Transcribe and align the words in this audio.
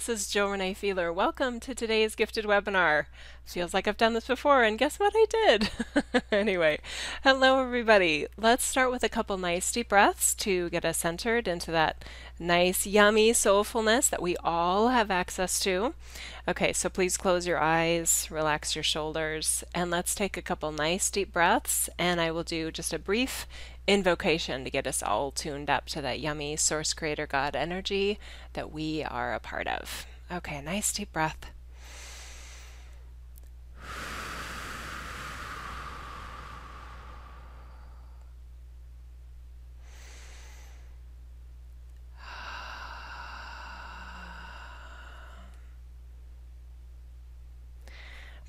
This 0.00 0.22
is 0.22 0.28
Jill 0.28 0.48
Renee 0.48 0.72
Feeler. 0.72 1.12
Welcome 1.12 1.60
to 1.60 1.74
today's 1.74 2.14
gifted 2.14 2.46
webinar. 2.46 3.04
Feels 3.44 3.74
like 3.74 3.86
I've 3.86 3.98
done 3.98 4.14
this 4.14 4.28
before, 4.28 4.62
and 4.62 4.78
guess 4.78 4.98
what 4.98 5.12
I 5.14 5.26
did? 5.28 5.70
anyway, 6.32 6.78
hello 7.22 7.62
everybody. 7.62 8.26
Let's 8.38 8.64
start 8.64 8.90
with 8.90 9.04
a 9.04 9.10
couple 9.10 9.36
nice 9.36 9.70
deep 9.70 9.90
breaths 9.90 10.34
to 10.36 10.70
get 10.70 10.86
us 10.86 10.96
centered 10.96 11.46
into 11.46 11.70
that 11.72 12.02
nice, 12.38 12.86
yummy 12.86 13.32
soulfulness 13.32 14.08
that 14.08 14.22
we 14.22 14.38
all 14.38 14.88
have 14.88 15.10
access 15.10 15.60
to. 15.60 15.92
Okay, 16.48 16.72
so 16.72 16.88
please 16.88 17.18
close 17.18 17.46
your 17.46 17.58
eyes, 17.58 18.26
relax 18.30 18.74
your 18.74 18.82
shoulders, 18.82 19.62
and 19.74 19.90
let's 19.90 20.14
take 20.14 20.38
a 20.38 20.42
couple 20.42 20.72
nice 20.72 21.10
deep 21.10 21.30
breaths. 21.30 21.90
And 21.98 22.22
I 22.22 22.30
will 22.30 22.42
do 22.42 22.70
just 22.70 22.94
a 22.94 22.98
brief 22.98 23.46
invocation 23.86 24.64
to 24.64 24.70
get 24.70 24.86
us 24.86 25.02
all 25.02 25.30
tuned 25.30 25.68
up 25.68 25.86
to 25.86 26.00
that 26.02 26.20
yummy 26.20 26.56
source 26.56 26.94
creator 26.94 27.26
God 27.26 27.56
energy 27.56 28.18
that 28.52 28.72
we 28.72 29.02
are 29.02 29.34
a 29.34 29.40
part 29.40 29.66
of. 29.66 30.06
Okay, 30.30 30.60
nice 30.60 30.92
deep 30.92 31.12
breath. 31.12 31.50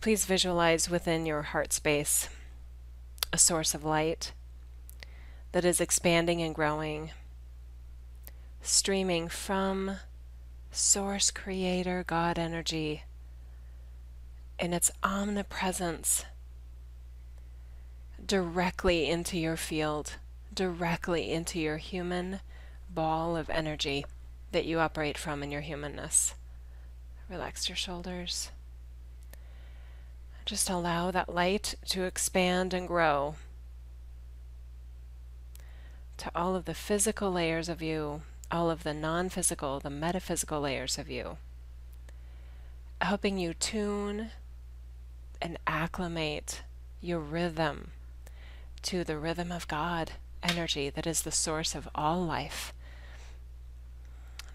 Please 0.02 0.26
visualize 0.26 0.90
within 0.90 1.28
your 1.28 1.44
heart 1.44 1.72
space 1.72 2.28
a 3.32 3.38
source 3.38 3.76
of 3.76 3.86
light 3.86 4.34
that 5.52 5.66
is 5.66 5.82
expanding 5.82 6.42
and 6.42 6.56
growing, 6.56 7.12
streaming 8.62 9.28
from 9.28 9.98
Source 10.72 11.32
Creator 11.32 12.06
God 12.08 12.40
energy 12.40 13.04
in 14.58 14.74
its 14.74 14.92
omnipresence 15.04 16.24
directly 18.26 19.10
into 19.10 19.38
your 19.38 19.58
field, 19.58 20.14
directly 20.54 21.32
into 21.32 21.60
your 21.60 21.78
human 21.78 22.40
ball 22.90 23.36
of 23.36 23.50
energy 23.50 24.06
that 24.52 24.66
you 24.66 24.80
operate 24.80 25.18
from 25.18 25.44
in 25.44 25.52
your 25.52 25.62
humanness. 25.62 26.36
Relax 27.30 27.68
your 27.68 27.76
shoulders. 27.76 28.52
Just 30.46 30.70
allow 30.70 31.12
that 31.12 31.34
light 31.34 31.76
to 31.90 32.04
expand 32.04 32.74
and 32.74 32.88
grow 32.88 33.36
to 36.22 36.32
all 36.36 36.56
of 36.56 36.66
the 36.66 36.76
physical 36.76 37.32
layers 37.32 37.68
of 37.68 37.82
you, 37.82 38.22
all 38.52 38.70
of 38.70 38.84
the 38.84 38.94
non 38.94 39.28
physical, 39.28 39.80
the 39.80 39.90
metaphysical 39.90 40.62
layers 40.62 41.00
of 41.00 41.10
you, 41.10 41.38
helping 43.02 43.40
you 43.40 43.56
tune 43.56 44.30
and 45.42 45.58
acclimate 45.66 46.62
your 47.02 47.18
rhythm 47.18 47.90
to 48.84 49.04
the 49.04 49.18
rhythm 49.18 49.52
of 49.52 49.68
God 49.68 50.12
energy 50.44 50.92
that 50.92 51.08
is 51.08 51.24
the 51.24 51.32
source 51.32 51.74
of 51.74 51.90
all 51.96 52.24
life. 52.24 52.72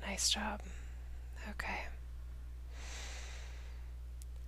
Nice 0.07 0.31
job. 0.31 0.61
Okay. 1.51 1.87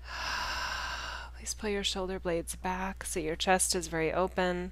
Please 1.36 1.52
pull 1.54 1.70
your 1.70 1.82
shoulder 1.82 2.20
blades 2.20 2.54
back 2.54 3.04
so 3.04 3.18
your 3.18 3.34
chest 3.34 3.74
is 3.74 3.88
very 3.88 4.12
open. 4.12 4.70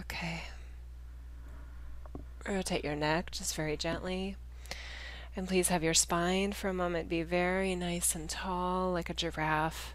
Okay. 0.00 0.42
Rotate 2.60 2.84
your 2.84 2.94
neck 2.94 3.30
just 3.30 3.54
very 3.54 3.74
gently. 3.74 4.36
And 5.34 5.48
please 5.48 5.68
have 5.68 5.82
your 5.82 5.94
spine 5.94 6.52
for 6.52 6.68
a 6.68 6.74
moment 6.74 7.08
be 7.08 7.22
very 7.22 7.74
nice 7.74 8.14
and 8.14 8.28
tall 8.28 8.92
like 8.92 9.08
a 9.08 9.14
giraffe, 9.14 9.94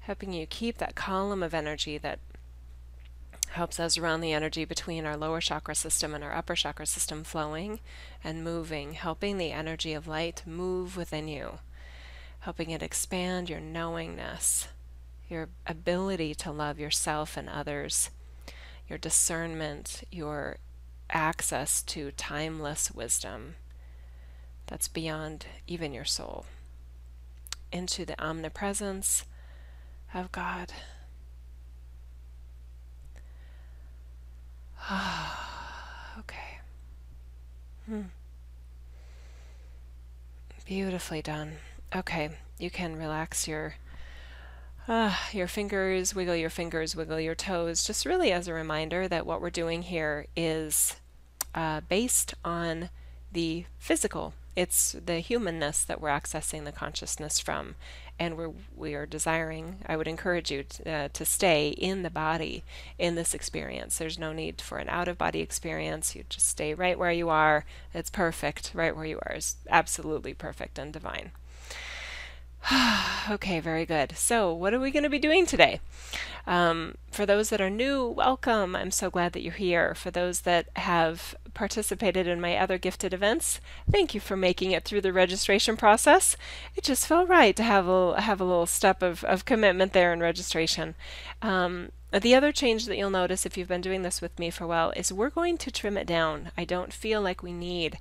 helping 0.00 0.34
you 0.34 0.44
keep 0.46 0.76
that 0.76 0.94
column 0.94 1.42
of 1.42 1.54
energy 1.54 1.96
that 1.96 2.18
helps 3.52 3.80
us 3.80 3.96
run 3.96 4.20
the 4.20 4.34
energy 4.34 4.66
between 4.66 5.06
our 5.06 5.16
lower 5.16 5.40
chakra 5.40 5.74
system 5.74 6.14
and 6.14 6.22
our 6.22 6.34
upper 6.34 6.54
chakra 6.54 6.84
system 6.84 7.24
flowing 7.24 7.80
and 8.22 8.44
moving, 8.44 8.92
helping 8.92 9.38
the 9.38 9.52
energy 9.52 9.94
of 9.94 10.06
light 10.06 10.42
move 10.44 10.94
within 10.94 11.26
you, 11.26 11.52
helping 12.40 12.68
it 12.68 12.82
expand 12.82 13.48
your 13.48 13.60
knowingness, 13.60 14.68
your 15.26 15.48
ability 15.66 16.34
to 16.34 16.52
love 16.52 16.78
yourself 16.78 17.34
and 17.34 17.48
others, 17.48 18.10
your 18.90 18.98
discernment, 18.98 20.02
your 20.10 20.58
access 21.10 21.82
to 21.82 22.10
timeless 22.12 22.90
wisdom 22.90 23.56
that's 24.66 24.88
beyond 24.88 25.46
even 25.66 25.92
your 25.92 26.04
soul, 26.04 26.46
into 27.72 28.04
the 28.04 28.20
omnipresence 28.22 29.24
of 30.12 30.32
God. 30.32 30.72
Ah 34.80 36.16
okay. 36.20 36.58
Hmm. 37.86 38.02
Beautifully 40.64 41.22
done. 41.22 41.58
Okay, 41.94 42.30
you 42.58 42.70
can 42.70 42.96
relax 42.96 43.46
your 43.46 43.76
uh, 44.88 45.14
your 45.32 45.48
fingers, 45.48 46.14
wiggle 46.14 46.36
your 46.36 46.50
fingers, 46.50 46.94
wiggle 46.94 47.20
your 47.20 47.34
toes, 47.34 47.84
just 47.84 48.06
really 48.06 48.32
as 48.32 48.48
a 48.48 48.54
reminder 48.54 49.08
that 49.08 49.26
what 49.26 49.40
we're 49.40 49.50
doing 49.50 49.82
here 49.82 50.26
is 50.36 50.96
uh, 51.54 51.80
based 51.88 52.34
on 52.44 52.90
the 53.32 53.64
physical. 53.78 54.34
It's 54.54 54.92
the 54.92 55.20
humanness 55.20 55.84
that 55.84 56.00
we're 56.00 56.08
accessing 56.08 56.64
the 56.64 56.72
consciousness 56.72 57.38
from 57.38 57.74
and 58.18 58.36
we're, 58.36 58.52
we 58.74 58.94
are 58.94 59.06
desiring, 59.06 59.76
I 59.86 59.96
would 59.96 60.08
encourage 60.08 60.50
you 60.50 60.62
to, 60.62 60.90
uh, 60.90 61.08
to 61.12 61.24
stay 61.24 61.68
in 61.68 62.02
the 62.02 62.10
body 62.10 62.64
in 62.98 63.14
this 63.14 63.34
experience. 63.34 63.98
There's 63.98 64.18
no 64.18 64.32
need 64.32 64.60
for 64.60 64.78
an 64.78 64.88
out 64.88 65.08
of 65.08 65.18
body 65.18 65.40
experience. 65.40 66.16
You 66.16 66.24
just 66.28 66.48
stay 66.48 66.72
right 66.72 66.98
where 66.98 67.12
you 67.12 67.28
are. 67.28 67.64
It's 67.92 68.10
perfect. 68.10 68.70
Right 68.74 68.96
where 68.96 69.04
you 69.04 69.18
are 69.26 69.34
is 69.36 69.56
absolutely 69.68 70.32
perfect 70.32 70.78
and 70.78 70.92
divine. 70.92 71.32
okay, 73.30 73.60
very 73.60 73.86
good. 73.86 74.16
So, 74.16 74.52
what 74.52 74.74
are 74.74 74.80
we 74.80 74.90
going 74.90 75.02
to 75.04 75.08
be 75.08 75.18
doing 75.18 75.46
today? 75.46 75.80
Um, 76.46 76.96
for 77.10 77.26
those 77.26 77.50
that 77.50 77.60
are 77.60 77.70
new, 77.70 78.06
welcome. 78.06 78.74
I'm 78.74 78.90
so 78.90 79.10
glad 79.10 79.32
that 79.32 79.42
you're 79.42 79.52
here. 79.52 79.94
For 79.94 80.10
those 80.10 80.42
that 80.42 80.68
have 80.76 81.34
participated 81.54 82.26
in 82.26 82.40
my 82.40 82.56
other 82.56 82.78
gifted 82.78 83.14
events, 83.14 83.60
thank 83.90 84.14
you 84.14 84.20
for 84.20 84.36
making 84.36 84.72
it 84.72 84.84
through 84.84 85.00
the 85.00 85.12
registration 85.12 85.76
process. 85.76 86.36
It 86.74 86.84
just 86.84 87.06
felt 87.06 87.28
right 87.28 87.54
to 87.56 87.62
have 87.62 87.88
a 87.88 88.20
have 88.20 88.40
a 88.40 88.44
little 88.44 88.66
step 88.66 89.02
of, 89.02 89.22
of 89.24 89.44
commitment 89.44 89.92
there 89.92 90.12
in 90.12 90.20
registration. 90.20 90.94
Um, 91.42 91.90
the 92.22 92.34
other 92.34 92.52
change 92.52 92.86
that 92.86 92.96
you'll 92.96 93.10
notice 93.10 93.44
if 93.44 93.56
you've 93.56 93.68
been 93.68 93.80
doing 93.80 94.02
this 94.02 94.22
with 94.22 94.38
me 94.38 94.50
for 94.50 94.64
a 94.64 94.68
while 94.68 94.92
is 94.96 95.12
we're 95.12 95.30
going 95.30 95.58
to 95.58 95.70
trim 95.70 95.96
it 95.96 96.06
down. 96.06 96.50
I 96.56 96.64
don't 96.64 96.92
feel 96.92 97.20
like 97.20 97.42
we 97.42 97.52
need 97.52 97.98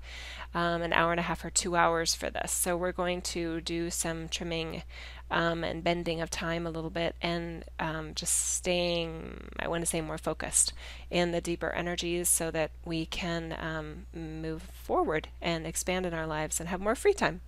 um, 0.53 0.81
an 0.81 0.93
hour 0.93 1.11
and 1.11 1.19
a 1.19 1.23
half 1.23 1.43
or 1.43 1.49
two 1.49 1.75
hours 1.75 2.15
for 2.15 2.29
this. 2.29 2.51
So 2.51 2.77
we're 2.77 2.91
going 2.91 3.21
to 3.23 3.61
do 3.61 3.89
some 3.89 4.29
trimming 4.29 4.83
um, 5.29 5.63
and 5.63 5.83
bending 5.83 6.21
of 6.21 6.29
time 6.29 6.67
a 6.67 6.69
little 6.69 6.89
bit 6.89 7.15
and 7.21 7.65
um, 7.79 8.13
just 8.13 8.53
staying, 8.53 9.49
I 9.59 9.67
want 9.67 9.81
to 9.81 9.85
say, 9.85 10.01
more 10.01 10.17
focused 10.17 10.71
in 11.09 11.31
the 11.31 11.41
deeper 11.41 11.71
energies 11.71 12.29
so 12.29 12.51
that 12.51 12.71
we 12.85 13.05
can 13.07 13.55
um, 13.59 14.05
move 14.13 14.61
forward 14.61 15.27
and 15.41 15.65
expand 15.65 16.05
in 16.05 16.13
our 16.13 16.27
lives 16.27 16.59
and 16.59 16.69
have 16.69 16.79
more 16.79 16.95
free 16.95 17.13
time 17.13 17.41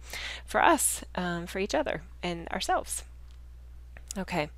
for 0.46 0.62
us, 0.62 1.04
um, 1.16 1.46
for 1.46 1.60
each 1.60 1.76
other, 1.76 2.02
and 2.24 2.48
ourselves. 2.50 3.04
Okay, 4.18 4.50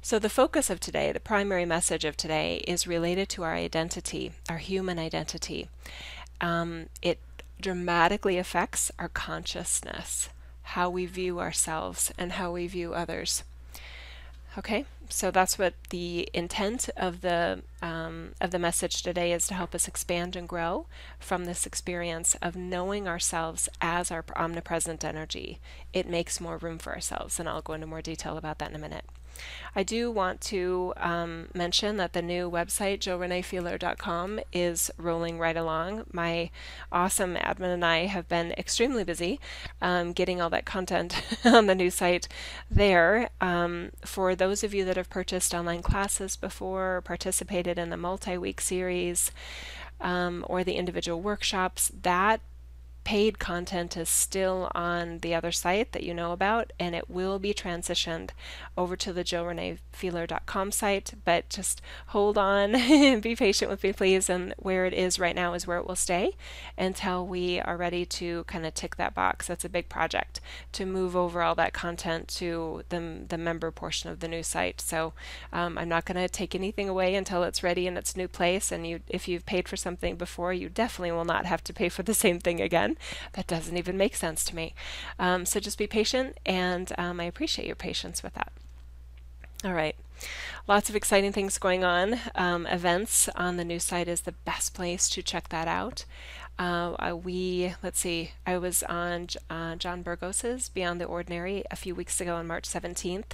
so 0.00 0.18
the 0.18 0.30
focus 0.30 0.70
of 0.70 0.80
today, 0.80 1.12
the 1.12 1.20
primary 1.20 1.66
message 1.66 2.06
of 2.06 2.16
today, 2.16 2.64
is 2.66 2.86
related 2.86 3.28
to 3.30 3.42
our 3.42 3.52
identity, 3.52 4.32
our 4.48 4.56
human 4.56 4.98
identity. 4.98 5.68
Um, 6.40 6.86
it 7.02 7.18
dramatically 7.60 8.38
affects 8.38 8.90
our 8.98 9.10
consciousness, 9.10 10.30
how 10.62 10.88
we 10.88 11.04
view 11.04 11.38
ourselves 11.38 12.12
and 12.16 12.32
how 12.32 12.52
we 12.52 12.66
view 12.66 12.94
others. 12.94 13.44
Okay, 14.56 14.86
so 15.08 15.30
that's 15.30 15.58
what 15.58 15.74
the 15.90 16.28
intent 16.32 16.88
of 16.96 17.20
the 17.20 17.62
um, 17.82 18.32
of 18.40 18.50
the 18.50 18.58
message 18.58 19.02
today 19.02 19.32
is 19.32 19.46
to 19.46 19.54
help 19.54 19.74
us 19.74 19.86
expand 19.86 20.36
and 20.36 20.48
grow 20.48 20.86
from 21.18 21.44
this 21.44 21.66
experience 21.66 22.36
of 22.40 22.56
knowing 22.56 23.06
ourselves 23.06 23.68
as 23.80 24.10
our 24.10 24.24
omnipresent 24.36 25.04
energy. 25.04 25.60
It 25.92 26.08
makes 26.08 26.40
more 26.40 26.58
room 26.58 26.78
for 26.78 26.92
ourselves, 26.94 27.38
and 27.38 27.48
I'll 27.48 27.62
go 27.62 27.74
into 27.74 27.86
more 27.86 28.02
detail 28.02 28.36
about 28.36 28.58
that 28.58 28.70
in 28.70 28.76
a 28.76 28.80
minute. 28.80 29.04
I 29.76 29.82
do 29.82 30.10
want 30.10 30.40
to 30.42 30.92
um, 30.96 31.48
mention 31.54 31.96
that 31.96 32.12
the 32.12 32.22
new 32.22 32.50
website, 32.50 32.98
jillreneefeeler.com, 33.00 34.40
is 34.52 34.90
rolling 34.96 35.38
right 35.38 35.56
along. 35.56 36.04
My 36.12 36.50
awesome 36.92 37.34
admin 37.36 37.74
and 37.74 37.84
I 37.84 38.06
have 38.06 38.28
been 38.28 38.52
extremely 38.52 39.04
busy 39.04 39.40
um, 39.82 40.12
getting 40.12 40.40
all 40.40 40.50
that 40.50 40.64
content 40.64 41.22
on 41.44 41.66
the 41.66 41.74
new 41.74 41.90
site 41.90 42.28
there. 42.70 43.30
Um, 43.40 43.90
for 44.04 44.34
those 44.34 44.62
of 44.62 44.74
you 44.74 44.84
that 44.84 44.96
have 44.96 45.10
purchased 45.10 45.54
online 45.54 45.82
classes 45.82 46.36
before, 46.36 47.02
participated 47.04 47.78
in 47.78 47.90
the 47.90 47.96
multi 47.96 48.38
week 48.38 48.60
series, 48.60 49.30
um, 50.00 50.44
or 50.48 50.62
the 50.62 50.74
individual 50.74 51.20
workshops, 51.20 51.90
that 52.02 52.40
paid 53.04 53.38
content 53.38 53.96
is 53.96 54.08
still 54.08 54.70
on 54.74 55.18
the 55.18 55.34
other 55.34 55.52
site 55.52 55.92
that 55.92 56.02
you 56.02 56.14
know 56.14 56.32
about, 56.32 56.72
and 56.80 56.94
it 56.94 57.08
will 57.08 57.38
be 57.38 57.52
transitioned 57.52 58.30
over 58.76 58.96
to 58.96 59.12
the 59.12 59.22
jillreneefeeler.com 59.22 60.72
site. 60.72 61.14
But 61.24 61.48
just 61.50 61.82
hold 62.08 62.38
on, 62.38 62.72
be 63.20 63.36
patient 63.36 63.70
with 63.70 63.82
me, 63.84 63.92
please. 63.92 64.30
And 64.30 64.54
where 64.58 64.86
it 64.86 64.94
is 64.94 65.18
right 65.18 65.36
now 65.36 65.52
is 65.52 65.66
where 65.66 65.78
it 65.78 65.86
will 65.86 65.96
stay 65.96 66.32
until 66.78 67.26
we 67.26 67.60
are 67.60 67.76
ready 67.76 68.06
to 68.06 68.44
kind 68.44 68.64
of 68.64 68.74
tick 68.74 68.96
that 68.96 69.14
box. 69.14 69.46
That's 69.46 69.64
a 69.64 69.68
big 69.68 69.88
project 69.88 70.40
to 70.72 70.86
move 70.86 71.14
over 71.14 71.42
all 71.42 71.54
that 71.56 71.74
content 71.74 72.28
to 72.28 72.82
the, 72.88 73.24
the 73.28 73.38
member 73.38 73.70
portion 73.70 74.10
of 74.10 74.20
the 74.20 74.28
new 74.28 74.42
site. 74.42 74.80
So 74.80 75.12
um, 75.52 75.76
I'm 75.76 75.88
not 75.88 76.06
going 76.06 76.16
to 76.16 76.28
take 76.28 76.54
anything 76.54 76.88
away 76.88 77.14
until 77.14 77.42
it's 77.42 77.62
ready 77.62 77.86
in 77.86 77.98
its 77.98 78.16
new 78.16 78.28
place. 78.28 78.72
And 78.72 78.86
you, 78.86 79.00
if 79.08 79.28
you've 79.28 79.46
paid 79.46 79.68
for 79.68 79.76
something 79.76 80.16
before, 80.16 80.52
you 80.54 80.70
definitely 80.70 81.12
will 81.12 81.24
not 81.26 81.44
have 81.44 81.62
to 81.64 81.74
pay 81.74 81.90
for 81.90 82.02
the 82.02 82.14
same 82.14 82.38
thing 82.38 82.60
again. 82.60 82.93
That 83.32 83.46
doesn't 83.46 83.76
even 83.76 83.96
make 83.96 84.16
sense 84.16 84.44
to 84.46 84.56
me. 84.56 84.74
Um, 85.18 85.46
so 85.46 85.60
just 85.60 85.78
be 85.78 85.86
patient, 85.86 86.38
and 86.44 86.92
um, 86.98 87.20
I 87.20 87.24
appreciate 87.24 87.66
your 87.66 87.76
patience 87.76 88.22
with 88.22 88.34
that. 88.34 88.52
All 89.64 89.72
right. 89.72 89.96
Lots 90.66 90.88
of 90.88 90.96
exciting 90.96 91.32
things 91.32 91.58
going 91.58 91.84
on. 91.84 92.18
Um, 92.34 92.66
events 92.66 93.28
on 93.30 93.56
the 93.56 93.64
new 93.64 93.78
site 93.78 94.08
is 94.08 94.22
the 94.22 94.32
best 94.32 94.74
place 94.74 95.08
to 95.10 95.22
check 95.22 95.48
that 95.50 95.68
out. 95.68 96.04
Uh, 96.56 97.16
we, 97.22 97.74
let's 97.82 97.98
see, 97.98 98.30
I 98.46 98.58
was 98.58 98.84
on 98.84 99.26
uh, 99.50 99.74
John 99.74 100.02
Burgos's 100.02 100.68
Beyond 100.68 101.00
the 101.00 101.04
Ordinary 101.04 101.64
a 101.68 101.76
few 101.76 101.96
weeks 101.96 102.20
ago 102.20 102.36
on 102.36 102.46
March 102.46 102.68
17th. 102.68 103.32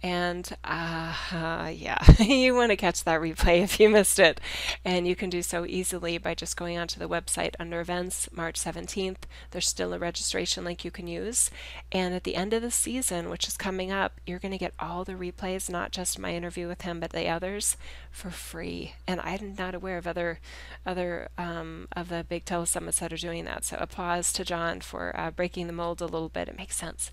And 0.00 0.48
uh, 0.62 1.14
yeah, 1.74 1.98
you 2.22 2.54
want 2.54 2.70
to 2.70 2.76
catch 2.76 3.02
that 3.02 3.20
replay 3.20 3.62
if 3.62 3.80
you 3.80 3.88
missed 3.88 4.20
it. 4.20 4.40
And 4.84 5.08
you 5.08 5.16
can 5.16 5.28
do 5.28 5.42
so 5.42 5.66
easily 5.66 6.18
by 6.18 6.34
just 6.34 6.56
going 6.56 6.78
onto 6.78 7.00
the 7.00 7.08
website 7.08 7.54
under 7.58 7.80
events, 7.80 8.28
March 8.32 8.60
17th. 8.60 9.24
There's 9.50 9.68
still 9.68 9.92
a 9.92 9.98
registration 9.98 10.64
link 10.64 10.84
you 10.84 10.92
can 10.92 11.08
use. 11.08 11.50
And 11.90 12.14
at 12.14 12.22
the 12.22 12.36
end 12.36 12.52
of 12.52 12.62
the 12.62 12.70
season, 12.70 13.28
which 13.28 13.48
is 13.48 13.56
coming 13.56 13.90
up, 13.90 14.20
you're 14.24 14.38
going 14.38 14.52
to 14.52 14.58
get 14.58 14.74
all 14.78 15.04
the 15.04 15.14
replays, 15.14 15.68
not 15.68 15.90
just 15.90 16.18
my 16.18 16.32
interview 16.32 16.68
with 16.68 16.82
him, 16.82 17.00
but 17.00 17.10
the 17.10 17.28
others 17.28 17.76
for 18.12 18.30
free. 18.30 18.94
And 19.08 19.20
I'm 19.20 19.56
not 19.58 19.74
aware 19.74 19.98
of 19.98 20.06
other, 20.06 20.38
other 20.86 21.28
um, 21.36 21.88
of 21.96 22.08
the 22.08 22.24
big 22.28 22.44
telesummits 22.52 22.98
that 22.98 23.12
are 23.12 23.16
doing 23.16 23.44
that. 23.46 23.64
So 23.64 23.76
applause 23.80 24.32
to 24.34 24.44
John 24.44 24.80
for 24.80 25.18
uh, 25.18 25.30
breaking 25.30 25.66
the 25.66 25.72
mold 25.72 26.00
a 26.00 26.06
little 26.06 26.28
bit. 26.28 26.48
It 26.48 26.58
makes 26.58 26.76
sense. 26.76 27.10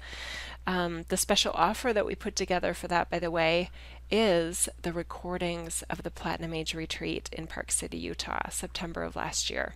Um, 0.68 1.06
the 1.08 1.18
special 1.18 1.54
offer 1.56 1.94
that 1.94 2.06
we 2.06 2.16
put 2.16 2.36
together 2.36 2.74
for 2.74 2.88
that, 2.90 3.10
by 3.10 3.20
the 3.20 3.32
way, 3.32 3.70
is 4.12 4.68
the 4.82 4.92
recordings 4.92 5.84
of 5.90 6.04
the 6.04 6.12
Platinum 6.12 6.54
Age 6.54 6.74
Retreat 6.74 7.30
in 7.32 7.48
Park 7.48 7.72
City, 7.72 7.98
Utah, 7.98 8.50
September 8.50 9.04
of 9.04 9.16
last 9.16 9.50
year. 9.50 9.76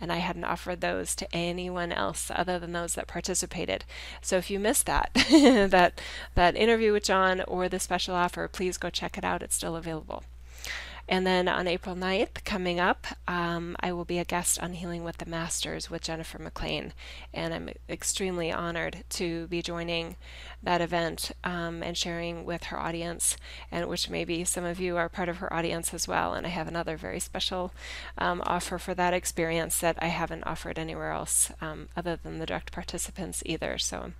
And 0.00 0.10
I 0.10 0.16
hadn't 0.16 0.44
offered 0.44 0.80
those 0.80 1.14
to 1.16 1.34
anyone 1.34 1.92
else 1.92 2.30
other 2.34 2.58
than 2.58 2.72
those 2.72 2.94
that 2.94 3.06
participated. 3.06 3.84
So 4.20 4.36
if 4.36 4.50
you 4.50 4.58
missed 4.58 4.86
that, 4.86 5.10
that, 5.14 6.00
that 6.34 6.56
interview 6.56 6.92
with 6.92 7.04
John 7.04 7.42
or 7.42 7.68
the 7.68 7.78
special 7.78 8.14
offer, 8.14 8.48
please 8.48 8.78
go 8.78 8.90
check 8.90 9.16
it 9.16 9.24
out. 9.24 9.42
It's 9.42 9.54
still 9.54 9.76
available. 9.76 10.24
And 11.06 11.26
then 11.26 11.48
on 11.48 11.68
April 11.68 11.94
9th, 11.94 12.44
coming 12.44 12.80
up, 12.80 13.06
um, 13.28 13.76
I 13.80 13.92
will 13.92 14.06
be 14.06 14.18
a 14.18 14.24
guest 14.24 14.58
on 14.62 14.72
Healing 14.72 15.04
with 15.04 15.18
the 15.18 15.26
Masters 15.26 15.90
with 15.90 16.02
Jennifer 16.02 16.38
McLean. 16.38 16.94
And 17.32 17.52
I'm 17.52 17.70
extremely 17.90 18.50
honored 18.50 19.04
to 19.10 19.46
be 19.48 19.60
joining 19.60 20.16
that 20.62 20.80
event 20.80 21.32
um, 21.44 21.82
and 21.82 21.96
sharing 21.96 22.46
with 22.46 22.64
her 22.64 22.80
audience, 22.80 23.36
and 23.70 23.86
which 23.86 24.08
maybe 24.08 24.44
some 24.44 24.64
of 24.64 24.80
you 24.80 24.96
are 24.96 25.10
part 25.10 25.28
of 25.28 25.36
her 25.36 25.52
audience 25.52 25.92
as 25.92 26.08
well. 26.08 26.32
And 26.32 26.46
I 26.46 26.50
have 26.50 26.68
another 26.68 26.96
very 26.96 27.20
special 27.20 27.72
um, 28.16 28.42
offer 28.46 28.78
for 28.78 28.94
that 28.94 29.12
experience 29.12 29.78
that 29.80 29.98
I 30.00 30.06
haven't 30.06 30.44
offered 30.44 30.78
anywhere 30.78 31.10
else 31.10 31.52
um, 31.60 31.88
other 31.94 32.16
than 32.16 32.38
the 32.38 32.46
direct 32.46 32.72
participants 32.72 33.42
either. 33.44 33.76
So 33.76 34.12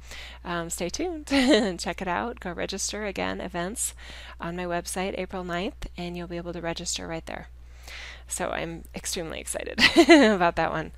um, 0.45 0.69
stay 0.69 0.91
tuned 0.91 1.33
and 1.33 1.81
check 1.85 2.03
it 2.03 2.09
out. 2.09 2.41
Go 2.41 2.53
register 2.53 3.07
again, 3.07 3.41
events 3.41 3.95
on 4.39 4.55
my 4.55 4.65
website 4.65 5.15
April 5.17 5.45
9th, 5.45 5.87
and 5.97 6.15
you'll 6.15 6.27
be 6.27 6.37
able 6.37 6.53
to 6.53 6.61
register 6.61 6.74
register 6.75 7.07
right 7.07 7.25
there. 7.27 7.47
So 8.27 8.49
I'm 8.49 8.83
extremely 8.97 9.39
excited 9.39 9.79
about 10.09 10.57
that 10.57 10.73
one. 10.73 10.91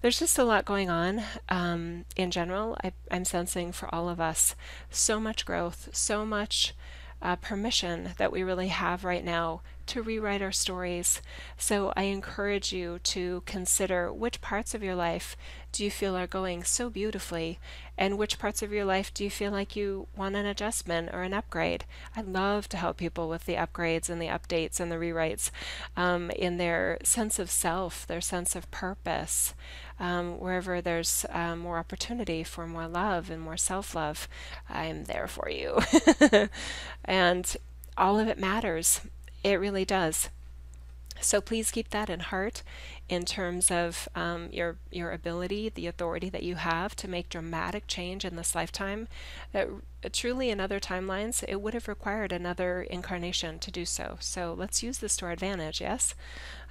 There's 0.00 0.18
just 0.18 0.38
a 0.38 0.44
lot 0.44 0.64
going 0.64 0.88
on 0.88 1.22
um, 1.50 2.06
in 2.16 2.30
general. 2.30 2.78
I, 2.82 2.92
I'm 3.10 3.26
sensing 3.26 3.72
for 3.72 3.94
all 3.94 4.08
of 4.08 4.20
us 4.20 4.54
so 4.90 5.20
much 5.20 5.44
growth, 5.44 5.90
so 5.92 6.24
much 6.24 6.72
uh, 7.20 7.36
permission 7.36 8.10
that 8.18 8.32
we 8.32 8.42
really 8.42 8.68
have 8.68 9.04
right 9.04 9.24
now 9.24 9.60
to 9.88 10.02
rewrite 10.02 10.42
our 10.42 10.52
stories. 10.52 11.22
So 11.56 11.92
I 11.96 12.02
encourage 12.02 12.72
you 12.72 12.98
to 13.04 13.42
consider 13.46 14.12
which 14.12 14.40
parts 14.40 14.74
of 14.74 14.82
your 14.82 14.94
life 14.94 15.36
do 15.72 15.82
you 15.82 15.90
feel 15.90 16.16
are 16.16 16.26
going 16.26 16.62
so 16.64 16.90
beautifully, 16.90 17.58
and 17.96 18.16
which 18.16 18.38
parts 18.38 18.62
of 18.62 18.72
your 18.72 18.84
life 18.84 19.12
do 19.12 19.24
you 19.24 19.30
feel 19.30 19.50
like 19.50 19.76
you 19.76 20.06
want 20.16 20.36
an 20.36 20.46
adjustment 20.46 21.10
or 21.12 21.22
an 21.22 21.34
upgrade. 21.34 21.84
I 22.14 22.22
love 22.22 22.68
to 22.70 22.76
help 22.76 22.96
people 22.96 23.28
with 23.28 23.44
the 23.44 23.56
upgrades 23.56 24.08
and 24.08 24.20
the 24.20 24.28
updates 24.28 24.78
and 24.78 24.92
the 24.92 24.96
rewrites 24.96 25.50
um, 25.96 26.30
in 26.30 26.58
their 26.58 26.98
sense 27.02 27.38
of 27.38 27.50
self, 27.50 28.06
their 28.06 28.20
sense 28.20 28.54
of 28.54 28.70
purpose. 28.70 29.54
Um, 30.00 30.38
wherever 30.38 30.80
there's 30.80 31.26
um, 31.30 31.58
more 31.60 31.78
opportunity 31.78 32.44
for 32.44 32.66
more 32.66 32.86
love 32.86 33.30
and 33.30 33.40
more 33.42 33.56
self 33.56 33.94
love, 33.94 34.28
I'm 34.68 35.04
there 35.04 35.26
for 35.26 35.48
you. 35.50 35.78
and 37.04 37.56
all 37.96 38.18
of 38.18 38.28
it 38.28 38.38
matters. 38.38 39.00
It 39.42 39.54
really 39.54 39.84
does. 39.84 40.30
So 41.20 41.40
please 41.40 41.70
keep 41.70 41.90
that 41.90 42.08
in 42.10 42.20
heart 42.20 42.62
in 43.08 43.24
terms 43.24 43.70
of 43.70 44.08
um, 44.14 44.48
your 44.52 44.76
your 44.90 45.10
ability, 45.10 45.68
the 45.68 45.86
authority 45.86 46.28
that 46.28 46.42
you 46.42 46.56
have 46.56 46.94
to 46.96 47.08
make 47.08 47.28
dramatic 47.28 47.86
change 47.86 48.24
in 48.24 48.36
this 48.36 48.54
lifetime. 48.54 49.08
That 49.52 49.68
truly, 50.12 50.50
in 50.50 50.60
other 50.60 50.78
timelines, 50.78 51.44
it 51.48 51.60
would 51.60 51.74
have 51.74 51.88
required 51.88 52.32
another 52.32 52.82
incarnation 52.82 53.58
to 53.60 53.70
do 53.70 53.84
so. 53.84 54.16
So 54.20 54.54
let's 54.56 54.82
use 54.82 54.98
this 54.98 55.16
to 55.18 55.26
our 55.26 55.32
advantage. 55.32 55.80
Yes, 55.80 56.14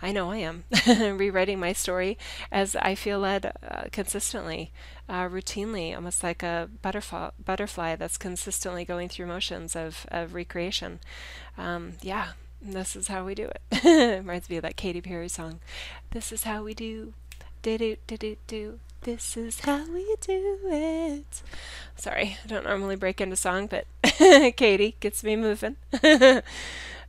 I 0.01 0.11
know 0.11 0.31
I 0.31 0.37
am 0.37 0.63
rewriting 1.17 1.59
my 1.59 1.73
story 1.73 2.17
as 2.51 2.75
I 2.75 2.95
feel 2.95 3.19
led 3.19 3.51
uh, 3.67 3.85
consistently, 3.91 4.71
uh, 5.09 5.27
routinely, 5.27 5.95
almost 5.95 6.23
like 6.23 6.43
a 6.43 6.69
butterfly 6.81 7.31
butterfly 7.43 7.95
that's 7.95 8.17
consistently 8.17 8.85
going 8.85 9.09
through 9.09 9.27
motions 9.27 9.75
of 9.75 10.05
of 10.09 10.33
recreation. 10.33 10.99
Um, 11.57 11.93
yeah 12.01 12.33
this 12.73 12.95
is 12.95 13.07
how 13.07 13.25
we 13.25 13.35
do 13.35 13.49
it. 13.71 14.17
Reminds 14.19 14.49
me 14.49 14.57
of 14.57 14.63
that 14.63 14.75
Katy 14.75 15.01
Perry 15.01 15.29
song. 15.29 15.59
This 16.11 16.31
is 16.31 16.43
how 16.43 16.63
we 16.63 16.73
do. 16.73 17.13
Did 17.61 17.81
it, 17.81 17.99
do 18.07 18.17
it 18.21 18.39
do. 18.47 18.79
This 19.01 19.37
is 19.37 19.61
how 19.61 19.85
we 19.91 20.15
do 20.21 20.59
it. 20.65 21.41
Sorry, 21.95 22.37
I 22.43 22.47
don't 22.47 22.65
normally 22.65 22.95
break 22.95 23.21
into 23.21 23.35
song, 23.35 23.67
but 23.67 23.85
Katy 24.57 24.95
gets 24.99 25.23
me 25.23 25.35
moving. 25.35 25.77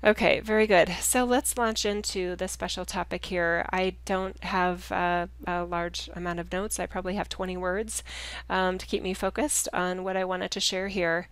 okay, 0.04 0.40
very 0.40 0.66
good. 0.66 0.90
So 1.00 1.24
let's 1.24 1.58
launch 1.58 1.84
into 1.84 2.36
the 2.36 2.46
special 2.46 2.84
topic 2.84 3.24
here. 3.24 3.66
I 3.72 3.94
don't 4.04 4.42
have 4.44 4.92
uh, 4.92 5.26
a 5.46 5.64
large 5.64 6.08
amount 6.14 6.40
of 6.40 6.52
notes. 6.52 6.78
I 6.78 6.86
probably 6.86 7.16
have 7.16 7.28
20 7.28 7.56
words 7.56 8.02
um, 8.48 8.78
to 8.78 8.86
keep 8.86 9.02
me 9.02 9.14
focused 9.14 9.68
on 9.72 10.04
what 10.04 10.16
I 10.16 10.24
wanted 10.24 10.50
to 10.52 10.60
share 10.60 10.88
here. 10.88 11.28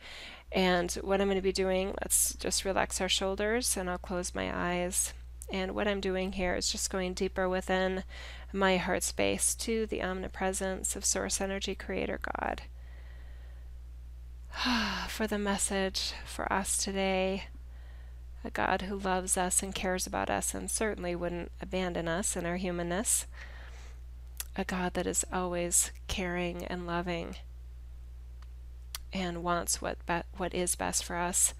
And 0.52 0.92
what 1.02 1.20
I'm 1.20 1.26
going 1.26 1.36
to 1.36 1.42
be 1.42 1.52
doing, 1.52 1.94
let's 2.02 2.34
just 2.34 2.64
relax 2.64 3.00
our 3.00 3.08
shoulders 3.08 3.76
and 3.76 3.90
I'll 3.90 3.98
close 3.98 4.34
my 4.34 4.50
eyes. 4.54 5.12
And 5.52 5.74
what 5.74 5.86
I'm 5.86 6.00
doing 6.00 6.32
here 6.32 6.54
is 6.54 6.72
just 6.72 6.90
going 6.90 7.14
deeper 7.14 7.48
within 7.48 8.04
my 8.52 8.78
heart 8.78 9.02
space 9.02 9.54
to 9.56 9.86
the 9.86 10.02
omnipresence 10.02 10.96
of 10.96 11.04
Source 11.04 11.40
Energy 11.40 11.74
Creator 11.74 12.20
God. 12.38 12.62
for 15.08 15.26
the 15.26 15.38
message 15.38 16.12
for 16.24 16.50
us 16.52 16.78
today, 16.78 17.44
a 18.44 18.50
God 18.50 18.82
who 18.82 18.96
loves 18.96 19.36
us 19.36 19.62
and 19.62 19.74
cares 19.74 20.06
about 20.06 20.30
us 20.30 20.54
and 20.54 20.70
certainly 20.70 21.14
wouldn't 21.14 21.52
abandon 21.60 22.08
us 22.08 22.36
in 22.36 22.46
our 22.46 22.56
humanness, 22.56 23.26
a 24.56 24.64
God 24.64 24.94
that 24.94 25.06
is 25.06 25.24
always 25.32 25.90
caring 26.08 26.64
and 26.64 26.86
loving 26.86 27.36
and 29.12 29.42
wants 29.42 29.80
what 29.80 29.98
what 30.36 30.54
is 30.54 30.74
best 30.74 31.04
for 31.04 31.16
us 31.16 31.54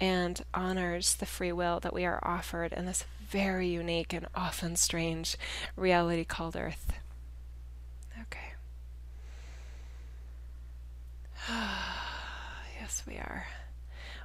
and 0.00 0.42
honors 0.54 1.14
the 1.14 1.26
free 1.26 1.52
will 1.52 1.78
that 1.80 1.92
we 1.92 2.04
are 2.04 2.18
offered 2.22 2.72
in 2.72 2.86
this 2.86 3.04
very 3.28 3.68
unique 3.68 4.12
and 4.12 4.26
often 4.34 4.74
strange 4.74 5.36
reality 5.76 6.24
called 6.24 6.56
Earth. 6.56 6.92
Okay. 8.22 8.54
yes, 12.80 13.04
we 13.06 13.16
are. 13.16 13.46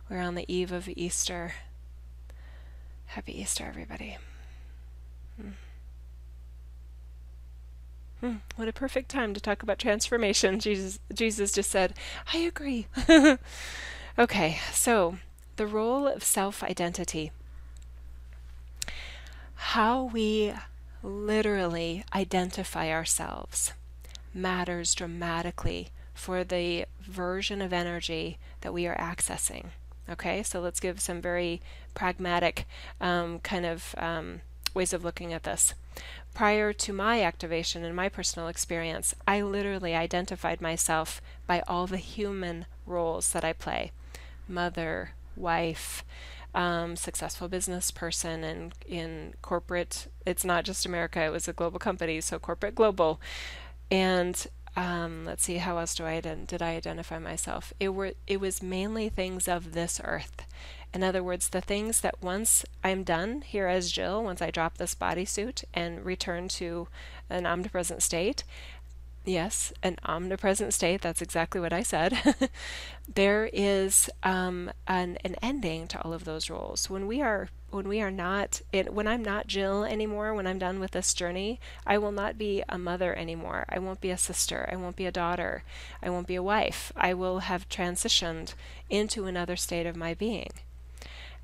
We're 0.10 0.22
on 0.22 0.36
the 0.36 0.46
eve 0.52 0.72
of 0.72 0.88
Easter. 0.88 1.54
Happy 3.08 3.40
Easter, 3.40 3.66
everybody. 3.66 4.18
Hmm. 5.40 5.50
Hmm, 8.26 8.38
what 8.56 8.68
a 8.68 8.74
perfect 8.74 9.10
time 9.10 9.36
to 9.36 9.40
talk 9.40 9.62
about 9.62 9.78
transformation. 9.78 10.60
Jesus, 10.60 10.98
Jesus 11.14 11.52
just 11.52 11.70
said, 11.70 11.94
I 12.34 12.38
agree. 12.40 12.88
okay, 14.20 14.58
so 14.74 15.18
the 15.58 15.68
role 15.68 16.08
of 16.08 16.24
self 16.24 16.64
identity. 16.64 17.32
How 19.54 20.06
we 20.06 20.54
literally 21.04 22.04
identify 22.16 22.90
ourselves 22.90 23.74
matters 24.34 24.96
dramatically 24.96 25.90
for 26.16 26.44
the 26.44 26.86
version 27.02 27.62
of 27.62 27.72
energy 27.72 28.40
that 28.62 28.74
we 28.74 28.88
are 28.88 28.98
accessing. 28.98 29.66
Okay, 30.10 30.42
so 30.42 30.60
let's 30.62 30.80
give 30.80 31.00
some 31.00 31.22
very 31.22 31.62
pragmatic 31.94 32.66
um, 33.00 33.38
kind 33.42 33.68
of 33.68 33.94
um, 34.00 34.42
ways 34.76 34.94
of 34.94 35.04
looking 35.04 35.34
at 35.34 35.44
this. 35.44 35.74
Prior 36.34 36.74
to 36.74 36.94
my 36.94 37.22
activation 37.22 37.84
and 37.86 37.96
my 37.96 38.10
personal 38.10 38.50
experience, 38.50 39.16
I 39.26 39.42
literally 39.42 39.96
identified 39.96 40.60
myself 40.60 41.22
by 41.48 41.62
all 41.68 41.88
the 41.88 41.98
human 41.98 42.66
roles 42.86 43.32
that 43.32 43.46
I 43.46 43.54
play 43.54 43.92
mother, 44.48 45.12
wife, 45.36 46.04
um, 46.54 46.96
successful 46.96 47.48
business 47.48 47.92
person, 47.92 48.44
and 48.44 48.74
in 48.88 49.34
corporate, 49.42 50.08
it's 50.26 50.46
not 50.46 50.64
just 50.64 50.86
America, 50.86 51.22
it 51.22 51.32
was 51.32 51.48
a 51.48 51.54
global 51.54 51.80
company, 51.80 52.22
so 52.22 52.40
corporate 52.40 52.76
global. 52.76 53.20
And 53.90 54.46
um, 54.76 55.24
let's 55.26 55.44
see, 55.44 55.58
how 55.58 55.78
else 55.78 55.96
do 55.96 56.06
I 56.06 56.20
did 56.20 56.62
I 56.62 56.76
identify 56.76 57.18
myself? 57.18 57.72
It 57.80 57.90
were 57.90 58.14
it 58.28 58.40
was 58.40 58.62
mainly 58.62 59.10
things 59.10 59.48
of 59.48 59.74
this 59.74 60.02
earth. 60.04 60.46
In 60.94 61.04
other 61.04 61.24
words, 61.24 61.50
the 61.50 61.62
things 61.62 62.02
that 62.02 62.22
once 62.22 62.66
I'm 62.84 63.04
done 63.04 63.42
here 63.42 63.68
as 63.68 63.92
Jill, 63.92 64.24
once 64.24 64.42
I 64.42 64.52
drop 64.52 64.78
this 64.78 64.96
bodysuit 64.96 65.66
and 65.74 66.06
return 66.06 66.48
to 66.50 66.88
an 67.30 67.46
omnipresent 67.46 68.02
state, 68.02 68.44
yes, 69.26 69.74
an 69.84 69.98
omnipresent 70.06 70.74
state, 70.74 71.02
that's 71.02 71.22
exactly 71.22 71.60
what 71.62 71.74
I 71.74 71.84
said, 71.84 72.18
there 73.14 73.50
is 73.52 74.10
um, 74.24 74.72
an, 74.88 75.18
an 75.24 75.36
ending 75.42 75.88
to 75.88 76.02
all 76.02 76.14
of 76.14 76.26
those 76.26 76.50
roles. 76.50 76.90
When 76.90 77.08
we 77.08 77.22
are 77.22 77.50
when 77.72 77.88
we 77.90 78.00
are 78.00 78.12
not 78.12 78.62
it, 78.72 78.94
when 78.94 79.08
I'm 79.08 79.24
not 79.24 79.48
Jill 79.48 79.84
anymore, 79.84 80.34
when 80.34 80.48
I'm 80.48 80.60
done 80.60 80.80
with 80.80 80.92
this 80.92 81.14
journey, 81.14 81.60
I 81.86 81.98
will 81.98 82.14
not 82.14 82.38
be 82.38 82.64
a 82.70 82.78
mother 82.78 83.14
anymore. 83.14 83.66
I 83.68 83.80
won't 83.80 84.00
be 84.00 84.12
a 84.12 84.18
sister. 84.18 84.70
I 84.72 84.78
won't 84.78 84.96
be 84.96 85.06
a 85.06 85.12
daughter. 85.12 85.64
I 86.02 86.10
won't 86.10 86.28
be 86.28 86.36
a 86.36 86.44
wife. 86.44 86.94
I 86.96 87.14
will 87.14 87.40
have 87.40 87.68
transitioned 87.68 88.54
into 88.90 89.26
another 89.26 89.58
state 89.58 89.86
of 89.86 89.98
my 89.98 90.14
being. 90.14 90.52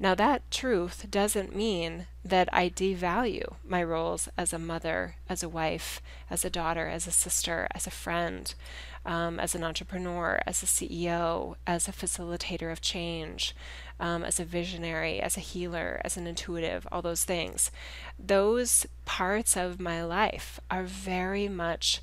Now, 0.02 0.16
that 0.16 0.50
truth 0.50 1.06
doesn't 1.12 1.56
mean 1.56 2.08
that 2.26 2.50
I 2.52 2.70
devalue 2.70 3.54
my 3.64 3.84
roles 3.84 4.28
as 4.36 4.52
a 4.52 4.58
mother, 4.58 5.14
as 5.30 5.44
a 5.44 5.50
wife, 5.50 6.02
as 6.28 6.44
a 6.44 6.50
daughter, 6.50 6.88
as 6.88 7.06
a 7.06 7.12
sister, 7.12 7.68
as 7.70 7.86
a 7.86 7.92
friend, 7.92 8.52
um, 9.06 9.40
as 9.40 9.54
an 9.54 9.64
entrepreneur, 9.64 10.42
as 10.48 10.64
a 10.64 10.66
CEO, 10.66 11.54
as 11.68 11.88
a 11.88 11.92
facilitator 11.92 12.72
of 12.72 12.82
change, 12.82 13.56
um, 14.00 14.24
as 14.24 14.40
a 14.40 14.44
visionary, 14.44 15.22
as 15.22 15.38
a 15.38 15.40
healer, 15.40 16.02
as 16.04 16.18
an 16.18 16.26
intuitive, 16.26 16.88
all 16.92 17.04
those 17.04 17.24
things. 17.24 17.70
Those 18.18 18.88
parts 19.06 19.56
of 19.56 19.80
my 19.80 20.04
life 20.04 20.60
are 20.72 20.84
very 20.84 21.48
much 21.48 22.02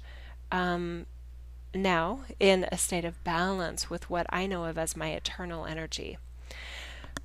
um, 0.52 1.06
now 1.74 2.20
in 2.38 2.64
a 2.70 2.78
state 2.78 3.04
of 3.04 3.24
balance 3.24 3.90
with 3.90 4.08
what 4.08 4.28
I 4.30 4.46
know 4.46 4.66
of 4.66 4.78
as 4.78 4.96
my 4.96 5.08
eternal 5.08 5.66
energy. 5.66 6.16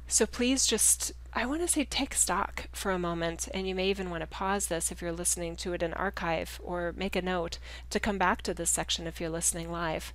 So 0.07 0.25
please 0.25 0.67
just, 0.67 1.11
I 1.33 1.45
want 1.45 1.61
to 1.61 1.67
say, 1.67 1.85
take 1.85 2.13
stock 2.13 2.67
for 2.71 2.91
a 2.91 2.99
moment, 2.99 3.47
and 3.53 3.67
you 3.67 3.73
may 3.73 3.89
even 3.89 4.09
want 4.09 4.21
to 4.21 4.27
pause 4.27 4.67
this 4.67 4.91
if 4.91 5.01
you're 5.01 5.11
listening 5.11 5.55
to 5.57 5.73
it 5.73 5.81
in 5.81 5.93
archive, 5.93 6.59
or 6.63 6.93
make 6.95 7.15
a 7.15 7.21
note 7.21 7.57
to 7.89 7.99
come 7.99 8.17
back 8.17 8.41
to 8.43 8.53
this 8.53 8.69
section 8.69 9.07
if 9.07 9.19
you're 9.19 9.29
listening 9.29 9.71
live. 9.71 10.13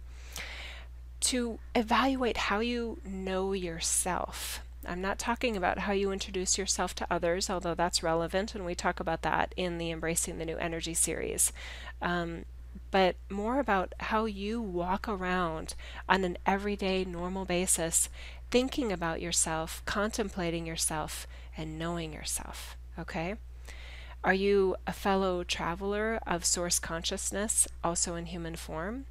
To 1.21 1.59
evaluate 1.75 2.37
how 2.37 2.61
you 2.61 3.01
know 3.05 3.53
yourself. 3.53 4.61
I'm 4.87 5.01
not 5.01 5.19
talking 5.19 5.57
about 5.57 5.81
how 5.81 5.93
you 5.93 6.13
introduce 6.13 6.57
yourself 6.57 6.95
to 6.97 7.07
others, 7.11 7.51
although 7.51 7.75
that's 7.75 8.03
relevant, 8.03 8.55
and 8.55 8.65
we 8.65 8.77
talk 8.77 9.01
about 9.01 9.23
that 9.23 9.53
in 9.57 9.79
the 9.79 9.91
Embracing 9.91 10.39
the 10.39 10.45
New 10.45 10.57
Energy 10.57 10.95
series. 10.95 11.53
Um, 12.01 12.45
but 12.91 13.17
more 13.29 13.59
about 13.59 13.93
how 13.99 14.25
you 14.25 14.63
walk 14.63 15.09
around 15.09 15.75
on 16.09 16.25
an 16.25 16.39
everyday, 16.47 17.05
normal 17.05 17.45
basis 17.45 18.09
thinking 18.51 18.93
about 18.93 19.21
yourself, 19.21 19.83
contemplating 19.85 20.67
yourself, 20.67 21.27
and 21.57 21.79
knowing 21.79 22.13
yourself. 22.13 22.77
Okay? 22.99 23.37
Are 24.25 24.35
you 24.35 24.77
a 24.87 24.93
fellow 24.93 25.45
traveler 25.45 26.19
of 26.27 26.45
source 26.45 26.79
consciousness, 26.79 27.67
also 27.85 28.17
in 28.17 28.27
human 28.27 28.57
form? 28.57 29.07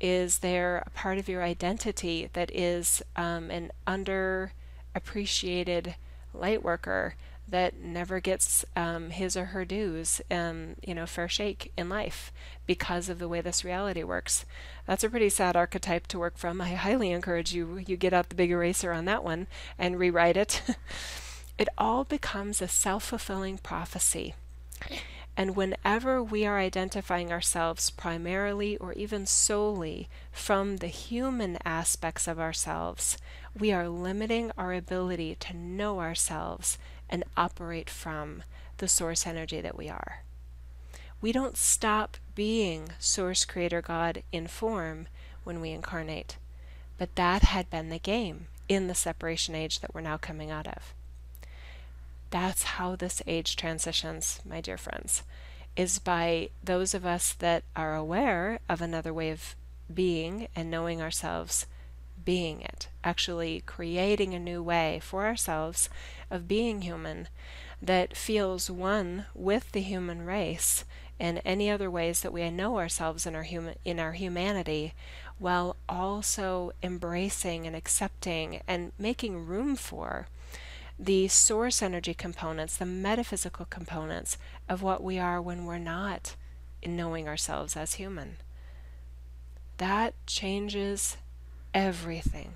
Is 0.00 0.38
there 0.38 0.82
a 0.86 0.90
part 0.90 1.18
of 1.18 1.28
your 1.28 1.42
identity 1.42 2.30
that 2.32 2.50
is 2.54 3.02
um, 3.16 3.50
an 3.50 3.70
underappreciated 3.86 5.94
light 6.32 6.62
worker 6.62 7.16
that 7.46 7.78
never 7.78 8.20
gets 8.20 8.64
um, 8.74 9.10
his 9.10 9.36
or 9.36 9.46
her 9.46 9.64
dues, 9.64 10.20
um, 10.30 10.76
you 10.86 10.94
know, 10.94 11.06
fair 11.06 11.28
shake 11.28 11.72
in 11.76 11.88
life 11.88 12.32
because 12.66 13.08
of 13.08 13.18
the 13.18 13.28
way 13.28 13.40
this 13.40 13.64
reality 13.64 14.02
works. 14.02 14.44
That's 14.86 15.04
a 15.04 15.10
pretty 15.10 15.28
sad 15.28 15.54
archetype 15.54 16.06
to 16.08 16.18
work 16.18 16.38
from. 16.38 16.60
I 16.60 16.70
highly 16.70 17.10
encourage 17.10 17.52
you 17.52 17.78
you 17.86 17.96
get 17.96 18.12
out 18.12 18.30
the 18.30 18.34
big 18.34 18.50
eraser 18.50 18.92
on 18.92 19.04
that 19.04 19.24
one 19.24 19.46
and 19.78 19.98
rewrite 19.98 20.36
it. 20.36 20.62
it 21.58 21.68
all 21.76 22.04
becomes 22.04 22.62
a 22.62 22.68
self-fulfilling 22.68 23.58
prophecy. 23.58 24.34
And 25.36 25.56
whenever 25.56 26.22
we 26.22 26.46
are 26.46 26.58
identifying 26.58 27.32
ourselves 27.32 27.90
primarily 27.90 28.76
or 28.76 28.92
even 28.92 29.26
solely 29.26 30.08
from 30.30 30.76
the 30.76 30.86
human 30.86 31.58
aspects 31.64 32.28
of 32.28 32.38
ourselves, 32.38 33.18
we 33.58 33.72
are 33.72 33.88
limiting 33.88 34.52
our 34.56 34.72
ability 34.72 35.34
to 35.40 35.56
know 35.56 36.00
ourselves 36.00 36.78
and 37.08 37.24
operate 37.36 37.90
from 37.90 38.42
the 38.78 38.88
source 38.88 39.26
energy 39.26 39.60
that 39.60 39.76
we 39.76 39.88
are. 39.88 40.22
We 41.20 41.32
don't 41.32 41.56
stop 41.56 42.16
being 42.34 42.90
Source 42.98 43.44
Creator 43.44 43.82
God 43.82 44.22
in 44.32 44.46
form 44.46 45.06
when 45.44 45.60
we 45.60 45.70
incarnate, 45.70 46.36
but 46.98 47.14
that 47.16 47.42
had 47.42 47.70
been 47.70 47.88
the 47.88 47.98
game 47.98 48.46
in 48.68 48.88
the 48.88 48.94
separation 48.94 49.54
age 49.54 49.80
that 49.80 49.94
we're 49.94 50.00
now 50.00 50.16
coming 50.16 50.50
out 50.50 50.66
of. 50.66 50.92
That's 52.30 52.64
how 52.64 52.96
this 52.96 53.22
age 53.26 53.56
transitions, 53.56 54.40
my 54.44 54.60
dear 54.60 54.76
friends, 54.76 55.22
is 55.76 55.98
by 55.98 56.50
those 56.62 56.94
of 56.94 57.06
us 57.06 57.32
that 57.34 57.64
are 57.76 57.94
aware 57.94 58.58
of 58.68 58.80
another 58.80 59.14
way 59.14 59.30
of 59.30 59.54
being 59.92 60.48
and 60.54 60.70
knowing 60.70 61.00
ourselves 61.00 61.66
being 62.24 62.60
it, 62.60 62.88
actually 63.02 63.62
creating 63.66 64.34
a 64.34 64.38
new 64.38 64.62
way 64.62 65.00
for 65.02 65.26
ourselves 65.26 65.88
of 66.30 66.48
being 66.48 66.82
human 66.82 67.28
that 67.82 68.16
feels 68.16 68.70
one 68.70 69.26
with 69.34 69.72
the 69.72 69.82
human 69.82 70.22
race 70.22 70.84
and 71.20 71.40
any 71.44 71.70
other 71.70 71.90
ways 71.90 72.20
that 72.20 72.32
we 72.32 72.48
know 72.50 72.78
ourselves 72.78 73.26
in 73.26 73.34
our 73.34 73.42
human 73.44 73.74
in 73.84 74.00
our 74.00 74.12
humanity 74.12 74.94
while 75.38 75.76
also 75.88 76.72
embracing 76.82 77.66
and 77.66 77.76
accepting 77.76 78.60
and 78.66 78.92
making 78.98 79.46
room 79.46 79.76
for 79.76 80.26
the 80.98 81.26
source 81.26 81.82
energy 81.82 82.14
components, 82.14 82.76
the 82.76 82.86
metaphysical 82.86 83.66
components 83.66 84.38
of 84.68 84.82
what 84.82 85.02
we 85.02 85.18
are 85.18 85.42
when 85.42 85.64
we're 85.64 85.78
not 85.78 86.36
knowing 86.86 87.26
ourselves 87.26 87.76
as 87.76 87.94
human. 87.94 88.36
That 89.78 90.14
changes 90.26 91.16
everything. 91.74 92.54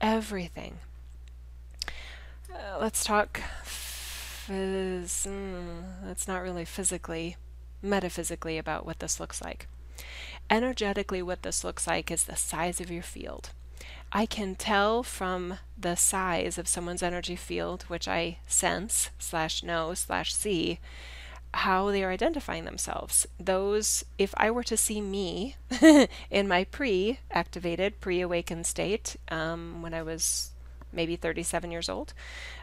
Everything. 0.00 0.78
Uh, 2.52 2.78
let's 2.80 3.04
talk. 3.04 3.40
Phys- 3.64 5.26
mm, 5.26 5.82
that's 6.04 6.28
not 6.28 6.42
really 6.42 6.64
physically, 6.64 7.36
metaphysically 7.82 8.58
about 8.58 8.84
what 8.84 8.98
this 8.98 9.18
looks 9.18 9.42
like. 9.42 9.66
Energetically, 10.50 11.22
what 11.22 11.42
this 11.42 11.64
looks 11.64 11.86
like 11.86 12.10
is 12.10 12.24
the 12.24 12.36
size 12.36 12.80
of 12.80 12.90
your 12.90 13.02
field. 13.02 13.50
I 14.12 14.26
can 14.26 14.56
tell 14.56 15.04
from 15.04 15.58
the 15.78 15.94
size 15.94 16.58
of 16.58 16.66
someone's 16.66 17.02
energy 17.02 17.36
field, 17.36 17.84
which 17.84 18.08
I 18.08 18.38
sense, 18.46 19.10
slash 19.18 19.62
know, 19.62 19.94
slash 19.94 20.34
see, 20.34 20.80
how 21.52 21.90
they 21.90 22.04
are 22.04 22.10
identifying 22.10 22.64
themselves. 22.64 23.26
Those, 23.38 24.04
if 24.18 24.32
I 24.36 24.50
were 24.50 24.62
to 24.64 24.76
see 24.76 25.00
me 25.00 25.56
in 26.30 26.48
my 26.48 26.64
pre 26.64 27.18
activated, 27.30 28.00
pre 28.00 28.20
awakened 28.20 28.66
state 28.66 29.16
um, 29.28 29.82
when 29.82 29.94
I 29.94 30.02
was 30.02 30.50
maybe 30.92 31.16
37 31.16 31.70
years 31.70 31.88
old, 31.88 32.12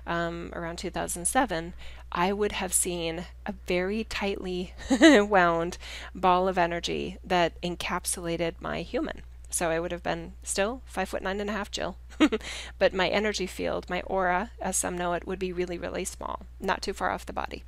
um, 0.05 0.51
around 0.53 0.77
2007, 0.77 1.73
I 2.11 2.33
would 2.33 2.53
have 2.53 2.73
seen 2.73 3.25
a 3.45 3.53
very 3.67 4.03
tightly 4.03 4.73
wound 4.89 5.77
ball 6.15 6.47
of 6.47 6.57
energy 6.57 7.17
that 7.23 7.59
encapsulated 7.61 8.55
my 8.59 8.81
human 8.81 9.21
So 9.49 9.69
I 9.69 9.79
would 9.79 9.91
have 9.91 10.03
been 10.03 10.33
still 10.43 10.81
five 10.85 11.09
foot 11.09 11.21
nine 11.21 11.39
and 11.39 11.49
a 11.49 11.53
half 11.53 11.71
Jill. 11.71 11.97
but 12.79 12.93
my 12.93 13.07
energy 13.07 13.47
field, 13.47 13.89
my 13.89 14.01
aura, 14.01 14.51
as 14.61 14.75
some 14.75 14.97
know 14.97 15.13
it, 15.13 15.27
would 15.27 15.39
be 15.39 15.53
really, 15.53 15.77
really 15.77 16.05
small, 16.05 16.41
not 16.59 16.81
too 16.81 16.93
far 16.93 17.11
off 17.11 17.25
the 17.25 17.33
body. 17.33 17.63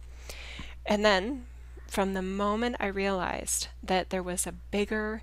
And 0.89 1.05
then 1.05 1.45
from 1.87 2.13
the 2.13 2.23
moment 2.23 2.77
I 2.79 2.87
realized 2.87 3.67
that 3.83 4.09
there 4.09 4.23
was 4.23 4.47
a 4.47 4.51
bigger, 4.51 5.21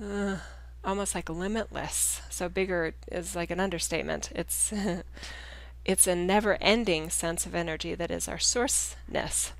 uh, 0.00 0.36
almost 0.84 1.14
like 1.14 1.30
limitless, 1.30 2.20
so 2.28 2.50
bigger 2.50 2.94
is 3.10 3.34
like 3.34 3.50
an 3.50 3.58
understatement. 3.58 4.30
It's 4.34 4.72
it's 5.84 6.06
a 6.06 6.14
never-ending 6.14 7.08
sense 7.08 7.46
of 7.46 7.54
energy 7.54 7.94
that 7.94 8.10
is 8.10 8.28
our 8.28 8.36
sourceness. 8.36 9.52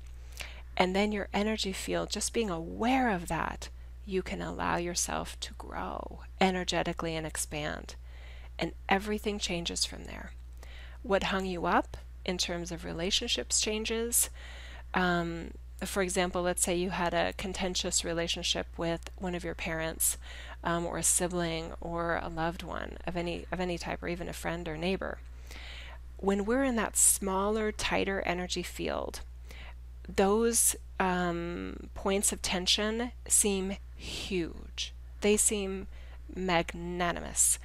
And 0.77 0.95
then 0.95 1.11
your 1.11 1.29
energy 1.33 1.73
field, 1.73 2.11
just 2.11 2.31
being 2.31 2.51
aware 2.51 3.09
of 3.09 3.27
that, 3.27 3.69
you 4.05 4.21
can 4.21 4.41
allow 4.41 4.77
yourself 4.77 5.39
to 5.39 5.53
grow 5.55 6.19
energetically 6.39 7.15
and 7.15 7.25
expand. 7.25 7.95
And 8.59 8.73
everything 8.87 9.39
changes 9.39 9.83
from 9.83 10.03
there. 10.03 10.33
What 11.01 11.23
hung 11.23 11.47
you 11.47 11.65
up 11.65 11.97
in 12.23 12.37
terms 12.37 12.71
of 12.71 12.85
relationships 12.85 13.59
changes. 13.59 14.29
Um, 14.93 15.51
for 15.85 16.01
example, 16.01 16.41
let's 16.41 16.63
say 16.63 16.75
you 16.75 16.89
had 16.89 17.13
a 17.13 17.33
contentious 17.33 18.03
relationship 18.03 18.67
with 18.77 19.11
one 19.17 19.35
of 19.35 19.43
your 19.43 19.53
parents, 19.53 20.17
um, 20.63 20.85
or 20.85 20.97
a 20.97 21.03
sibling, 21.03 21.73
or 21.79 22.19
a 22.21 22.29
loved 22.29 22.63
one 22.63 22.97
of 23.05 23.15
any 23.15 23.45
of 23.51 23.59
any 23.59 23.77
type, 23.77 24.01
or 24.01 24.07
even 24.07 24.27
a 24.27 24.33
friend 24.33 24.67
or 24.67 24.75
neighbor. 24.75 25.19
When 26.17 26.45
we're 26.45 26.63
in 26.63 26.77
that 26.77 26.97
smaller, 26.97 27.71
tighter 27.71 28.21
energy 28.25 28.63
field, 28.63 29.21
those 30.07 30.75
um, 30.99 31.89
points 31.93 32.31
of 32.31 32.41
tension 32.41 33.11
seem 33.27 33.77
huge. 33.95 34.93
They 35.21 35.37
seem 35.37 35.87
magnanimous. 36.33 37.59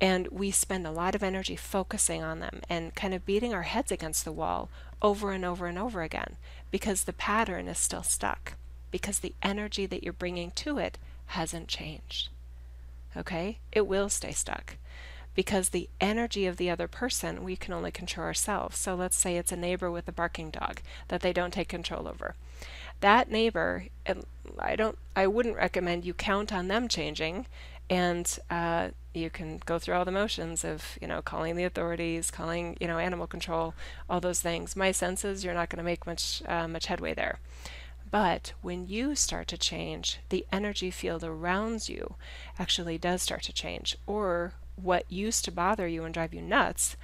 And 0.00 0.28
we 0.28 0.50
spend 0.50 0.86
a 0.86 0.90
lot 0.90 1.14
of 1.14 1.22
energy 1.22 1.56
focusing 1.56 2.22
on 2.22 2.40
them 2.40 2.60
and 2.68 2.94
kind 2.94 3.14
of 3.14 3.24
beating 3.24 3.54
our 3.54 3.62
heads 3.62 3.90
against 3.90 4.24
the 4.24 4.32
wall 4.32 4.68
over 5.00 5.32
and 5.32 5.44
over 5.44 5.66
and 5.66 5.78
over 5.78 6.02
again 6.02 6.36
because 6.74 7.04
the 7.04 7.12
pattern 7.12 7.68
is 7.68 7.78
still 7.78 8.02
stuck, 8.02 8.54
because 8.90 9.20
the 9.20 9.32
energy 9.44 9.86
that 9.86 10.02
you're 10.02 10.12
bringing 10.12 10.50
to 10.50 10.76
it 10.76 10.98
hasn't 11.26 11.68
changed. 11.68 12.30
Okay? 13.16 13.58
It 13.70 13.86
will 13.86 14.08
stay 14.08 14.32
stuck 14.32 14.76
because 15.36 15.68
the 15.68 15.88
energy 16.00 16.46
of 16.46 16.56
the 16.56 16.68
other 16.68 16.88
person 16.88 17.44
we 17.44 17.54
can 17.54 17.72
only 17.72 17.92
control 17.92 18.26
ourselves. 18.26 18.76
So 18.76 18.96
let's 18.96 19.16
say 19.16 19.36
it's 19.36 19.52
a 19.52 19.56
neighbor 19.56 19.88
with 19.88 20.08
a 20.08 20.12
barking 20.12 20.50
dog 20.50 20.80
that 21.06 21.20
they 21.20 21.32
don't 21.32 21.52
take 21.52 21.68
control 21.68 22.08
over. 22.08 22.34
That 22.98 23.30
neighbor, 23.30 23.84
I 24.58 24.74
don't, 24.74 24.98
I 25.14 25.28
wouldn't 25.28 25.54
recommend 25.54 26.04
you 26.04 26.12
count 26.12 26.52
on 26.52 26.66
them 26.66 26.88
changing, 26.88 27.46
and 27.90 28.38
uh, 28.50 28.88
you 29.12 29.30
can 29.30 29.60
go 29.64 29.78
through 29.78 29.94
all 29.94 30.04
the 30.04 30.10
motions 30.10 30.64
of 30.64 30.98
you 31.00 31.06
know 31.06 31.22
calling 31.22 31.56
the 31.56 31.64
authorities, 31.64 32.30
calling 32.30 32.76
you 32.80 32.86
know 32.86 32.98
animal 32.98 33.26
control, 33.26 33.74
all 34.08 34.20
those 34.20 34.40
things. 34.40 34.76
My 34.76 34.92
sense 34.92 35.24
is 35.24 35.44
you're 35.44 35.54
not 35.54 35.68
going 35.68 35.78
to 35.78 35.84
make 35.84 36.06
much 36.06 36.42
uh, 36.46 36.68
much 36.68 36.86
headway 36.86 37.14
there. 37.14 37.38
But 38.10 38.52
when 38.62 38.86
you 38.86 39.14
start 39.16 39.48
to 39.48 39.58
change, 39.58 40.20
the 40.28 40.46
energy 40.52 40.90
field 40.90 41.24
around 41.24 41.88
you 41.88 42.14
actually 42.58 42.96
does 42.96 43.22
start 43.22 43.42
to 43.44 43.52
change, 43.52 43.96
or 44.06 44.52
what 44.76 45.10
used 45.10 45.44
to 45.44 45.52
bother 45.52 45.88
you 45.88 46.04
and 46.04 46.14
drive 46.14 46.34
you 46.34 46.42
nuts 46.42 46.96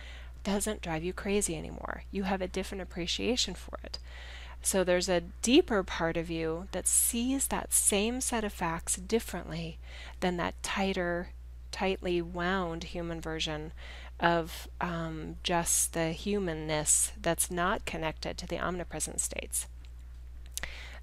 doesn't 0.42 0.82
drive 0.82 1.04
you 1.04 1.12
crazy 1.12 1.56
anymore. 1.56 2.04
You 2.10 2.24
have 2.24 2.40
a 2.40 2.48
different 2.48 2.82
appreciation 2.82 3.54
for 3.54 3.78
it. 3.84 3.98
So 4.62 4.84
there's 4.84 5.08
a 5.08 5.22
deeper 5.42 5.82
part 5.82 6.16
of 6.16 6.30
you 6.30 6.68
that 6.72 6.86
sees 6.86 7.46
that 7.46 7.72
same 7.72 8.20
set 8.20 8.44
of 8.44 8.52
facts 8.52 8.96
differently 8.96 9.78
than 10.20 10.36
that 10.36 10.62
tighter, 10.62 11.30
tightly 11.72 12.20
wound 12.20 12.84
human 12.84 13.20
version 13.20 13.72
of 14.18 14.68
um, 14.80 15.36
just 15.42 15.94
the 15.94 16.12
humanness 16.12 17.12
that's 17.20 17.50
not 17.50 17.86
connected 17.86 18.36
to 18.36 18.46
the 18.46 18.58
omnipresent 18.58 19.20
states. 19.20 19.66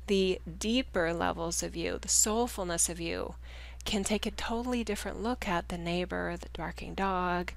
The 0.05 0.39
deeper 0.59 1.11
levels 1.11 1.63
of 1.63 1.75
you, 1.75 1.97
the 1.99 2.07
soulfulness 2.07 2.89
of 2.89 2.99
you, 2.99 3.35
can 3.83 4.03
take 4.03 4.25
a 4.25 4.31
totally 4.31 4.83
different 4.83 5.21
look 5.21 5.47
at 5.47 5.69
the 5.69 5.77
neighbor, 5.77 6.35
the 6.37 6.49
barking 6.53 6.93
dog, 6.93 7.53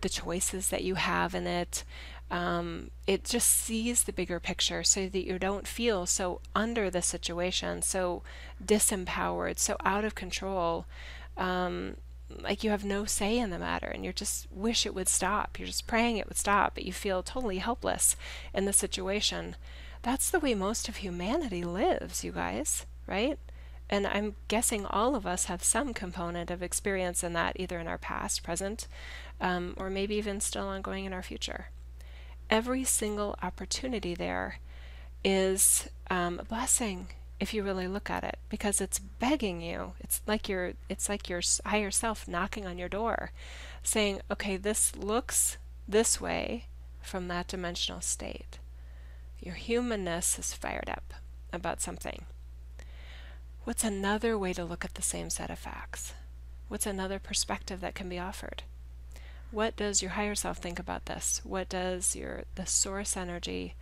the 0.00 0.08
choices 0.08 0.68
that 0.68 0.84
you 0.84 0.96
have 0.96 1.34
in 1.34 1.46
it. 1.46 1.84
Um, 2.32 2.90
it 3.06 3.24
just 3.24 3.46
sees 3.46 4.04
the 4.04 4.12
bigger 4.12 4.40
picture 4.40 4.82
so 4.82 5.06
that 5.06 5.26
you 5.26 5.38
don't 5.38 5.66
feel 5.68 6.06
so 6.06 6.40
under 6.56 6.88
the 6.88 7.02
situation, 7.02 7.82
so 7.82 8.22
disempowered, 8.64 9.58
so 9.58 9.76
out 9.84 10.06
of 10.06 10.14
control, 10.14 10.86
um, 11.36 11.98
like 12.40 12.64
you 12.64 12.70
have 12.70 12.86
no 12.86 13.04
say 13.04 13.38
in 13.38 13.50
the 13.50 13.58
matter 13.58 13.86
and 13.86 14.02
you 14.02 14.14
just 14.14 14.46
wish 14.50 14.86
it 14.86 14.94
would 14.94 15.10
stop. 15.10 15.58
You're 15.58 15.66
just 15.66 15.86
praying 15.86 16.16
it 16.16 16.26
would 16.26 16.38
stop, 16.38 16.72
but 16.74 16.86
you 16.86 16.92
feel 16.94 17.22
totally 17.22 17.58
helpless 17.58 18.16
in 18.54 18.64
the 18.64 18.72
situation. 18.72 19.54
That's 20.00 20.30
the 20.30 20.40
way 20.40 20.54
most 20.54 20.88
of 20.88 20.96
humanity 20.96 21.64
lives, 21.64 22.24
you 22.24 22.32
guys, 22.32 22.86
right? 23.06 23.38
And 23.90 24.06
I'm 24.06 24.36
guessing 24.48 24.86
all 24.86 25.14
of 25.14 25.26
us 25.26 25.44
have 25.44 25.62
some 25.62 25.92
component 25.92 26.50
of 26.50 26.62
experience 26.62 27.22
in 27.22 27.34
that, 27.34 27.60
either 27.60 27.78
in 27.78 27.86
our 27.86 27.98
past, 27.98 28.42
present, 28.42 28.88
um, 29.38 29.74
or 29.76 29.90
maybe 29.90 30.14
even 30.14 30.40
still 30.40 30.68
ongoing 30.68 31.04
in 31.04 31.12
our 31.12 31.22
future. 31.22 31.66
Every 32.52 32.84
single 32.84 33.34
opportunity 33.42 34.14
there 34.14 34.60
is 35.24 35.88
um, 36.10 36.38
a 36.38 36.44
blessing 36.44 37.08
if 37.40 37.54
you 37.54 37.62
really 37.62 37.88
look 37.88 38.10
at 38.10 38.22
it 38.22 38.38
because 38.48 38.80
it's 38.80 38.98
begging 39.00 39.60
you 39.60 39.92
it's 39.98 40.20
like 40.26 40.48
your 40.48 40.74
it's 40.88 41.08
like 41.08 41.28
your 41.28 41.40
higher 41.64 41.90
self 41.90 42.28
knocking 42.28 42.66
on 42.66 42.78
your 42.78 42.88
door 42.88 43.32
saying 43.82 44.20
okay 44.30 44.56
this 44.56 44.94
looks 44.94 45.56
this 45.88 46.20
way 46.20 46.66
from 47.00 47.26
that 47.28 47.48
dimensional 47.48 48.00
state 48.00 48.58
your 49.40 49.54
humanness 49.54 50.38
is 50.38 50.52
fired 50.52 50.88
up 50.88 51.14
about 51.52 51.80
something 51.80 52.26
What's 53.64 53.84
another 53.84 54.36
way 54.36 54.52
to 54.54 54.64
look 54.64 54.84
at 54.84 54.94
the 54.94 55.02
same 55.02 55.30
set 55.30 55.48
of 55.48 55.58
facts? 55.58 56.14
What's 56.66 56.84
another 56.84 57.20
perspective 57.20 57.80
that 57.80 57.94
can 57.94 58.08
be 58.08 58.18
offered? 58.18 58.64
What 59.52 59.76
does 59.76 60.00
your 60.00 60.12
higher 60.12 60.34
self 60.34 60.58
think 60.58 60.78
about 60.78 61.06
this? 61.06 61.42
What 61.44 61.68
does 61.68 62.16
your 62.16 62.44
the 62.54 62.66
source 62.66 63.16
energy 63.16 63.74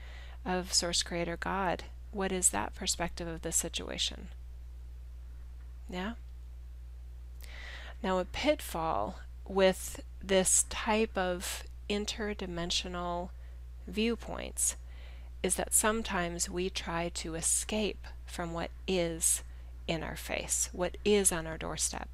of 0.45 0.75
source 0.75 1.03
creator 1.03 1.37
God, 1.37 1.85
what 2.11 2.33
is 2.33 2.51
that 2.51 2.75
perspective 2.75 3.29
of 3.29 3.43
this 3.43 3.57
situation? 3.57 4.29
Yeah? 5.89 6.15
Now 8.03 8.19
a 8.19 8.25
pitfall 8.25 9.21
with 9.47 10.03
this 10.23 10.65
type 10.69 11.17
of 11.17 11.65
interdimensional 11.89 13.31
viewpoints 13.87 14.77
is 15.43 15.55
that 15.55 15.73
sometimes 15.73 16.51
we 16.51 16.69
try 16.69 17.11
to 17.15 17.35
escape 17.35 18.07
from 18.27 18.53
what 18.53 18.71
is 18.87 19.43
in 19.87 20.03
our 20.03 20.17
face, 20.17 20.69
what 20.73 20.97
is 21.05 21.33
on 21.33 21.47
our 21.47 21.57
doorstep. 21.57 22.09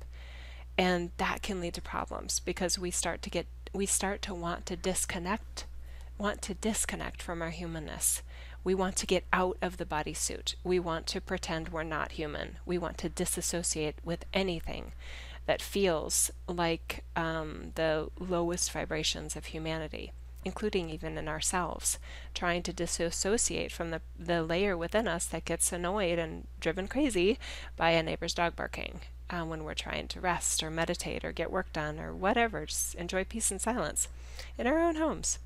And 0.78 1.10
that 1.16 1.42
can 1.42 1.60
lead 1.60 1.74
to 1.74 1.82
problems 1.82 2.40
because 2.40 2.78
we 2.78 2.90
start 2.90 3.22
to 3.22 3.30
get 3.30 3.46
we 3.72 3.86
start 3.86 4.22
to 4.22 4.34
want 4.34 4.64
to 4.66 4.76
disconnect 4.76 5.66
want 6.18 6.40
to 6.42 6.54
disconnect 6.54 7.22
from 7.22 7.42
our 7.42 7.50
humanness. 7.50 8.22
We 8.64 8.74
want 8.74 8.96
to 8.96 9.06
get 9.06 9.24
out 9.32 9.58
of 9.60 9.76
the 9.76 9.84
bodysuit. 9.84 10.54
We 10.64 10.78
want 10.78 11.06
to 11.08 11.20
pretend 11.20 11.68
we're 11.68 11.82
not 11.82 12.12
human. 12.12 12.56
We 12.64 12.78
want 12.78 12.98
to 12.98 13.08
disassociate 13.08 13.96
with 14.02 14.24
anything 14.32 14.92
that 15.44 15.62
feels 15.62 16.30
like 16.48 17.04
um, 17.14 17.72
the 17.74 18.08
lowest 18.18 18.72
vibrations 18.72 19.36
of 19.36 19.46
humanity 19.46 20.12
including 20.44 20.88
even 20.88 21.18
in 21.18 21.26
ourselves, 21.26 21.98
trying 22.32 22.62
to 22.62 22.72
disassociate 22.72 23.72
from 23.72 23.90
the, 23.90 24.00
the 24.16 24.44
layer 24.44 24.76
within 24.76 25.08
us 25.08 25.26
that 25.26 25.44
gets 25.44 25.72
annoyed 25.72 26.20
and 26.20 26.46
driven 26.60 26.86
crazy 26.86 27.36
by 27.76 27.90
a 27.90 28.00
neighbor's 28.00 28.32
dog 28.32 28.54
barking 28.54 29.00
uh, 29.30 29.42
when 29.42 29.64
we're 29.64 29.74
trying 29.74 30.08
to 30.08 30.20
rest 30.20 30.62
or 30.62 30.70
meditate 30.70 31.24
or 31.24 31.32
get 31.32 31.50
work 31.50 31.72
done 31.72 31.98
or 31.98 32.12
whatever, 32.12 32.66
just 32.66 32.94
enjoy 32.94 33.24
peace 33.24 33.50
and 33.50 33.60
silence 33.60 34.08
in 34.58 34.66
our 34.66 34.78
own 34.78 34.96
homes. 34.96 35.38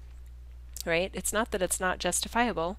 Right? 0.85 1.11
It's 1.12 1.33
not 1.33 1.51
that 1.51 1.62
it's 1.62 1.81
not 1.81 1.99
justifiable. 1.99 2.79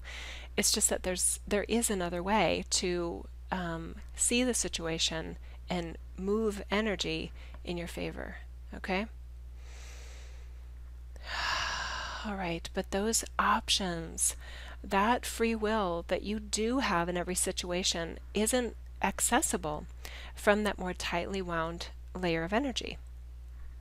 It's 0.56 0.72
just 0.72 0.90
that 0.90 1.02
there's 1.02 1.40
there 1.46 1.64
is 1.68 1.88
another 1.88 2.22
way 2.22 2.64
to 2.70 3.26
um, 3.50 3.96
see 4.16 4.42
the 4.42 4.54
situation 4.54 5.36
and 5.70 5.96
move 6.16 6.62
energy 6.70 7.32
in 7.64 7.76
your 7.76 7.86
favor. 7.86 8.36
Okay. 8.74 9.06
All 12.26 12.34
right, 12.34 12.68
but 12.74 12.90
those 12.90 13.24
options, 13.38 14.36
that 14.82 15.26
free 15.26 15.54
will 15.54 16.04
that 16.08 16.22
you 16.22 16.40
do 16.40 16.78
have 16.78 17.08
in 17.08 17.16
every 17.16 17.34
situation, 17.34 18.18
isn't 18.34 18.76
accessible 19.02 19.86
from 20.34 20.64
that 20.64 20.78
more 20.78 20.92
tightly 20.92 21.42
wound 21.42 21.88
layer 22.14 22.44
of 22.44 22.52
energy. 22.52 22.98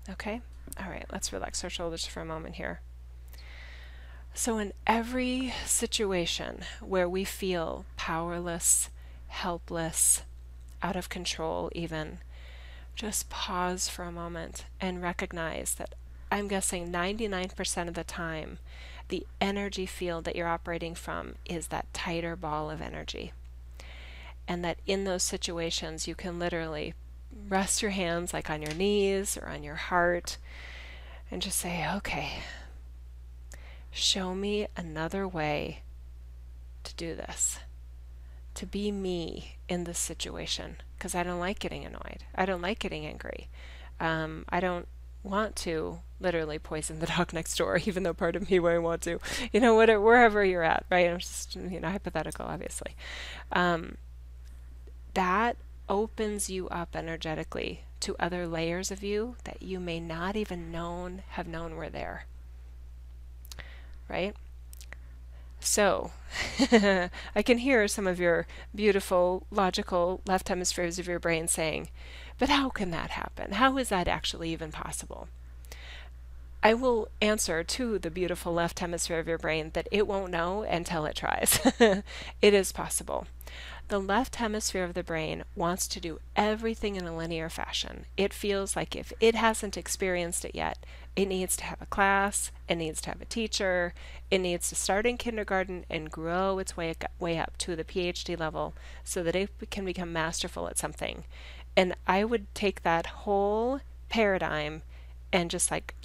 Okay? 0.09 0.41
All 0.79 0.89
right, 0.89 1.05
let's 1.11 1.33
relax 1.33 1.63
our 1.63 1.69
shoulders 1.69 2.05
for 2.05 2.21
a 2.21 2.25
moment 2.25 2.55
here. 2.55 2.81
So, 4.33 4.57
in 4.57 4.71
every 4.87 5.53
situation 5.65 6.61
where 6.79 7.09
we 7.09 7.25
feel 7.25 7.85
powerless, 7.97 8.89
helpless, 9.27 10.23
out 10.81 10.95
of 10.95 11.09
control, 11.09 11.69
even, 11.75 12.19
just 12.95 13.29
pause 13.29 13.89
for 13.89 14.03
a 14.03 14.11
moment 14.11 14.65
and 14.79 15.01
recognize 15.01 15.75
that 15.75 15.95
I'm 16.31 16.47
guessing 16.47 16.91
99% 16.91 17.87
of 17.89 17.93
the 17.93 18.05
time, 18.05 18.59
the 19.09 19.27
energy 19.41 19.85
field 19.85 20.23
that 20.23 20.35
you're 20.35 20.47
operating 20.47 20.95
from 20.95 21.35
is 21.45 21.67
that 21.67 21.93
tighter 21.93 22.37
ball 22.37 22.71
of 22.71 22.81
energy. 22.81 23.33
And 24.47 24.63
that 24.65 24.79
in 24.85 25.03
those 25.03 25.23
situations, 25.23 26.07
you 26.07 26.15
can 26.15 26.39
literally 26.39 26.93
rest 27.47 27.81
your 27.81 27.91
hands 27.91 28.33
like 28.33 28.49
on 28.49 28.61
your 28.61 28.73
knees 28.73 29.37
or 29.37 29.47
on 29.47 29.63
your 29.63 29.75
heart 29.75 30.37
and 31.29 31.41
just 31.41 31.59
say, 31.59 31.87
okay, 31.95 32.39
show 33.91 34.35
me 34.35 34.67
another 34.75 35.27
way 35.27 35.81
to 36.83 36.93
do 36.95 37.15
this, 37.15 37.59
to 38.55 38.65
be 38.65 38.91
me 38.91 39.55
in 39.69 39.85
this 39.85 39.99
situation, 39.99 40.77
because 40.97 41.15
I 41.15 41.23
don't 41.23 41.39
like 41.39 41.59
getting 41.59 41.85
annoyed. 41.85 42.23
I 42.35 42.45
don't 42.45 42.61
like 42.61 42.79
getting 42.79 43.05
angry. 43.05 43.47
Um, 43.99 44.45
I 44.49 44.59
don't 44.59 44.87
want 45.23 45.55
to 45.57 45.99
literally 46.19 46.59
poison 46.59 46.99
the 46.99 47.07
dog 47.17 47.33
next 47.33 47.55
door, 47.57 47.79
even 47.85 48.03
though 48.03 48.13
part 48.13 48.35
of 48.35 48.49
me 48.49 48.59
might 48.59 48.79
want 48.79 49.01
to. 49.03 49.19
You 49.53 49.59
know, 49.59 49.75
whatever, 49.75 50.01
wherever 50.01 50.43
you're 50.43 50.63
at, 50.63 50.85
right? 50.89 51.09
I'm 51.09 51.19
just, 51.19 51.55
you 51.55 51.79
know, 51.79 51.89
hypothetical, 51.89 52.45
obviously. 52.45 52.95
Um, 53.51 53.97
that 55.13 55.57
opens 55.89 56.49
you 56.49 56.67
up 56.69 56.95
energetically 56.95 57.81
to 57.99 58.15
other 58.19 58.47
layers 58.47 58.91
of 58.91 59.03
you 59.03 59.35
that 59.43 59.61
you 59.61 59.79
may 59.79 59.99
not 59.99 60.35
even 60.35 60.71
known 60.71 61.23
have 61.29 61.47
known 61.47 61.75
were 61.75 61.89
there. 61.89 62.25
Right? 64.07 64.35
So, 65.59 66.11
I 67.35 67.43
can 67.43 67.59
hear 67.59 67.87
some 67.87 68.07
of 68.07 68.19
your 68.19 68.47
beautiful, 68.73 69.45
logical 69.51 70.21
left 70.25 70.49
hemispheres 70.49 70.97
of 70.97 71.07
your 71.07 71.19
brain 71.19 71.47
saying, 71.47 71.89
but 72.39 72.49
how 72.49 72.69
can 72.69 72.89
that 72.91 73.11
happen? 73.11 73.53
How 73.53 73.77
is 73.77 73.89
that 73.89 74.07
actually 74.07 74.51
even 74.51 74.71
possible? 74.71 75.27
I 76.63 76.73
will 76.73 77.09
answer 77.21 77.63
to 77.63 77.99
the 77.99 78.11
beautiful 78.11 78.53
left 78.53 78.79
hemisphere 78.79 79.19
of 79.19 79.27
your 79.27 79.37
brain 79.37 79.71
that 79.73 79.87
it 79.91 80.07
won't 80.07 80.31
know 80.31 80.63
until 80.63 81.05
it 81.05 81.15
tries. 81.15 81.59
it 81.79 82.53
is 82.53 82.71
possible. 82.71 83.27
The 83.91 83.99
left 83.99 84.37
hemisphere 84.37 84.85
of 84.85 84.93
the 84.93 85.03
brain 85.03 85.43
wants 85.53 85.85
to 85.89 85.99
do 85.99 86.21
everything 86.33 86.95
in 86.95 87.05
a 87.05 87.13
linear 87.13 87.49
fashion. 87.49 88.05
It 88.15 88.33
feels 88.33 88.73
like 88.73 88.95
if 88.95 89.11
it 89.19 89.35
hasn't 89.35 89.75
experienced 89.75 90.45
it 90.45 90.55
yet, 90.55 90.85
it 91.13 91.25
needs 91.25 91.57
to 91.57 91.65
have 91.65 91.81
a 91.81 91.87
class, 91.87 92.53
it 92.69 92.75
needs 92.75 93.01
to 93.01 93.09
have 93.09 93.21
a 93.21 93.25
teacher, 93.25 93.93
it 94.29 94.37
needs 94.37 94.69
to 94.69 94.75
start 94.75 95.05
in 95.05 95.17
kindergarten 95.17 95.83
and 95.89 96.09
grow 96.09 96.57
its 96.57 96.77
way, 96.77 96.95
way 97.19 97.37
up 97.37 97.57
to 97.57 97.75
the 97.75 97.83
PhD 97.83 98.39
level 98.39 98.73
so 99.03 99.23
that 99.23 99.35
it 99.35 99.49
can 99.69 99.83
become 99.83 100.13
masterful 100.13 100.69
at 100.69 100.77
something. 100.77 101.25
And 101.75 101.93
I 102.07 102.23
would 102.23 102.45
take 102.55 102.83
that 102.83 103.07
whole 103.07 103.81
paradigm 104.07 104.83
and 105.33 105.51
just 105.51 105.69
like 105.69 105.95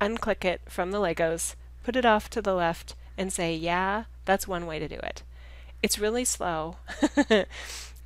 unclick 0.00 0.44
it 0.44 0.62
from 0.66 0.90
the 0.90 0.98
Legos, 0.98 1.54
put 1.84 1.94
it 1.94 2.04
off 2.04 2.28
to 2.30 2.42
the 2.42 2.54
left, 2.54 2.96
and 3.16 3.32
say, 3.32 3.54
yeah, 3.54 4.06
that's 4.24 4.48
one 4.48 4.66
way 4.66 4.80
to 4.80 4.88
do 4.88 4.96
it. 4.96 5.22
It's 5.82 5.98
really 5.98 6.24
slow, 6.24 6.76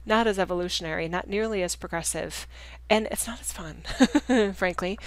not 0.06 0.26
as 0.26 0.38
evolutionary, 0.38 1.08
not 1.08 1.28
nearly 1.28 1.62
as 1.62 1.76
progressive, 1.76 2.46
and 2.90 3.06
it's 3.10 3.26
not 3.26 3.40
as 3.40 3.52
fun, 3.52 3.82
frankly. 4.54 4.98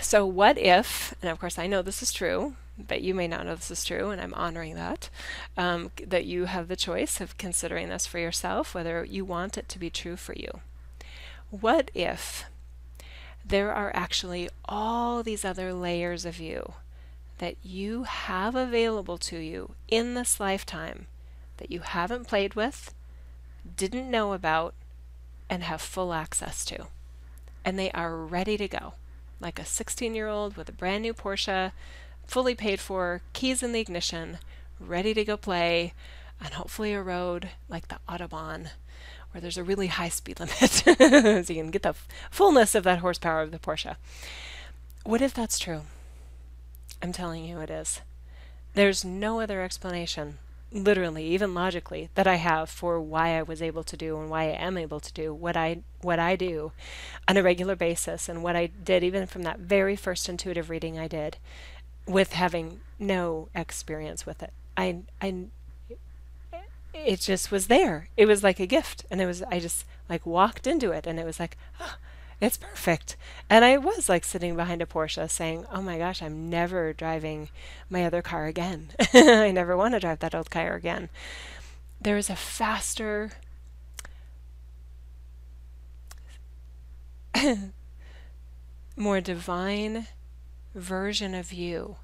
So, 0.00 0.24
what 0.26 0.58
if, 0.58 1.14
and 1.20 1.30
of 1.30 1.38
course 1.38 1.58
I 1.58 1.66
know 1.66 1.82
this 1.82 2.02
is 2.02 2.12
true, 2.12 2.56
but 2.78 3.02
you 3.02 3.14
may 3.14 3.28
not 3.28 3.44
know 3.44 3.54
this 3.54 3.70
is 3.70 3.84
true, 3.84 4.10
and 4.10 4.20
I'm 4.20 4.34
honoring 4.34 4.74
that, 4.74 5.10
um, 5.56 5.90
that 6.04 6.24
you 6.24 6.46
have 6.46 6.68
the 6.68 6.76
choice 6.76 7.20
of 7.20 7.38
considering 7.38 7.88
this 7.88 8.06
for 8.06 8.18
yourself, 8.18 8.74
whether 8.74 9.04
you 9.04 9.24
want 9.24 9.58
it 9.58 9.68
to 9.68 9.78
be 9.78 9.90
true 9.90 10.16
for 10.16 10.32
you. 10.32 10.60
What 11.50 11.90
if 11.94 12.46
there 13.44 13.72
are 13.72 13.92
actually 13.94 14.48
all 14.64 15.22
these 15.22 15.44
other 15.44 15.72
layers 15.72 16.24
of 16.24 16.40
you 16.40 16.74
that 17.38 17.56
you 17.62 18.04
have 18.04 18.54
available 18.54 19.18
to 19.18 19.38
you 19.38 19.74
in 19.88 20.14
this 20.14 20.40
lifetime 20.40 21.06
that 21.58 21.70
you 21.70 21.80
haven't 21.80 22.26
played 22.26 22.54
with, 22.54 22.94
didn't 23.76 24.10
know 24.10 24.32
about, 24.32 24.74
and 25.48 25.62
have 25.62 25.80
full 25.80 26.12
access 26.12 26.64
to. 26.66 26.86
And 27.64 27.78
they 27.78 27.90
are 27.92 28.16
ready 28.16 28.56
to 28.56 28.68
go, 28.68 28.94
like 29.40 29.58
a 29.58 29.64
16 29.64 30.14
year 30.14 30.28
old 30.28 30.56
with 30.56 30.68
a 30.68 30.72
brand 30.72 31.02
new 31.02 31.14
Porsche, 31.14 31.72
fully 32.26 32.54
paid 32.54 32.80
for, 32.80 33.22
keys 33.32 33.62
in 33.62 33.72
the 33.72 33.80
ignition, 33.80 34.38
ready 34.80 35.14
to 35.14 35.24
go 35.24 35.36
play 35.36 35.94
on 36.44 36.52
hopefully 36.52 36.92
a 36.92 37.02
road 37.02 37.50
like 37.68 37.88
the 37.88 37.98
Autobahn, 38.08 38.70
where 39.30 39.40
there's 39.40 39.58
a 39.58 39.64
really 39.64 39.88
high 39.88 40.08
speed 40.08 40.40
limit, 40.40 41.46
so 41.46 41.52
you 41.52 41.62
can 41.62 41.70
get 41.70 41.82
the 41.82 41.94
fullness 42.30 42.74
of 42.74 42.84
that 42.84 42.98
horsepower 42.98 43.42
of 43.42 43.50
the 43.50 43.58
Porsche. 43.58 43.96
What 45.04 45.22
if 45.22 45.34
that's 45.34 45.58
true? 45.58 45.82
I'm 47.02 47.12
telling 47.12 47.44
you 47.44 47.60
it 47.60 47.70
is. 47.70 48.00
There's 48.74 49.04
no 49.04 49.40
other 49.40 49.62
explanation 49.62 50.38
literally, 50.74 51.24
even 51.26 51.54
logically, 51.54 52.10
that 52.16 52.26
I 52.26 52.34
have 52.34 52.68
for 52.68 53.00
why 53.00 53.38
I 53.38 53.42
was 53.42 53.62
able 53.62 53.84
to 53.84 53.96
do 53.96 54.18
and 54.18 54.28
why 54.28 54.42
I 54.42 54.56
am 54.56 54.76
able 54.76 55.00
to 55.00 55.12
do 55.12 55.32
what 55.32 55.56
I 55.56 55.82
what 56.02 56.18
I 56.18 56.36
do 56.36 56.72
on 57.26 57.36
a 57.36 57.42
regular 57.42 57.76
basis 57.76 58.28
and 58.28 58.42
what 58.42 58.56
I 58.56 58.66
did 58.66 59.02
even 59.02 59.26
from 59.26 59.42
that 59.44 59.60
very 59.60 59.96
first 59.96 60.28
intuitive 60.28 60.68
reading 60.68 60.98
I 60.98 61.08
did 61.08 61.38
with 62.06 62.32
having 62.32 62.80
no 62.98 63.48
experience 63.54 64.26
with 64.26 64.42
it. 64.42 64.52
I 64.76 64.98
I 65.22 65.46
it 66.92 67.20
just 67.20 67.50
was 67.50 67.68
there. 67.68 68.08
It 68.16 68.26
was 68.26 68.42
like 68.42 68.60
a 68.60 68.66
gift 68.66 69.04
and 69.10 69.20
it 69.20 69.26
was 69.26 69.42
I 69.42 69.60
just 69.60 69.84
like 70.08 70.26
walked 70.26 70.66
into 70.66 70.90
it 70.90 71.06
and 71.06 71.18
it 71.18 71.24
was 71.24 71.38
like 71.38 71.56
oh, 71.80 71.96
it's 72.44 72.56
perfect. 72.56 73.16
And 73.48 73.64
I 73.64 73.78
was 73.78 74.08
like 74.08 74.24
sitting 74.24 74.54
behind 74.56 74.82
a 74.82 74.86
Porsche 74.86 75.30
saying, 75.30 75.66
oh 75.72 75.80
my 75.80 75.98
gosh, 75.98 76.20
I'm 76.22 76.50
never 76.50 76.92
driving 76.92 77.48
my 77.88 78.04
other 78.04 78.22
car 78.22 78.46
again. 78.46 78.90
I 79.14 79.50
never 79.50 79.76
want 79.76 79.94
to 79.94 80.00
drive 80.00 80.18
that 80.20 80.34
old 80.34 80.50
car 80.50 80.74
again. 80.74 81.08
There 82.00 82.16
is 82.18 82.28
a 82.28 82.36
faster, 82.36 83.32
more 88.96 89.20
divine 89.20 90.08
version 90.74 91.34
of 91.34 91.52
you 91.52 91.96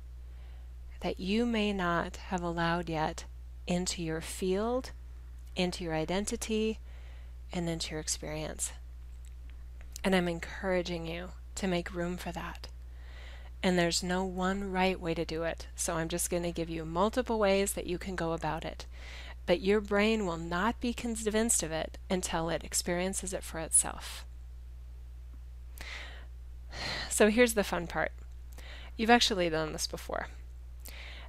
that 1.00 1.20
you 1.20 1.44
may 1.44 1.72
not 1.72 2.16
have 2.28 2.42
allowed 2.42 2.88
yet 2.88 3.24
into 3.66 4.02
your 4.02 4.20
field, 4.20 4.92
into 5.56 5.84
your 5.84 5.94
identity, 5.94 6.78
and 7.52 7.68
into 7.68 7.90
your 7.92 8.00
experience. 8.00 8.72
And 10.02 10.14
I'm 10.14 10.28
encouraging 10.28 11.06
you 11.06 11.30
to 11.56 11.66
make 11.66 11.94
room 11.94 12.16
for 12.16 12.32
that. 12.32 12.68
And 13.62 13.78
there's 13.78 14.02
no 14.02 14.24
one 14.24 14.72
right 14.72 14.98
way 14.98 15.12
to 15.14 15.24
do 15.24 15.42
it. 15.42 15.66
So 15.76 15.96
I'm 15.96 16.08
just 16.08 16.30
going 16.30 16.42
to 16.44 16.52
give 16.52 16.70
you 16.70 16.84
multiple 16.84 17.38
ways 17.38 17.72
that 17.74 17.86
you 17.86 17.98
can 17.98 18.16
go 18.16 18.32
about 18.32 18.64
it. 18.64 18.86
But 19.44 19.60
your 19.60 19.80
brain 19.80 20.24
will 20.24 20.38
not 20.38 20.80
be 20.80 20.94
convinced 20.94 21.62
of 21.62 21.70
it 21.70 21.98
until 22.08 22.48
it 22.48 22.64
experiences 22.64 23.32
it 23.34 23.42
for 23.42 23.58
itself. 23.58 24.24
So 27.10 27.28
here's 27.28 27.54
the 27.54 27.64
fun 27.64 27.86
part 27.86 28.12
you've 28.96 29.10
actually 29.10 29.50
done 29.50 29.72
this 29.72 29.86
before. 29.86 30.28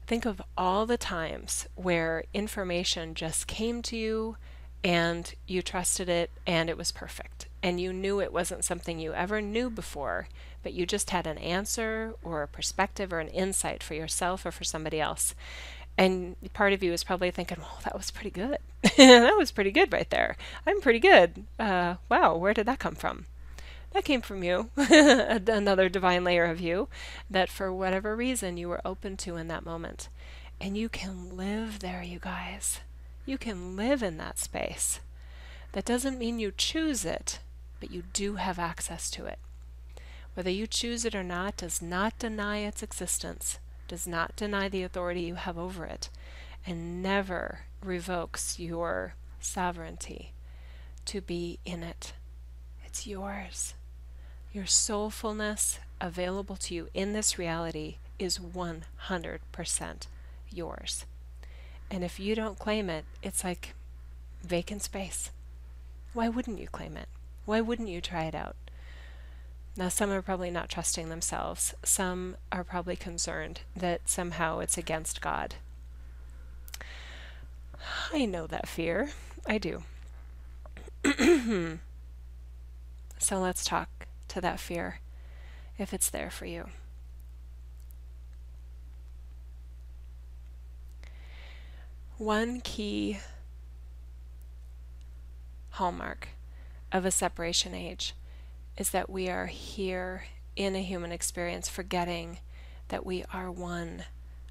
Think 0.07 0.25
of 0.25 0.41
all 0.57 0.85
the 0.85 0.97
times 0.97 1.67
where 1.75 2.25
information 2.33 3.15
just 3.15 3.47
came 3.47 3.81
to 3.83 3.97
you 3.97 4.37
and 4.83 5.33
you 5.47 5.61
trusted 5.61 6.09
it 6.09 6.31
and 6.45 6.69
it 6.69 6.77
was 6.77 6.91
perfect 6.91 7.47
and 7.63 7.79
you 7.79 7.93
knew 7.93 8.19
it 8.19 8.33
wasn't 8.33 8.65
something 8.65 8.99
you 8.99 9.13
ever 9.13 9.41
knew 9.41 9.69
before, 9.69 10.27
but 10.63 10.73
you 10.73 10.85
just 10.85 11.11
had 11.11 11.27
an 11.27 11.37
answer 11.37 12.13
or 12.23 12.43
a 12.43 12.47
perspective 12.47 13.13
or 13.13 13.19
an 13.19 13.27
insight 13.29 13.83
for 13.83 13.93
yourself 13.93 14.45
or 14.45 14.51
for 14.51 14.63
somebody 14.63 14.99
else. 14.99 15.35
And 15.97 16.35
part 16.53 16.73
of 16.73 16.81
you 16.81 16.93
is 16.93 17.03
probably 17.03 17.31
thinking, 17.31 17.57
well, 17.59 17.79
that 17.83 17.97
was 17.97 18.11
pretty 18.11 18.31
good. 18.31 18.57
that 18.97 19.37
was 19.37 19.51
pretty 19.51 19.71
good 19.71 19.93
right 19.93 20.09
there. 20.09 20.37
I'm 20.65 20.81
pretty 20.81 20.99
good. 20.99 21.45
Uh, 21.59 21.95
wow, 22.09 22.35
where 22.35 22.53
did 22.53 22.65
that 22.65 22.79
come 22.79 22.95
from? 22.95 23.25
That 23.93 24.05
came 24.05 24.21
from 24.21 24.41
you, 24.41 24.69
another 24.77 25.89
divine 25.89 26.23
layer 26.23 26.45
of 26.45 26.61
you 26.61 26.87
that 27.29 27.49
for 27.49 27.73
whatever 27.73 28.15
reason 28.15 28.55
you 28.55 28.69
were 28.69 28.81
open 28.85 29.17
to 29.17 29.35
in 29.35 29.49
that 29.49 29.65
moment. 29.65 30.07
And 30.61 30.77
you 30.77 30.87
can 30.87 31.35
live 31.35 31.79
there, 31.79 32.01
you 32.01 32.19
guys. 32.19 32.79
You 33.25 33.37
can 33.37 33.75
live 33.75 34.01
in 34.01 34.17
that 34.17 34.39
space. 34.39 35.01
That 35.73 35.85
doesn't 35.85 36.17
mean 36.19 36.39
you 36.39 36.53
choose 36.55 37.03
it, 37.03 37.39
but 37.81 37.91
you 37.91 38.03
do 38.13 38.35
have 38.35 38.57
access 38.57 39.11
to 39.11 39.25
it. 39.25 39.39
Whether 40.33 40.51
you 40.51 40.65
choose 40.67 41.03
it 41.03 41.13
or 41.13 41.23
not 41.23 41.57
does 41.57 41.81
not 41.81 42.17
deny 42.17 42.59
its 42.59 42.81
existence, 42.81 43.59
does 43.89 44.07
not 44.07 44.37
deny 44.37 44.69
the 44.69 44.83
authority 44.83 45.21
you 45.21 45.35
have 45.35 45.57
over 45.57 45.83
it, 45.83 46.09
and 46.65 47.03
never 47.03 47.65
revokes 47.83 48.57
your 48.57 49.15
sovereignty 49.41 50.31
to 51.05 51.19
be 51.19 51.59
in 51.65 51.83
it. 51.83 52.13
It's 52.85 53.05
yours. 53.05 53.73
Your 54.53 54.65
soulfulness 54.65 55.79
available 55.99 56.55
to 56.57 56.75
you 56.75 56.87
in 56.93 57.11
this 57.11 57.37
reality 57.37 57.95
is 58.19 58.37
100% 58.37 60.07
yours. 60.49 61.05
And 61.89 62.03
if 62.03 62.19
you 62.19 62.35
don't 62.35 62.59
claim 62.59 62.89
it, 62.89 63.03
it's 63.21 63.43
like 63.43 63.73
vacant 64.43 64.83
space. 64.83 65.31
Why 66.13 66.29
wouldn't 66.29 66.59
you 66.59 66.67
claim 66.67 66.95
it? 66.95 67.07
Why 67.51 67.59
wouldn't 67.59 67.89
you 67.89 67.99
try 67.99 68.23
it 68.23 68.33
out? 68.33 68.55
Now, 69.75 69.89
some 69.89 70.09
are 70.09 70.21
probably 70.21 70.49
not 70.49 70.69
trusting 70.69 71.09
themselves. 71.09 71.73
Some 71.83 72.37
are 72.49 72.63
probably 72.63 72.95
concerned 72.95 73.59
that 73.75 74.07
somehow 74.07 74.59
it's 74.59 74.77
against 74.77 75.19
God. 75.19 75.55
I 78.13 78.23
know 78.23 78.47
that 78.47 78.69
fear. 78.69 79.09
I 79.45 79.57
do. 79.57 79.83
so 83.19 83.37
let's 83.41 83.65
talk 83.65 83.89
to 84.29 84.39
that 84.39 84.61
fear 84.61 85.01
if 85.77 85.93
it's 85.93 86.09
there 86.09 86.31
for 86.31 86.45
you. 86.45 86.69
One 92.17 92.61
key 92.61 93.19
hallmark 95.71 96.29
of 96.91 97.05
a 97.05 97.11
separation 97.11 97.73
age 97.73 98.13
is 98.77 98.89
that 98.91 99.09
we 99.09 99.29
are 99.29 99.47
here 99.47 100.25
in 100.55 100.75
a 100.75 100.83
human 100.83 101.11
experience 101.11 101.69
forgetting 101.69 102.39
that 102.89 103.05
we 103.05 103.23
are 103.33 103.51
one 103.51 104.03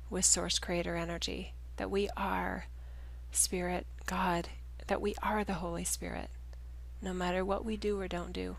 with 0.09 0.25
Source 0.25 0.59
Creator 0.59 0.97
energy, 0.97 1.53
that 1.77 1.91
we 1.91 2.09
are 2.17 2.67
Spirit, 3.33 3.87
God, 4.07 4.49
that 4.87 5.01
we 5.01 5.15
are 5.23 5.45
the 5.45 5.55
Holy 5.55 5.85
Spirit, 5.85 6.31
no 7.01 7.13
matter 7.13 7.45
what 7.45 7.65
we 7.65 7.77
do 7.77 8.01
or 8.01 8.09
don't 8.09 8.33
do, 8.33 8.57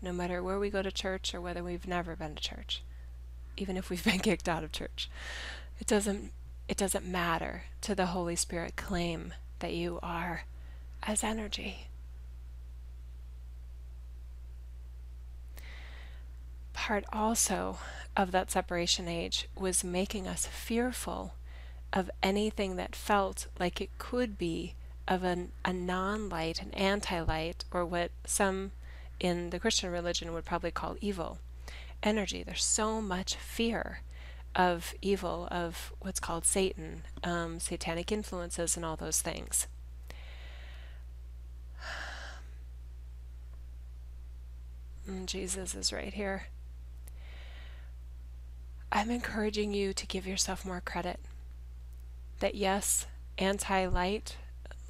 no 0.00 0.12
matter 0.12 0.42
where 0.42 0.58
we 0.58 0.70
go 0.70 0.82
to 0.82 0.92
church 0.92 1.34
or 1.34 1.40
whether 1.40 1.64
we've 1.64 1.88
never 1.88 2.14
been 2.14 2.34
to 2.34 2.42
church, 2.42 2.82
even 3.56 3.76
if 3.76 3.90
we've 3.90 4.04
been 4.04 4.18
kicked 4.20 4.48
out 4.48 4.64
of 4.64 4.72
church. 4.72 5.10
It 5.80 5.86
doesn't 5.86 6.32
it 6.68 6.76
doesn't 6.76 7.04
matter 7.04 7.64
to 7.82 7.94
the 7.94 8.06
Holy 8.06 8.36
Spirit 8.36 8.76
claim 8.76 9.34
that 9.58 9.74
you 9.74 9.98
are 10.02 10.44
as 11.02 11.24
energy. 11.24 11.88
Part 16.82 17.04
also 17.12 17.78
of 18.16 18.32
that 18.32 18.50
separation 18.50 19.06
age 19.06 19.46
was 19.54 19.84
making 19.84 20.26
us 20.26 20.46
fearful 20.46 21.34
of 21.92 22.10
anything 22.24 22.74
that 22.74 22.96
felt 22.96 23.46
like 23.60 23.80
it 23.80 23.96
could 23.98 24.36
be 24.36 24.74
of 25.06 25.22
an, 25.22 25.52
a 25.64 25.72
non 25.72 26.28
light, 26.28 26.60
an 26.60 26.74
anti 26.74 27.20
light, 27.20 27.64
or 27.70 27.84
what 27.84 28.10
some 28.26 28.72
in 29.20 29.50
the 29.50 29.60
Christian 29.60 29.92
religion 29.92 30.32
would 30.32 30.44
probably 30.44 30.72
call 30.72 30.96
evil 31.00 31.38
energy. 32.02 32.42
There's 32.42 32.64
so 32.64 33.00
much 33.00 33.36
fear 33.36 34.00
of 34.56 34.92
evil, 35.00 35.46
of 35.52 35.92
what's 36.00 36.18
called 36.18 36.44
Satan, 36.44 37.04
um, 37.22 37.60
satanic 37.60 38.10
influences, 38.10 38.76
and 38.76 38.84
all 38.84 38.96
those 38.96 39.22
things. 39.22 39.68
And 45.06 45.28
Jesus 45.28 45.76
is 45.76 45.92
right 45.92 46.12
here. 46.12 46.48
I'm 48.94 49.10
encouraging 49.10 49.72
you 49.72 49.94
to 49.94 50.06
give 50.06 50.26
yourself 50.26 50.66
more 50.66 50.82
credit. 50.84 51.18
That 52.40 52.54
yes, 52.54 53.06
anti 53.38 53.86
light 53.86 54.36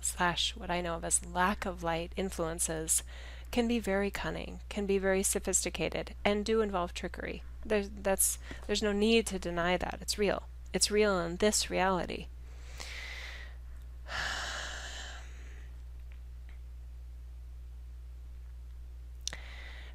slash 0.00 0.56
what 0.56 0.72
I 0.72 0.80
know 0.80 0.96
of 0.96 1.04
as 1.04 1.24
lack 1.24 1.64
of 1.64 1.84
light 1.84 2.10
influences 2.16 3.04
can 3.52 3.68
be 3.68 3.78
very 3.78 4.10
cunning, 4.10 4.58
can 4.68 4.86
be 4.86 4.98
very 4.98 5.22
sophisticated, 5.22 6.14
and 6.24 6.44
do 6.44 6.62
involve 6.62 6.92
trickery. 6.92 7.44
There's, 7.64 7.90
that's, 8.02 8.38
there's 8.66 8.82
no 8.82 8.90
need 8.90 9.24
to 9.26 9.38
deny 9.38 9.76
that. 9.76 9.98
It's 10.00 10.18
real. 10.18 10.42
It's 10.72 10.90
real 10.90 11.20
in 11.20 11.36
this 11.36 11.70
reality. 11.70 12.26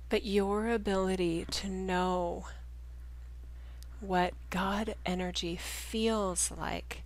But 0.09 0.23
your 0.25 0.69
ability 0.69 1.43
to 1.51 1.67
know 1.67 2.45
what 3.99 4.33
God 4.49 4.95
energy 5.05 5.55
feels 5.55 6.51
like, 6.51 7.03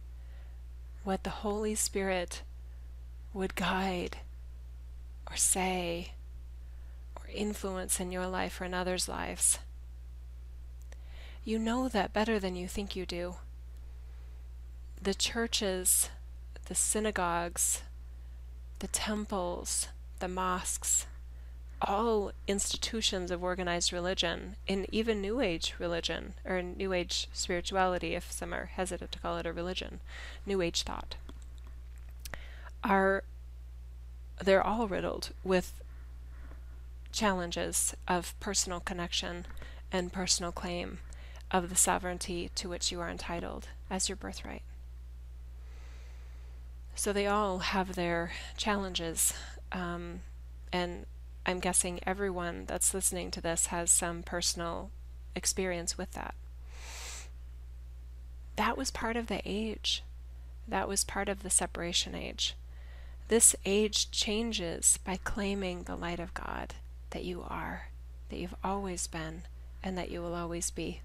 what 1.04 1.24
the 1.24 1.30
Holy 1.30 1.76
Spirit 1.76 2.44
would 3.34 3.56
guide 3.56 4.18
or 5.30 5.36
say 5.36 6.14
or 7.16 7.30
influence 7.34 8.00
in 8.00 8.12
your 8.12 8.28
life 8.28 8.60
or 8.60 8.66
in 8.66 8.74
others' 8.74 9.08
lives 9.08 9.60
you 11.44 11.58
know 11.58 11.88
that 11.90 12.14
better 12.14 12.40
than 12.40 12.56
you 12.56 12.68
think 12.68 12.96
you 12.96 13.06
do. 13.06 13.36
The 15.02 15.14
churches, 15.14 16.10
the 16.68 16.76
synagogues, 16.76 17.82
the 18.80 18.88
temples, 18.88 19.88
the 20.20 20.28
mosques, 20.28 21.08
all 21.82 22.32
institutions 22.48 23.32
of 23.32 23.44
organized 23.44 23.92
religion, 23.92 24.56
and 24.68 24.86
even 24.92 25.22
New 25.22 25.42
Age 25.42 25.76
religion, 25.80 26.34
or 26.46 26.62
New 26.62 26.94
Age 26.94 27.28
spirituality, 27.34 28.14
if 28.14 28.32
some 28.32 28.54
are 28.54 28.66
hesitant 28.66 29.12
to 29.12 29.20
call 29.20 29.38
it 29.38 29.46
a 29.46 29.54
religion, 29.54 30.00
New 30.46 30.62
Age 30.62 30.84
thought, 30.84 31.16
are 32.84 33.24
they're 34.44 34.66
all 34.66 34.88
riddled 34.88 35.30
with 35.44 35.82
challenges 37.12 37.96
of 38.08 38.40
personal 38.40 38.80
connection 38.80 39.46
and 39.92 40.14
personal 40.14 40.52
claim 40.52 41.00
of 41.52 41.70
the 41.70 41.76
sovereignty 41.76 42.50
to 42.56 42.70
which 42.70 42.92
you 42.92 43.00
are 43.00 43.10
entitled 43.10 43.68
as 43.90 44.08
your 44.10 44.16
birthright. 44.16 44.64
So 46.96 47.14
they 47.14 47.28
all 47.28 47.60
have 47.60 47.96
their 47.96 48.32
challenges, 48.58 49.34
um, 49.72 50.22
and 50.72 51.06
I'm 51.46 51.60
guessing 51.60 52.00
everyone 52.06 52.66
that's 52.66 52.94
listening 52.94 53.32
to 53.32 53.42
this 53.42 53.68
has 53.68 53.90
some 53.90 54.24
personal 54.24 54.92
experience 55.36 55.98
with 55.98 56.12
that. 56.12 56.36
That 58.58 58.78
was 58.78 58.92
part 58.92 59.16
of 59.16 59.28
the 59.28 59.42
age. 59.46 60.04
That 60.68 60.88
was 60.88 61.04
part 61.04 61.30
of 61.30 61.42
the 61.42 61.50
separation 61.50 62.14
age. 62.14 62.56
This 63.28 63.56
age 63.66 64.12
changes 64.12 65.00
by 65.04 65.18
claiming 65.24 65.84
the 65.84 65.96
light 65.96 66.20
of 66.20 66.34
God 66.34 66.76
that 67.12 67.24
you 67.24 67.44
are, 67.48 67.88
that 68.30 68.38
you've 68.38 68.56
always 68.64 69.08
been, 69.08 69.44
and 69.84 69.98
that 69.98 70.12
you 70.12 70.22
will 70.22 70.36
always 70.36 70.70
be. 70.70 71.02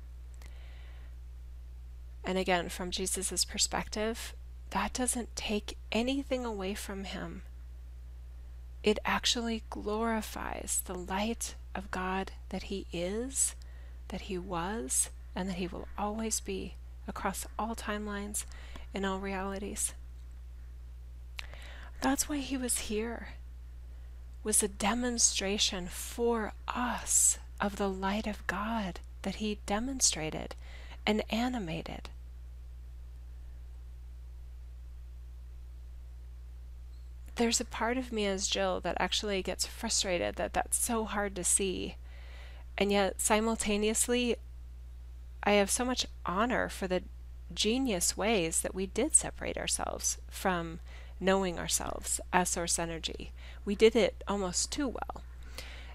And 2.25 2.37
again, 2.37 2.69
from 2.69 2.91
Jesus' 2.91 3.45
perspective, 3.45 4.35
that 4.71 4.93
doesn't 4.93 5.37
take 5.37 5.79
anything 5.93 6.45
away 6.45 6.75
from 6.75 7.05
him. 7.05 7.43
It 8.87 9.01
actually 9.05 9.65
glorifies 9.69 10.81
the 10.85 10.95
light 10.95 11.57
of 11.75 11.91
God 11.91 12.31
that 12.51 12.65
he 12.65 12.87
is, 12.93 13.57
that 14.09 14.23
he 14.23 14.39
was, 14.39 15.11
and 15.35 15.49
that 15.49 15.57
he 15.57 15.67
will 15.67 15.89
always 15.99 16.39
be 16.39 16.75
across 17.09 17.49
all 17.59 17.75
timelines 17.75 18.45
and 18.95 19.05
all 19.05 19.19
realities. 19.19 19.93
That's 22.01 22.29
why 22.29 22.37
he 22.37 22.57
was 22.57 22.79
here. 22.79 23.31
Was 24.45 24.63
a 24.63 24.69
demonstration 24.69 25.89
for 25.89 26.53
us 26.69 27.39
of 27.61 27.79
the 27.79 27.91
light 27.91 28.29
of 28.29 28.47
God 28.47 29.01
that 29.23 29.37
he 29.37 29.59
demonstrated 29.67 30.55
and 31.05 31.25
animated. 31.29 32.09
There's 37.37 37.61
a 37.61 37.65
part 37.65 37.97
of 37.99 38.13
me 38.13 38.27
as 38.27 38.49
Jill 38.49 38.81
that 38.81 38.97
actually 38.99 39.43
gets 39.43 39.67
frustrated 39.67 40.37
that 40.37 40.55
that's 40.55 40.79
so 40.79 41.05
hard 41.05 41.37
to 41.37 41.45
see. 41.45 41.97
And 42.79 42.91
yet, 42.91 43.21
simultaneously, 43.21 44.37
I 45.43 45.53
have 45.53 45.71
so 45.71 45.85
much 45.85 46.07
honor 46.25 46.69
for 46.69 46.89
the 46.89 47.03
genius 47.55 48.17
ways 48.17 48.63
that 48.63 48.75
we 48.75 48.87
did 48.87 49.15
separate 49.15 49.57
ourselves 49.57 50.19
from 50.29 50.81
knowing 51.21 51.59
ourselves 51.59 52.21
as 52.33 52.49
source 52.49 52.79
energy. 52.79 53.33
We 53.65 53.75
did 53.75 53.95
it 53.95 54.25
almost 54.27 54.73
too 54.73 54.89
well 54.89 55.23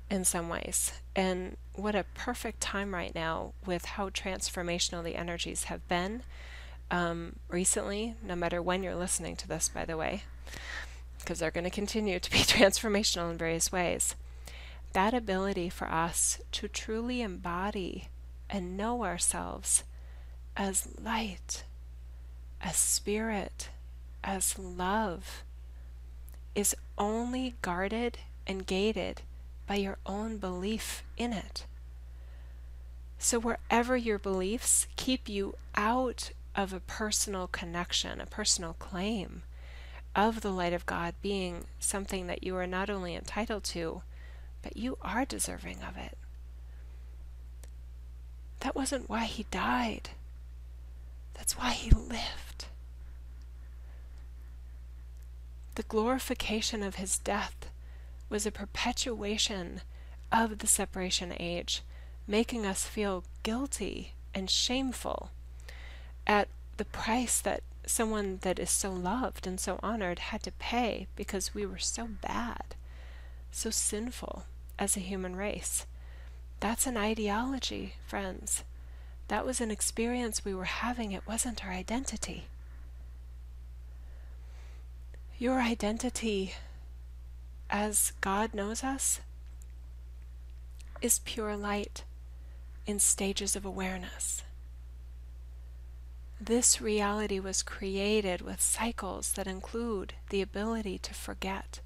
in 0.10 0.24
some 0.24 0.48
ways. 0.48 0.94
And 1.16 1.58
what 1.74 1.96
a 1.96 2.06
perfect 2.16 2.62
time 2.62 2.94
right 2.94 3.14
now 3.14 3.54
with 3.66 3.86
how 3.86 4.10
transformational 4.10 5.04
the 5.04 5.16
energies 5.16 5.66
have 5.66 5.88
been 5.88 6.24
um, 6.90 7.38
recently, 7.50 8.16
no 8.24 8.36
matter 8.36 8.62
when 8.62 8.84
you're 8.84 8.96
listening 8.96 9.36
to 9.38 9.48
this, 9.48 9.70
by 9.70 9.86
the 9.86 9.98
way 9.98 10.24
because 11.22 11.40
they're 11.40 11.52
going 11.52 11.64
to 11.64 11.70
continue 11.70 12.20
to 12.20 12.32
be 12.32 12.38
transformational 12.40 13.32
in 13.32 13.38
various 13.38 13.72
ways. 13.72 14.16
That 14.94 15.14
ability 15.14 15.70
for 15.70 15.88
us 15.90 16.40
to 16.54 16.68
truly 16.68 17.22
embody 17.22 18.10
and 18.50 18.76
know 18.76 19.04
ourselves 19.04 19.84
as 20.58 20.88
light, 21.02 21.64
as 22.62 22.76
spirit, 22.76 23.70
as 24.24 24.60
love 24.60 25.44
is 26.54 26.76
only 26.98 27.56
guarded 27.62 28.20
and 28.46 28.68
gated 28.68 29.22
by 29.66 29.76
your 29.76 29.98
own 30.06 30.38
belief 30.38 31.04
in 31.18 31.32
it. 31.32 31.66
So, 33.18 33.40
wherever 33.40 33.96
your 33.96 34.20
beliefs 34.20 34.88
keep 34.96 35.30
you 35.30 35.56
out 35.76 36.32
of 36.56 36.74
a 36.74 36.80
personal 36.80 37.48
connection, 37.48 38.20
a 38.20 38.26
personal 38.26 38.74
claim, 38.74 39.44
of 40.16 40.42
the 40.42 40.52
light 40.52 40.74
of 40.74 40.86
God 40.86 41.16
being 41.22 41.66
something 41.80 42.28
that 42.28 42.44
you 42.44 42.56
are 42.58 42.68
not 42.68 42.90
only 42.90 43.16
entitled 43.16 43.64
to, 43.66 44.02
but 44.62 44.78
you 44.78 44.98
are 45.02 45.26
deserving 45.26 45.78
of 45.88 45.98
it. 45.98 46.18
That 48.62 48.76
wasn't 48.76 49.10
why 49.10 49.26
he 49.26 49.46
died. 49.50 50.12
That's 51.34 51.58
why 51.58 51.72
he 51.72 51.90
lived. 51.92 52.66
The 55.76 55.84
glorification 55.84 56.84
of 56.84 56.96
his 56.96 57.18
death 57.18 57.72
was 58.30 58.46
a 58.46 58.52
perpetuation 58.52 59.82
of 60.32 60.60
the 60.60 60.68
separation 60.68 61.34
age, 61.40 61.82
making 62.28 62.66
us 62.66 62.86
feel 62.86 63.24
guilty 63.44 64.14
and 64.34 64.50
shameful 64.50 65.32
at 66.28 66.48
the 66.78 66.86
price 66.86 67.42
that 67.42 67.64
someone 67.86 68.40
that 68.42 68.60
is 68.60 68.70
so 68.70 68.92
loved 68.92 69.48
and 69.48 69.60
so 69.60 69.80
honored 69.82 70.20
had 70.20 70.44
to 70.44 70.52
pay 70.52 71.08
because 71.16 71.54
we 71.54 71.66
were 71.66 71.78
so 71.78 72.08
bad, 72.22 72.76
so 73.52 73.70
sinful 73.70 74.44
as 74.78 74.96
a 74.96 75.02
human 75.02 75.36
race. 75.36 75.86
That's 76.60 76.86
an 76.86 76.98
ideology, 76.98 77.96
friends. 78.06 78.64
That 79.28 79.46
was 79.46 79.62
an 79.62 79.72
experience 79.72 80.46
we 80.46 80.54
were 80.54 80.66
having. 80.66 81.12
It 81.12 81.28
wasn't 81.28 81.66
our 81.66 81.72
identity. 81.72 82.46
Your 85.40 85.60
identity, 85.60 86.54
as 87.70 88.14
God 88.22 88.54
knows 88.54 88.84
us, 88.84 89.22
is 91.02 91.20
pure 91.20 91.56
light 91.56 92.04
in 92.86 93.00
stages 93.00 93.56
of 93.56 93.66
awareness. 93.66 94.44
This 96.44 96.82
reality 96.82 97.40
was 97.40 97.62
created 97.62 98.42
with 98.42 98.60
cycles 98.60 99.34
that 99.34 99.46
include 99.46 100.16
the 100.32 100.42
ability 100.42 100.98
to 100.98 101.14
forget, 101.14 101.82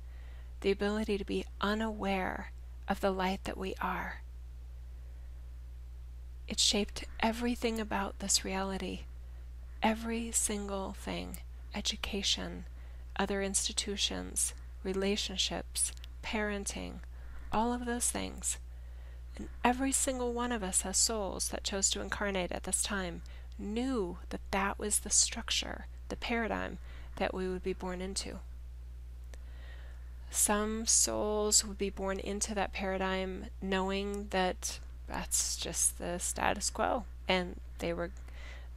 the 0.61 0.71
ability 0.71 1.17
to 1.17 1.25
be 1.25 1.43
unaware 1.59 2.53
of 2.87 3.01
the 3.01 3.11
light 3.11 3.43
that 3.43 3.57
we 3.57 3.75
are. 3.81 4.21
It 6.47 6.57
shaped 6.57 7.03
everything 7.19 7.81
about 7.81 8.19
this 8.19 8.45
reality, 8.45 9.01
every 9.83 10.31
single 10.31 10.93
thing 10.93 11.39
education, 11.75 12.63
other 13.17 13.41
institutions, 13.41 14.53
relationships, 14.85 15.91
parenting, 16.23 16.99
all 17.51 17.73
of 17.73 17.83
those 17.83 18.09
things. 18.09 18.57
And 19.35 19.49
every 19.65 19.91
single 19.91 20.31
one 20.31 20.53
of 20.53 20.63
us 20.63 20.85
as 20.85 20.95
souls 20.95 21.49
that 21.49 21.65
chose 21.65 21.89
to 21.89 21.99
incarnate 21.99 22.53
at 22.53 22.63
this 22.63 22.81
time 22.81 23.21
knew 23.57 24.17
that 24.29 24.41
that 24.51 24.79
was 24.79 24.99
the 24.99 25.09
structure, 25.09 25.87
the 26.09 26.15
paradigm 26.15 26.77
that 27.17 27.33
we 27.33 27.47
would 27.47 27.63
be 27.63 27.73
born 27.73 28.01
into. 28.01 28.39
Some 30.29 30.85
souls 30.85 31.63
would 31.63 31.77
be 31.77 31.89
born 31.89 32.19
into 32.19 32.53
that 32.55 32.73
paradigm 32.73 33.45
knowing 33.61 34.27
that 34.31 34.79
that's 35.07 35.55
just 35.55 35.97
the 35.97 36.19
status 36.19 36.69
quo 36.69 37.05
and 37.27 37.59
they 37.79 37.93
were 37.93 38.11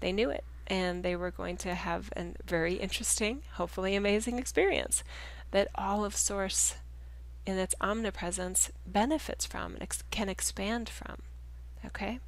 they 0.01 0.13
knew 0.13 0.31
it 0.31 0.45
and 0.69 1.03
they 1.03 1.17
were 1.17 1.31
going 1.31 1.57
to 1.57 1.75
have 1.75 2.13
a 2.15 2.27
very 2.47 2.75
interesting, 2.75 3.43
hopefully 3.55 3.97
amazing 3.97 4.39
experience 4.39 5.03
that 5.51 5.69
all 5.75 6.05
of 6.05 6.15
source 6.15 6.77
in 7.47 7.57
its 7.57 7.75
omnipresence 7.81 8.71
benefits 8.87 9.47
from 9.47 9.73
and 9.73 9.83
ex- 9.83 10.05
can 10.11 10.29
expand 10.29 10.89
from. 10.89 11.23
Okay? 11.85 12.21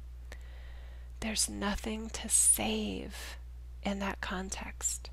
There's 1.21 1.47
nothing 1.47 2.09
to 2.09 2.27
save 2.27 3.37
in 3.83 3.99
that 3.99 4.21
context. 4.21 5.09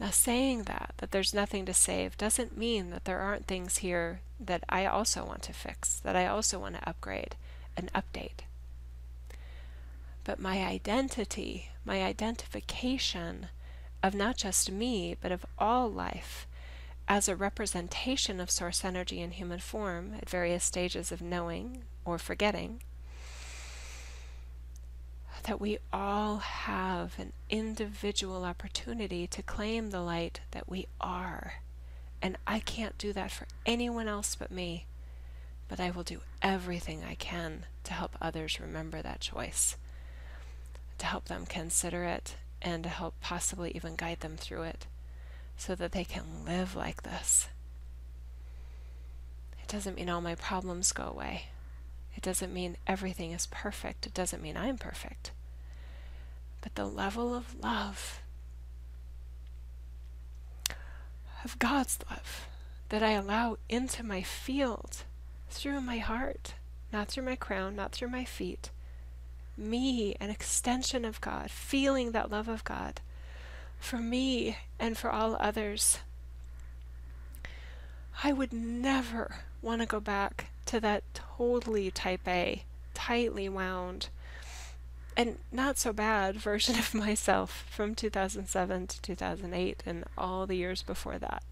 Now, 0.00 0.10
saying 0.10 0.64
that, 0.64 0.94
that 0.98 1.10
there's 1.10 1.32
nothing 1.32 1.64
to 1.66 1.74
save, 1.74 2.18
doesn't 2.18 2.56
mean 2.56 2.90
that 2.90 3.04
there 3.04 3.20
aren't 3.20 3.46
things 3.46 3.78
here 3.78 4.20
that 4.40 4.64
I 4.68 4.84
also 4.86 5.24
want 5.24 5.42
to 5.44 5.52
fix, 5.52 5.98
that 6.00 6.16
I 6.16 6.26
also 6.26 6.58
want 6.58 6.74
to 6.74 6.88
upgrade 6.88 7.36
and 7.76 7.90
update. 7.94 8.44
But 10.24 10.38
my 10.38 10.64
identity, 10.64 11.70
my 11.84 12.02
identification 12.02 13.48
of 14.02 14.14
not 14.14 14.36
just 14.36 14.70
me, 14.70 15.16
but 15.20 15.32
of 15.32 15.46
all 15.58 15.90
life, 15.90 16.46
as 17.08 17.28
a 17.28 17.36
representation 17.36 18.40
of 18.40 18.50
source 18.50 18.84
energy 18.84 19.20
in 19.20 19.30
human 19.32 19.60
form 19.60 20.14
at 20.20 20.28
various 20.28 20.64
stages 20.64 21.12
of 21.12 21.22
knowing 21.22 21.84
or 22.04 22.18
forgetting, 22.18 22.82
that 25.44 25.60
we 25.60 25.78
all 25.92 26.38
have 26.38 27.16
an 27.18 27.32
individual 27.48 28.44
opportunity 28.44 29.26
to 29.28 29.42
claim 29.42 29.90
the 29.90 30.00
light 30.00 30.40
that 30.50 30.68
we 30.68 30.86
are. 31.00 31.54
And 32.20 32.36
I 32.46 32.58
can't 32.58 32.98
do 32.98 33.12
that 33.12 33.30
for 33.30 33.46
anyone 33.64 34.08
else 34.08 34.34
but 34.34 34.50
me. 34.50 34.86
But 35.68 35.78
I 35.78 35.90
will 35.90 36.02
do 36.02 36.20
everything 36.42 37.04
I 37.04 37.14
can 37.14 37.66
to 37.84 37.92
help 37.92 38.16
others 38.20 38.60
remember 38.60 39.02
that 39.02 39.20
choice, 39.20 39.76
to 40.98 41.06
help 41.06 41.26
them 41.26 41.44
consider 41.46 42.04
it, 42.04 42.36
and 42.62 42.82
to 42.84 42.88
help 42.88 43.14
possibly 43.20 43.70
even 43.74 43.94
guide 43.94 44.20
them 44.20 44.36
through 44.36 44.62
it 44.62 44.86
so 45.56 45.74
that 45.74 45.92
they 45.92 46.04
can 46.04 46.44
live 46.44 46.76
like 46.76 47.02
this. 47.02 47.48
It 49.62 49.68
doesn't 49.68 49.96
mean 49.96 50.08
all 50.08 50.20
my 50.20 50.34
problems 50.34 50.92
go 50.92 51.04
away. 51.04 51.46
It 52.14 52.22
doesn't 52.22 52.54
mean 52.54 52.76
everything 52.86 53.32
is 53.32 53.46
perfect. 53.46 54.06
It 54.06 54.14
doesn't 54.14 54.42
mean 54.42 54.56
I'm 54.56 54.78
perfect. 54.78 55.32
But 56.60 56.74
the 56.74 56.86
level 56.86 57.34
of 57.34 57.60
love, 57.62 58.20
of 61.44 61.58
God's 61.58 61.98
love, 62.10 62.46
that 62.88 63.02
I 63.02 63.10
allow 63.12 63.58
into 63.68 64.02
my 64.02 64.22
field 64.22 65.04
through 65.50 65.80
my 65.80 65.98
heart, 65.98 66.54
not 66.92 67.08
through 67.08 67.24
my 67.24 67.36
crown, 67.36 67.76
not 67.76 67.92
through 67.92 68.08
my 68.08 68.24
feet. 68.24 68.70
Me, 69.56 70.14
an 70.20 70.30
extension 70.30 71.04
of 71.04 71.20
God, 71.20 71.50
feeling 71.50 72.12
that 72.12 72.30
love 72.30 72.48
of 72.48 72.64
God 72.64 73.00
for 73.78 73.98
me 73.98 74.58
and 74.78 74.96
for 74.96 75.10
all 75.10 75.36
others. 75.40 75.98
I 78.22 78.32
would 78.32 78.52
never 78.52 79.36
want 79.62 79.80
to 79.82 79.86
go 79.86 80.00
back 80.00 80.46
to 80.66 80.80
that 80.80 81.02
totally 81.14 81.90
type 81.90 82.26
A, 82.26 82.64
tightly 82.94 83.48
wound, 83.48 84.08
and 85.16 85.38
not 85.52 85.78
so 85.78 85.92
bad 85.92 86.36
version 86.40 86.78
of 86.78 86.94
myself 86.94 87.64
from 87.70 87.94
2007 87.94 88.86
to 88.86 89.02
2008 89.02 89.82
and 89.86 90.04
all 90.16 90.46
the 90.46 90.56
years 90.56 90.82
before 90.82 91.18
that. 91.18 91.42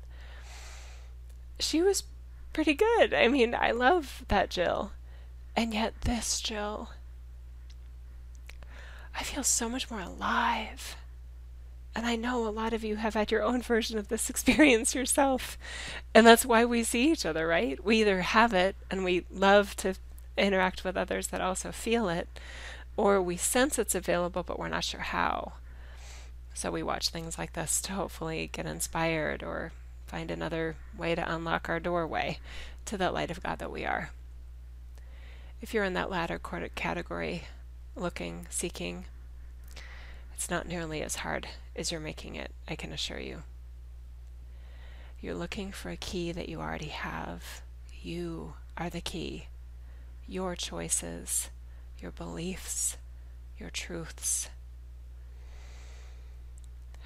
She 1.58 1.82
was 1.82 2.04
pretty 2.52 2.74
good. 2.74 3.14
I 3.14 3.28
mean, 3.28 3.54
I 3.54 3.70
love 3.70 4.24
that 4.28 4.50
Jill. 4.50 4.92
And 5.56 5.72
yet, 5.72 6.00
this 6.00 6.40
Jill, 6.40 6.90
I 9.14 9.22
feel 9.22 9.44
so 9.44 9.68
much 9.68 9.90
more 9.90 10.00
alive. 10.00 10.96
And 11.96 12.06
I 12.06 12.16
know 12.16 12.46
a 12.46 12.50
lot 12.50 12.72
of 12.72 12.82
you 12.82 12.96
have 12.96 13.14
had 13.14 13.30
your 13.30 13.42
own 13.42 13.62
version 13.62 13.98
of 13.98 14.08
this 14.08 14.28
experience 14.30 14.94
yourself. 14.94 15.56
And 16.14 16.26
that's 16.26 16.46
why 16.46 16.64
we 16.64 16.82
see 16.82 17.10
each 17.10 17.24
other, 17.26 17.46
right? 17.46 17.82
We 17.84 18.00
either 18.00 18.22
have 18.22 18.52
it 18.52 18.76
and 18.90 19.04
we 19.04 19.24
love 19.30 19.76
to 19.76 19.94
interact 20.36 20.84
with 20.84 20.96
others 20.96 21.28
that 21.28 21.40
also 21.40 21.70
feel 21.70 22.08
it, 22.08 22.28
or 22.96 23.22
we 23.22 23.36
sense 23.36 23.78
it's 23.78 23.94
available 23.94 24.42
but 24.42 24.58
we're 24.58 24.68
not 24.68 24.84
sure 24.84 25.00
how. 25.00 25.52
So 26.54 26.70
we 26.70 26.82
watch 26.82 27.08
things 27.08 27.38
like 27.38 27.52
this 27.52 27.80
to 27.82 27.92
hopefully 27.92 28.48
get 28.52 28.66
inspired 28.66 29.42
or 29.42 29.72
find 30.06 30.30
another 30.30 30.76
way 30.96 31.14
to 31.14 31.34
unlock 31.34 31.68
our 31.68 31.80
doorway 31.80 32.38
to 32.84 32.96
that 32.98 33.14
light 33.14 33.30
of 33.30 33.42
God 33.42 33.58
that 33.58 33.72
we 33.72 33.84
are. 33.84 34.10
If 35.60 35.74
you're 35.74 35.84
in 35.84 35.94
that 35.94 36.10
latter 36.10 36.38
category, 36.74 37.44
looking, 37.96 38.46
seeking, 38.50 39.06
it's 40.44 40.50
not 40.50 40.68
nearly 40.68 41.00
as 41.00 41.16
hard 41.16 41.48
as 41.74 41.90
you're 41.90 41.98
making 42.02 42.34
it, 42.34 42.50
I 42.68 42.76
can 42.76 42.92
assure 42.92 43.18
you. 43.18 43.44
You're 45.18 45.34
looking 45.34 45.72
for 45.72 45.88
a 45.88 45.96
key 45.96 46.32
that 46.32 46.50
you 46.50 46.60
already 46.60 46.88
have. 46.88 47.62
You 48.02 48.52
are 48.76 48.90
the 48.90 49.00
key. 49.00 49.46
Your 50.28 50.54
choices, 50.54 51.48
your 51.98 52.10
beliefs, 52.10 52.98
your 53.58 53.70
truths. 53.70 54.50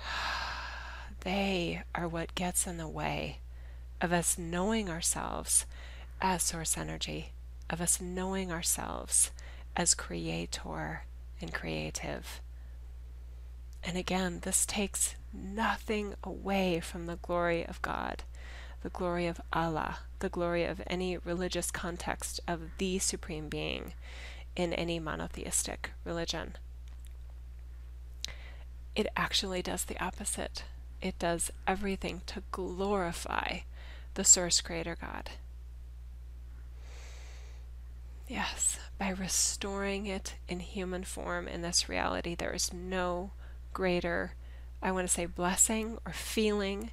They 1.21 1.83
are 1.95 2.09
what 2.09 2.35
gets 2.35 2.67
in 2.67 2.77
the 2.77 2.89
way 2.89 3.39
of 4.01 4.13
us 4.13 4.37
knowing 4.37 4.91
ourselves 4.91 5.65
as 6.21 6.43
source 6.43 6.77
energy, 6.77 7.31
of 7.71 7.81
us 7.81 8.01
knowing 8.01 8.51
ourselves 8.51 9.31
as 9.77 9.95
creator 9.95 11.05
and 11.41 11.55
creative. 11.55 12.41
And 13.83 13.97
again, 13.97 14.41
this 14.43 14.67
takes 14.67 15.15
nothing 15.33 16.15
away 16.23 16.81
from 16.81 17.07
the 17.07 17.17
glory 17.17 17.65
of 17.67 17.81
God, 17.83 18.23
the 18.83 18.91
glory 18.91 19.27
of 19.27 19.41
Allah, 19.53 19.99
the 20.19 20.29
glory 20.29 20.65
of 20.65 20.83
any 20.87 21.17
religious 21.17 21.71
context 21.71 22.41
of 22.47 22.61
the 22.79 22.99
Supreme 22.99 23.49
Being 23.49 23.95
in 24.57 24.73
any 24.73 24.99
monotheistic 24.99 25.93
religion. 26.05 26.57
It 28.95 29.07
actually 29.17 29.63
does 29.63 29.85
the 29.85 30.03
opposite. 30.03 30.65
It 31.01 31.19
does 31.19 31.53
everything 31.67 32.23
to 32.27 32.43
glorify 32.51 33.59
the 34.15 34.25
Source 34.25 34.61
Creator 34.61 34.99
God. 35.01 35.31
Yes, 38.27 38.79
by 38.99 39.11
restoring 39.11 40.07
it 40.07 40.35
in 40.49 40.61
human 40.61 41.05
form 41.05 41.47
in 41.47 41.63
this 41.63 41.89
reality, 41.89 42.35
there 42.35 42.53
is 42.53 42.73
no 42.73 43.31
greater, 43.73 44.33
I 44.83 44.93
want 44.93 45.07
to 45.07 45.13
say, 45.13 45.27
blessing 45.27 45.99
or 46.07 46.13
feeling 46.13 46.91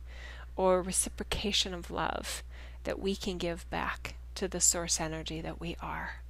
or 0.55 0.81
reciprocation 0.81 1.73
of 1.73 1.91
love 1.91 2.43
that 2.83 2.99
we 2.99 3.15
can 3.15 3.37
give 3.37 3.69
back 3.69 4.15
to 4.35 4.47
the 4.47 4.59
source 4.59 4.99
energy 4.99 5.41
that 5.41 5.59
we 5.59 5.75
are. 5.81 6.21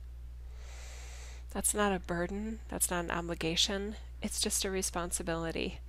That's 1.51 1.73
not 1.73 1.93
a 1.93 1.99
burden, 1.99 2.59
that's 2.69 2.91
not 2.91 3.05
an 3.05 3.11
obligation, 3.11 3.95
it's 4.21 4.41
just 4.41 4.65
a 4.65 4.71
responsibility. 4.71 5.79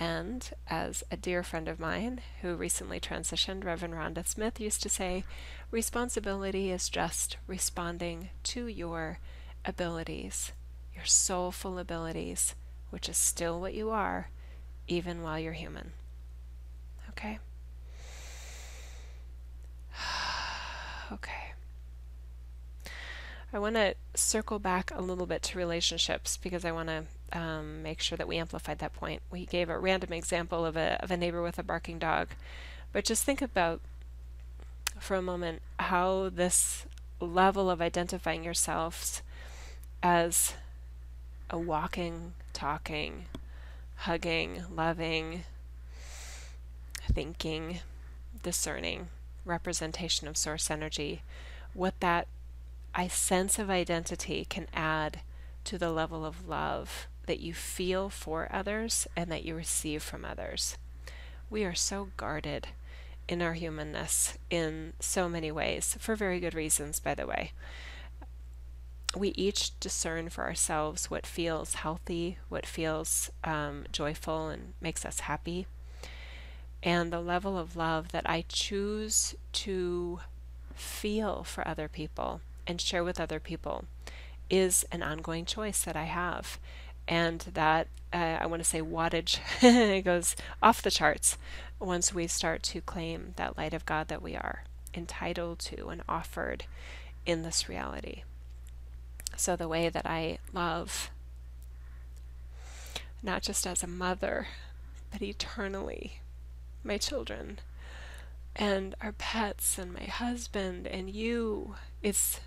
And 0.00 0.50
as 0.68 1.04
a 1.10 1.16
dear 1.16 1.42
friend 1.42 1.68
of 1.68 1.78
mine 1.78 2.22
who 2.40 2.54
recently 2.54 2.98
transitioned, 2.98 3.64
Reverend 3.64 3.94
Rhonda 3.94 4.26
Smith, 4.26 4.58
used 4.58 4.82
to 4.82 4.88
say, 4.88 5.24
responsibility 5.70 6.70
is 6.70 6.88
just 6.88 7.36
responding 7.46 8.30
to 8.44 8.66
your 8.66 9.18
abilities, 9.64 10.52
your 10.94 11.04
soulful 11.04 11.78
abilities, 11.78 12.54
which 12.92 13.08
is 13.08 13.16
still 13.16 13.58
what 13.58 13.72
you 13.72 13.88
are, 13.88 14.28
even 14.86 15.22
while 15.22 15.38
you're 15.38 15.54
human. 15.54 15.92
Okay? 17.08 17.38
okay. 21.12 21.52
I 23.50 23.58
want 23.58 23.76
to 23.76 23.94
circle 24.14 24.58
back 24.58 24.90
a 24.94 25.00
little 25.00 25.24
bit 25.24 25.42
to 25.44 25.58
relationships 25.58 26.36
because 26.36 26.66
I 26.66 26.72
want 26.72 26.90
to 26.90 27.04
um, 27.32 27.82
make 27.82 28.02
sure 28.02 28.18
that 28.18 28.28
we 28.28 28.36
amplified 28.36 28.78
that 28.80 28.92
point. 28.92 29.22
We 29.30 29.46
gave 29.46 29.70
a 29.70 29.78
random 29.78 30.12
example 30.12 30.66
of 30.66 30.76
a, 30.76 31.02
of 31.02 31.10
a 31.10 31.16
neighbor 31.16 31.42
with 31.42 31.58
a 31.58 31.62
barking 31.62 31.98
dog, 31.98 32.28
but 32.92 33.06
just 33.06 33.24
think 33.24 33.40
about 33.40 33.80
for 35.00 35.16
a 35.16 35.22
moment 35.22 35.62
how 35.78 36.28
this 36.28 36.84
level 37.20 37.70
of 37.70 37.80
identifying 37.80 38.44
yourselves 38.44 39.22
as 40.02 40.54
a 41.52 41.58
walking, 41.58 42.32
talking, 42.54 43.26
hugging, 43.96 44.64
loving, 44.74 45.44
thinking, 47.12 47.80
discerning 48.42 49.08
representation 49.44 50.26
of 50.26 50.36
source 50.36 50.70
energy, 50.70 51.22
what 51.74 52.00
that 52.00 52.26
I 52.94 53.06
sense 53.06 53.58
of 53.58 53.70
identity 53.70 54.46
can 54.48 54.66
add 54.72 55.20
to 55.64 55.78
the 55.78 55.90
level 55.90 56.24
of 56.24 56.48
love 56.48 57.06
that 57.26 57.40
you 57.40 57.54
feel 57.54 58.08
for 58.08 58.48
others 58.50 59.06
and 59.16 59.30
that 59.30 59.44
you 59.44 59.54
receive 59.54 60.02
from 60.02 60.24
others. 60.24 60.76
We 61.50 61.64
are 61.64 61.74
so 61.74 62.08
guarded 62.16 62.68
in 63.28 63.42
our 63.42 63.52
humanness 63.52 64.36
in 64.50 64.94
so 65.00 65.28
many 65.28 65.52
ways, 65.52 65.96
for 66.00 66.16
very 66.16 66.40
good 66.40 66.54
reasons, 66.54 66.98
by 66.98 67.14
the 67.14 67.26
way. 67.26 67.52
We 69.14 69.28
each 69.30 69.78
discern 69.78 70.30
for 70.30 70.44
ourselves 70.44 71.10
what 71.10 71.26
feels 71.26 71.74
healthy, 71.74 72.38
what 72.48 72.64
feels 72.64 73.30
um, 73.44 73.84
joyful, 73.92 74.48
and 74.48 74.72
makes 74.80 75.04
us 75.04 75.20
happy. 75.20 75.66
And 76.82 77.12
the 77.12 77.20
level 77.20 77.58
of 77.58 77.76
love 77.76 78.12
that 78.12 78.28
I 78.28 78.44
choose 78.48 79.34
to 79.52 80.20
feel 80.74 81.44
for 81.44 81.66
other 81.66 81.88
people 81.88 82.40
and 82.66 82.80
share 82.80 83.04
with 83.04 83.20
other 83.20 83.38
people 83.38 83.84
is 84.48 84.84
an 84.90 85.02
ongoing 85.02 85.44
choice 85.44 85.82
that 85.84 85.96
I 85.96 86.04
have. 86.04 86.58
And 87.06 87.40
that 87.54 87.88
uh, 88.12 88.38
I 88.40 88.46
want 88.46 88.62
to 88.62 88.68
say 88.68 88.80
wattage 88.80 89.38
goes 90.04 90.36
off 90.62 90.82
the 90.82 90.90
charts 90.90 91.38
once 91.80 92.14
we 92.14 92.26
start 92.26 92.62
to 92.62 92.80
claim 92.80 93.34
that 93.36 93.56
light 93.56 93.74
of 93.74 93.86
God 93.86 94.08
that 94.08 94.22
we 94.22 94.36
are 94.36 94.64
entitled 94.94 95.58
to 95.58 95.88
and 95.88 96.02
offered 96.08 96.64
in 97.24 97.42
this 97.42 97.68
reality. 97.68 98.22
So, 99.36 99.56
the 99.56 99.68
way 99.68 99.88
that 99.88 100.06
I 100.06 100.38
love, 100.52 101.10
not 103.22 103.42
just 103.42 103.66
as 103.66 103.82
a 103.82 103.86
mother, 103.86 104.48
but 105.10 105.22
eternally, 105.22 106.20
my 106.84 106.98
children 106.98 107.58
and 108.54 108.94
our 109.00 109.12
pets 109.12 109.78
and 109.78 109.92
my 109.92 110.04
husband 110.04 110.86
and 110.86 111.10
you, 111.10 111.74
it's 112.02 112.40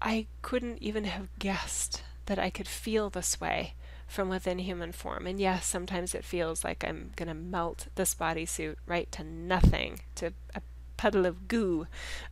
I 0.00 0.26
couldn't 0.42 0.82
even 0.82 1.04
have 1.04 1.28
guessed 1.38 2.02
that 2.26 2.38
I 2.38 2.50
could 2.50 2.68
feel 2.68 3.08
this 3.08 3.40
way 3.40 3.74
from 4.08 4.28
within 4.28 4.58
human 4.58 4.92
form. 4.92 5.26
And 5.26 5.38
yes, 5.38 5.64
sometimes 5.64 6.14
it 6.14 6.24
feels 6.24 6.64
like 6.64 6.84
I'm 6.84 7.12
going 7.16 7.28
to 7.28 7.34
melt 7.34 7.86
this 7.94 8.14
bodysuit 8.14 8.76
right 8.86 9.10
to 9.12 9.24
nothing, 9.24 10.00
to 10.16 10.32
a 10.54 10.60
puddle 10.96 11.24
of 11.24 11.48
goo 11.48 11.86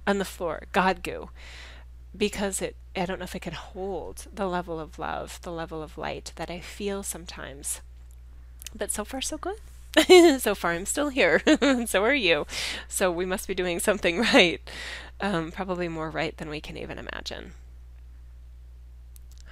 on 0.07 0.19
the 0.19 0.25
floor, 0.25 0.65
God 0.73 1.03
goo, 1.03 1.31
because 2.17 2.61
it, 2.61 2.77
I 2.97 3.07
don't 3.07 3.19
know 3.19 3.25
if 3.25 3.37
it 3.37 3.43
can 3.43 3.53
hold 3.53 4.27
the 4.33 4.49
level 4.49 4.81
of 4.81 4.99
love, 4.99 5.41
the 5.43 5.53
level 5.53 5.83
of 5.83 5.99
light 5.99 6.33
that 6.37 6.51
I 6.51 6.61
feel 6.61 7.03
sometimes. 7.03 7.81
But 8.75 8.91
so 8.91 9.05
far, 9.05 9.21
so 9.21 9.39
good. 9.39 9.57
so 10.41 10.55
far, 10.55 10.73
I'm 10.73 10.87
still 10.87 11.09
here. 11.09 11.43
so 11.87 12.05
are 12.05 12.15
you. 12.15 12.47
So 12.89 13.11
we 13.11 13.27
must 13.27 13.49
be 13.49 13.55
doing 13.55 13.81
something 13.81 14.21
right. 14.35 14.61
Um, 15.21 15.53
probably 15.53 15.89
more 15.89 16.11
right 16.11 16.37
than 16.37 16.49
we 16.49 16.61
can 16.61 16.77
even 16.77 16.99
imagine. 16.99 17.53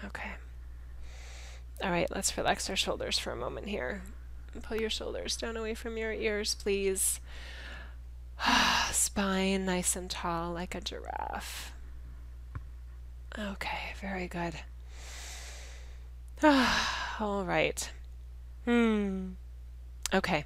Okay. 0.04 0.32
All 1.82 1.90
right, 1.90 2.10
let's 2.10 2.36
relax 2.36 2.68
our 2.70 2.76
shoulders 2.76 3.18
for 3.18 3.32
a 3.32 3.36
moment 3.36 3.68
here. 3.68 4.02
Pull 4.62 4.80
your 4.80 4.90
shoulders 4.90 5.36
down 5.36 5.56
away 5.56 5.74
from 5.74 5.96
your 5.96 6.12
ears, 6.12 6.54
please. 6.54 7.20
Spine 8.90 9.66
nice 9.66 9.94
and 9.94 10.10
tall 10.10 10.52
like 10.52 10.74
a 10.74 10.80
giraffe. 10.80 11.72
Okay, 13.36 13.94
very 14.00 14.28
good. 14.28 14.54
All 17.20 17.44
right. 17.44 17.90
Hmm. 18.64 19.30
Okay. 20.14 20.44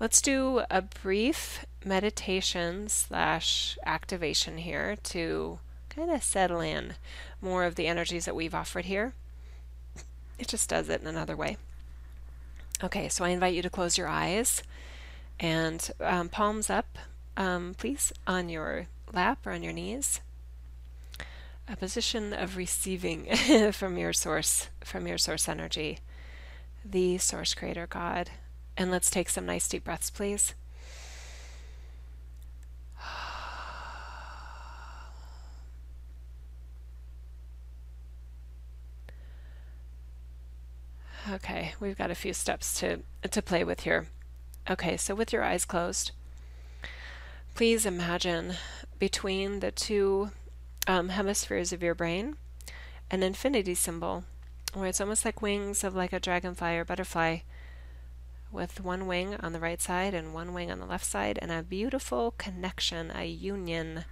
Let's 0.00 0.20
do 0.20 0.62
a 0.70 0.82
brief 0.82 1.64
meditation 1.84 2.88
slash 2.88 3.78
activation 3.86 4.58
here 4.58 4.96
to 5.04 5.58
kind 5.88 6.10
of 6.10 6.22
settle 6.22 6.60
in 6.60 6.94
more 7.40 7.64
of 7.64 7.76
the 7.76 7.86
energies 7.86 8.26
that 8.26 8.34
we've 8.34 8.54
offered 8.54 8.84
here. 8.84 9.14
It 10.38 10.48
just 10.48 10.68
does 10.68 10.88
it 10.90 11.00
in 11.00 11.06
another 11.06 11.36
way. 11.36 11.56
Okay, 12.84 13.08
so 13.08 13.24
I 13.24 13.30
invite 13.30 13.54
you 13.54 13.62
to 13.62 13.70
close 13.70 13.96
your 13.96 14.08
eyes 14.08 14.62
and 15.40 15.90
um, 16.00 16.28
palms 16.28 16.68
up, 16.68 16.98
um, 17.36 17.74
please, 17.78 18.12
on 18.26 18.50
your 18.50 18.88
lap 19.12 19.46
or 19.46 19.52
on 19.52 19.62
your 19.62 19.72
knees. 19.72 20.20
A 21.68 21.76
position 21.76 22.32
of 22.32 22.56
receiving 22.56 23.26
from 23.72 23.98
your 23.98 24.12
source, 24.12 24.68
from 24.84 25.06
your 25.08 25.18
source 25.18 25.48
energy, 25.48 25.98
the 26.84 27.18
source 27.18 27.54
creator 27.54 27.86
God. 27.88 28.30
And 28.76 28.90
let's 28.90 29.10
take 29.10 29.28
some 29.28 29.46
nice 29.46 29.68
deep 29.68 29.84
breaths, 29.84 30.10
please. 30.10 30.54
Okay, 41.28 41.74
we've 41.80 41.98
got 41.98 42.12
a 42.12 42.14
few 42.14 42.32
steps 42.32 42.78
to, 42.78 43.00
to 43.28 43.42
play 43.42 43.64
with 43.64 43.80
here. 43.80 44.06
Okay, 44.70 44.96
so 44.96 45.12
with 45.12 45.32
your 45.32 45.42
eyes 45.42 45.64
closed, 45.64 46.12
please 47.56 47.84
imagine 47.84 48.54
between 49.00 49.58
the 49.58 49.72
two 49.72 50.30
um, 50.86 51.10
hemispheres 51.10 51.72
of 51.72 51.82
your 51.82 51.94
brain 51.94 52.36
an 53.10 53.22
infinity 53.22 53.74
symbol, 53.74 54.24
where 54.74 54.86
it's 54.88 55.00
almost 55.00 55.24
like 55.24 55.40
wings 55.40 55.84
of 55.84 55.94
like 55.94 56.12
a 56.12 56.20
dragonfly 56.20 56.76
or 56.76 56.84
butterfly, 56.84 57.38
with 58.50 58.80
one 58.80 59.06
wing 59.06 59.36
on 59.36 59.52
the 59.52 59.60
right 59.60 59.80
side 59.80 60.14
and 60.14 60.34
one 60.34 60.52
wing 60.52 60.70
on 60.70 60.80
the 60.80 60.86
left 60.86 61.04
side, 61.04 61.38
and 61.40 61.52
a 61.52 61.62
beautiful 61.62 62.34
connection, 62.38 63.12
a 63.14 63.24
union 63.24 64.04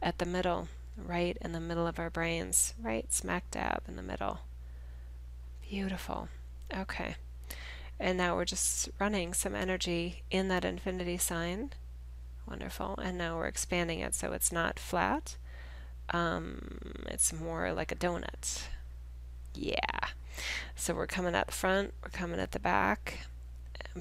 at 0.00 0.18
the 0.18 0.26
middle, 0.26 0.68
right 0.96 1.36
in 1.40 1.52
the 1.52 1.60
middle 1.60 1.86
of 1.86 1.98
our 1.98 2.10
brains, 2.10 2.74
right 2.80 3.12
smack 3.12 3.50
dab 3.50 3.82
in 3.86 3.96
the 3.96 4.02
middle. 4.02 4.40
Beautiful. 5.68 6.28
Okay. 6.74 7.16
And 7.98 8.16
now 8.16 8.34
we're 8.34 8.46
just 8.46 8.88
running 8.98 9.34
some 9.34 9.54
energy 9.54 10.22
in 10.30 10.48
that 10.48 10.64
infinity 10.64 11.18
sign. 11.18 11.70
Wonderful. 12.48 12.98
And 13.02 13.18
now 13.18 13.36
we're 13.36 13.46
expanding 13.46 14.00
it 14.00 14.14
so 14.14 14.32
it's 14.32 14.50
not 14.50 14.78
flat. 14.78 15.36
Um, 16.10 16.78
it's 17.06 17.32
more 17.32 17.72
like 17.72 17.92
a 17.92 17.96
donut. 17.96 18.62
Yeah. 19.54 19.76
So 20.74 20.94
we're 20.94 21.06
coming 21.06 21.34
at 21.34 21.46
the 21.46 21.52
front, 21.52 21.94
we're 22.02 22.10
coming 22.10 22.40
at 22.40 22.52
the 22.52 22.58
back. 22.58 23.26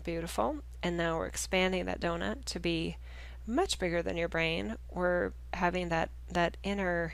Beautiful. 0.03 0.57
And 0.82 0.95
now 0.95 1.18
we're 1.18 1.26
expanding 1.26 1.86
that 1.86 1.99
donut 1.99 2.45
to 2.45 2.60
be 2.60 2.97
much 3.45 3.80
bigger 3.80 4.01
than 4.01 4.18
your 4.18 4.28
brain. 4.28 4.78
We're 4.91 5.32
having 5.53 5.89
that, 5.89 6.10
that 6.32 6.57
inner 6.64 7.14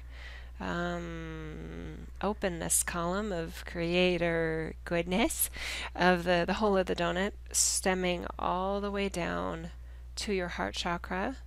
um, 0.59 2.07
openness 2.21 2.83
column 2.83 3.31
of 3.31 3.63
creator 3.65 4.75
goodness 4.85 5.49
of 5.95 6.23
the, 6.23 6.43
the 6.45 6.55
whole 6.55 6.77
of 6.77 6.85
the 6.85 6.95
donut 6.95 7.31
stemming 7.51 8.25
all 8.37 8.79
the 8.79 8.91
way 8.91 9.09
down 9.09 9.69
to 10.17 10.33
your 10.33 10.49
heart 10.49 10.75
chakra. 10.75 11.37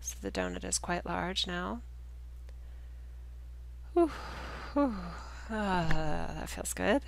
So 0.00 0.16
the 0.20 0.30
donut 0.30 0.64
is 0.64 0.78
quite 0.78 1.04
large 1.04 1.46
now. 1.46 1.82
That 5.48 6.48
feels 6.48 6.74
good. 6.74 7.02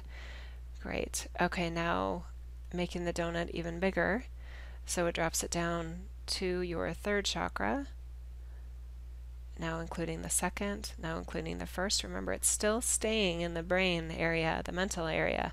Great. 0.83 1.27
Okay, 1.41 1.69
now 1.71 2.25
making 2.73 3.05
the 3.05 3.13
donut 3.13 3.51
even 3.51 3.79
bigger. 3.79 4.25
So 4.87 5.07
it 5.07 5.15
drops 5.15 5.45
it 5.45 5.51
down 5.51 6.07
to 6.27 6.63
your 6.63 6.93
third 6.93 7.27
chakra. 7.27 7.87
Now 9.59 9.79
including 9.79 10.23
the 10.23 10.31
second, 10.31 10.93
now 11.01 11.19
including 11.19 11.59
the 11.59 11.67
first. 11.67 12.03
Remember, 12.03 12.33
it's 12.33 12.49
still 12.49 12.81
staying 12.81 13.43
in 13.43 13.55
the 13.55 13.63
brain 13.63 14.11
area, 14.11 14.63
the 14.65 14.73
mental 14.73 15.07
area, 15.07 15.53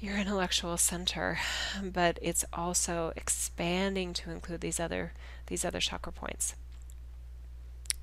your 0.00 0.16
intellectual 0.16 0.78
center, 0.78 1.38
but 1.82 2.18
it's 2.22 2.46
also 2.52 3.12
expanding 3.14 4.14
to 4.14 4.30
include 4.30 4.62
these 4.62 4.80
other 4.80 5.12
these 5.46 5.64
other 5.64 5.80
chakra 5.80 6.12
points. 6.12 6.54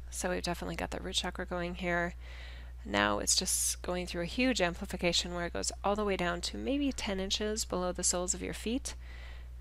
So 0.10 0.30
we've 0.30 0.44
definitely 0.44 0.76
got 0.76 0.92
the 0.92 1.00
root 1.00 1.16
chakra 1.16 1.46
going 1.46 1.76
here. 1.76 2.16
Now 2.86 3.20
it's 3.20 3.36
just 3.36 3.82
going 3.82 4.08
through 4.08 4.24
a 4.24 4.26
huge 4.26 4.62
amplification 4.62 5.34
where 5.34 5.46
it 5.46 5.54
goes 5.54 5.72
all 5.84 5.96
the 5.96 6.06
way 6.06 6.16
down 6.16 6.42
to 6.42 6.58
maybe 6.58 6.92
10 6.92 7.20
inches 7.20 7.66
below 7.66 7.92
the 7.92 8.04
soles 8.04 8.34
of 8.34 8.42
your 8.42 8.54
feet 8.54 8.96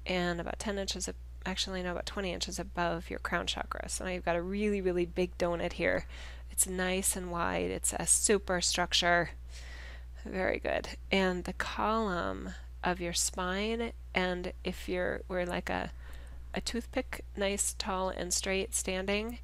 and 0.06 0.40
about 0.40 0.58
10 0.58 0.78
inches, 0.78 1.08
actually 1.44 1.82
no, 1.82 1.92
about 1.92 2.06
20 2.06 2.32
inches 2.32 2.58
above 2.58 3.10
your 3.10 3.18
crown 3.18 3.46
chakra. 3.46 3.88
So 3.88 4.04
now 4.04 4.10
you've 4.10 4.24
got 4.24 4.36
a 4.36 4.42
really, 4.42 4.80
really 4.80 5.04
big 5.04 5.36
donut 5.36 5.74
here. 5.74 6.06
It's 6.50 6.66
nice 6.66 7.14
and 7.14 7.30
wide. 7.30 7.70
It's 7.70 7.92
a 7.92 8.06
super 8.06 8.60
structure. 8.60 9.30
Very 10.24 10.58
good. 10.58 10.88
And 11.12 11.44
the 11.44 11.52
column 11.52 12.50
of 12.82 13.00
your 13.00 13.12
spine, 13.12 13.92
and 14.14 14.52
if 14.64 14.88
you're, 14.88 15.20
we're 15.28 15.44
like 15.44 15.68
a, 15.68 15.90
a 16.54 16.60
toothpick, 16.60 17.24
nice, 17.36 17.74
tall, 17.78 18.08
and 18.08 18.32
straight 18.32 18.74
standing, 18.74 19.38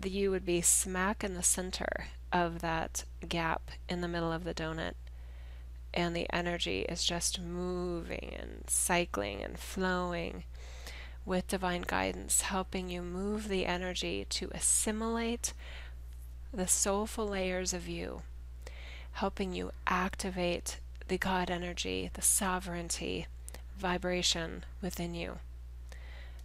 the 0.00 0.10
you 0.10 0.30
would 0.30 0.44
be 0.44 0.60
smack 0.60 1.22
in 1.22 1.34
the 1.34 1.42
center 1.42 2.06
of 2.32 2.60
that 2.60 3.04
gap 3.28 3.70
in 3.88 4.00
the 4.00 4.08
middle 4.08 4.32
of 4.32 4.44
the 4.44 4.54
donut. 4.54 4.94
And 5.92 6.14
the 6.14 6.26
energy 6.32 6.80
is 6.88 7.04
just 7.04 7.40
moving 7.40 8.34
and 8.38 8.64
cycling 8.68 9.42
and 9.42 9.58
flowing 9.58 10.44
with 11.24 11.48
divine 11.48 11.84
guidance, 11.86 12.42
helping 12.42 12.88
you 12.88 13.00
move 13.02 13.48
the 13.48 13.64
energy 13.64 14.26
to 14.30 14.50
assimilate 14.52 15.52
the 16.52 16.66
soulful 16.66 17.28
layers 17.28 17.72
of 17.72 17.88
you, 17.88 18.22
helping 19.12 19.52
you 19.52 19.70
activate 19.86 20.80
the 21.08 21.18
God 21.18 21.50
energy, 21.50 22.10
the 22.12 22.22
sovereignty 22.22 23.26
vibration 23.78 24.64
within 24.82 25.14
you. 25.14 25.38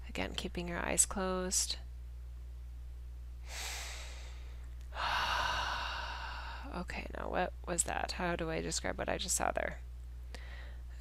Again, 0.08 0.34
keeping 0.36 0.68
your 0.68 0.80
eyes 0.80 1.06
closed. 1.06 1.78
Okay, 6.78 7.06
now 7.18 7.30
what 7.30 7.54
was 7.68 7.84
that? 7.84 8.14
How 8.14 8.36
do 8.36 8.50
I 8.50 8.62
describe 8.62 8.98
what 8.98 9.10
I 9.10 9.18
just 9.18 9.36
saw 9.36 9.52
there? 9.52 9.80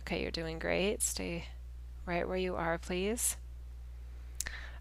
Okay, 0.02 0.22
you're 0.22 0.30
doing 0.30 0.58
great. 0.58 1.02
Stay 1.02 1.46
right 2.06 2.26
where 2.26 2.36
you 2.36 2.56
are, 2.56 2.78
please. 2.78 3.36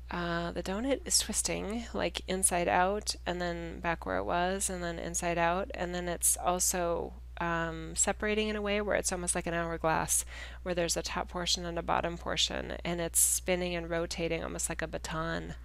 Uh, 0.10 0.52
the 0.52 0.64
donut 0.64 1.06
is 1.06 1.20
twisting 1.20 1.84
like 1.94 2.22
inside 2.30 2.70
out 2.70 3.14
and 3.26 3.42
then 3.42 3.82
back 3.82 4.06
where 4.06 4.18
it 4.18 4.24
was 4.24 4.70
and 4.70 4.82
then 4.82 4.98
inside 4.98 5.38
out 5.38 5.70
and 5.74 5.94
then 5.94 6.08
it's 6.08 6.38
also 6.38 7.12
um, 7.42 7.94
separating 7.94 8.48
in 8.48 8.56
a 8.56 8.62
way 8.62 8.80
where 8.80 8.96
it's 8.96 9.12
almost 9.12 9.36
like 9.36 9.46
an 9.46 9.54
hourglass 9.54 10.24
where 10.64 10.74
there's 10.74 10.96
a 10.96 11.02
top 11.02 11.28
portion 11.28 11.66
and 11.66 11.78
a 11.78 11.84
bottom 11.84 12.18
portion 12.18 12.78
and 12.86 13.02
it's 13.02 13.20
spinning 13.20 13.76
and 13.76 13.90
rotating 13.90 14.42
almost 14.42 14.70
like 14.70 14.82
a 14.82 14.88
baton 14.88 15.56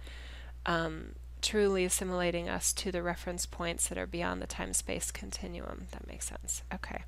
um, 0.65 1.13
truly 1.43 1.83
assimilating 1.85 2.49
us 2.49 2.73
to 2.73 2.91
the 2.91 3.03
reference 3.03 3.45
points 3.45 3.87
that 3.87 3.97
are 3.97 4.07
beyond 4.07 4.41
the 4.41 4.47
time 4.47 4.73
space 4.73 5.11
continuum. 5.11 5.87
That 5.91 6.07
makes 6.07 6.27
sense. 6.27 6.63
Okay. 6.73 7.03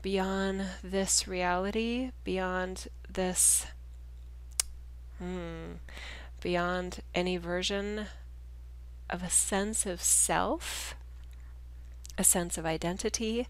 Beyond 0.00 0.64
this 0.82 1.26
reality, 1.26 2.12
beyond 2.24 2.86
this, 3.12 3.66
hmm, 5.18 5.72
beyond 6.40 7.00
any 7.14 7.36
version 7.36 8.06
of 9.10 9.22
a 9.22 9.30
sense 9.30 9.84
of 9.84 10.00
self, 10.00 10.94
a 12.16 12.24
sense 12.24 12.56
of 12.56 12.64
identity 12.64 13.48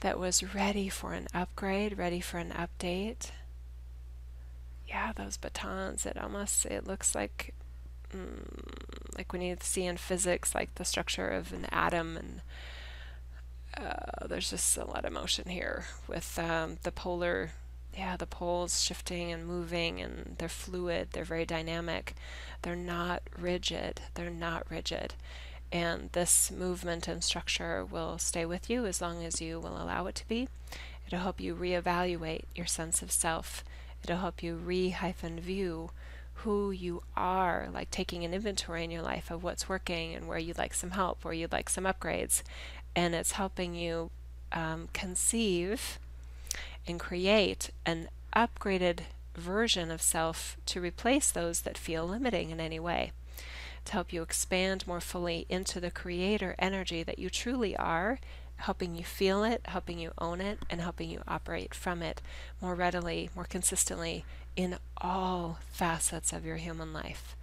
that 0.00 0.18
was 0.18 0.54
ready 0.54 0.88
for 0.88 1.14
an 1.14 1.28
upgrade, 1.32 1.96
ready 1.96 2.20
for 2.20 2.38
an 2.38 2.50
update. 2.50 3.30
Yeah, 4.86 5.12
those 5.12 5.38
batons, 5.38 6.04
it 6.04 6.18
almost 6.18 6.66
it 6.66 6.86
looks 6.86 7.14
like 7.14 7.54
like 9.16 9.32
when 9.32 9.42
you 9.42 9.56
see 9.60 9.84
in 9.84 9.96
physics, 9.96 10.54
like 10.54 10.74
the 10.74 10.84
structure 10.84 11.28
of 11.28 11.52
an 11.52 11.66
atom, 11.70 12.16
and 12.16 12.40
uh, 13.76 14.26
there's 14.26 14.50
just 14.50 14.76
a 14.76 14.84
lot 14.84 15.04
of 15.04 15.12
motion 15.12 15.48
here 15.48 15.84
with 16.08 16.38
um, 16.38 16.78
the 16.82 16.92
polar, 16.92 17.50
yeah, 17.96 18.16
the 18.16 18.26
poles 18.26 18.82
shifting 18.82 19.30
and 19.32 19.46
moving, 19.46 20.00
and 20.00 20.36
they're 20.38 20.48
fluid, 20.48 21.08
they're 21.12 21.24
very 21.24 21.44
dynamic, 21.44 22.14
they're 22.62 22.76
not 22.76 23.22
rigid, 23.38 24.00
they're 24.14 24.30
not 24.30 24.64
rigid. 24.70 25.14
And 25.72 26.10
this 26.12 26.50
movement 26.50 27.06
and 27.06 27.22
structure 27.22 27.84
will 27.84 28.18
stay 28.18 28.44
with 28.44 28.68
you 28.68 28.86
as 28.86 29.00
long 29.00 29.24
as 29.24 29.40
you 29.40 29.60
will 29.60 29.80
allow 29.80 30.06
it 30.06 30.16
to 30.16 30.28
be. 30.28 30.48
It'll 31.06 31.20
help 31.20 31.40
you 31.40 31.54
reevaluate 31.54 32.44
your 32.54 32.66
sense 32.66 33.02
of 33.02 33.12
self. 33.12 33.64
It'll 34.02 34.18
help 34.18 34.42
you 34.42 34.56
re 34.56 34.90
hyphen 34.90 35.38
view 35.40 35.90
who 36.42 36.70
you 36.70 37.02
are, 37.16 37.68
like 37.72 37.90
taking 37.90 38.24
an 38.24 38.32
inventory 38.34 38.84
in 38.84 38.90
your 38.90 39.02
life 39.02 39.30
of 39.30 39.42
what's 39.42 39.68
working 39.68 40.14
and 40.14 40.26
where 40.26 40.38
you'd 40.38 40.58
like 40.58 40.74
some 40.74 40.92
help, 40.92 41.24
where 41.24 41.34
you'd 41.34 41.52
like 41.52 41.68
some 41.68 41.84
upgrades. 41.84 42.42
And 42.96 43.14
it's 43.14 43.32
helping 43.32 43.74
you 43.74 44.10
um, 44.52 44.88
conceive 44.92 45.98
and 46.86 46.98
create 46.98 47.70
an 47.84 48.08
upgraded 48.34 49.00
version 49.36 49.90
of 49.90 50.02
self 50.02 50.56
to 50.66 50.80
replace 50.80 51.30
those 51.30 51.60
that 51.62 51.78
feel 51.78 52.06
limiting 52.06 52.50
in 52.50 52.60
any 52.60 52.80
way. 52.80 53.12
To 53.86 53.92
help 53.92 54.12
you 54.12 54.22
expand 54.22 54.86
more 54.86 55.00
fully 55.00 55.46
into 55.48 55.80
the 55.80 55.90
creator 55.90 56.54
energy 56.58 57.02
that 57.02 57.18
you 57.18 57.30
truly 57.30 57.76
are 57.76 58.18
helping 58.60 58.94
you 58.94 59.02
feel 59.02 59.42
it, 59.42 59.62
helping 59.64 59.98
you 59.98 60.12
own 60.18 60.40
it, 60.40 60.58
and 60.68 60.80
helping 60.80 61.08
you 61.10 61.22
operate 61.26 61.74
from 61.74 62.02
it 62.02 62.20
more 62.60 62.74
readily, 62.74 63.30
more 63.34 63.44
consistently, 63.44 64.24
in 64.56 64.76
all 64.96 65.58
facets 65.70 66.32
of 66.32 66.44
your 66.44 66.56
human 66.56 66.92
life. 66.92 67.36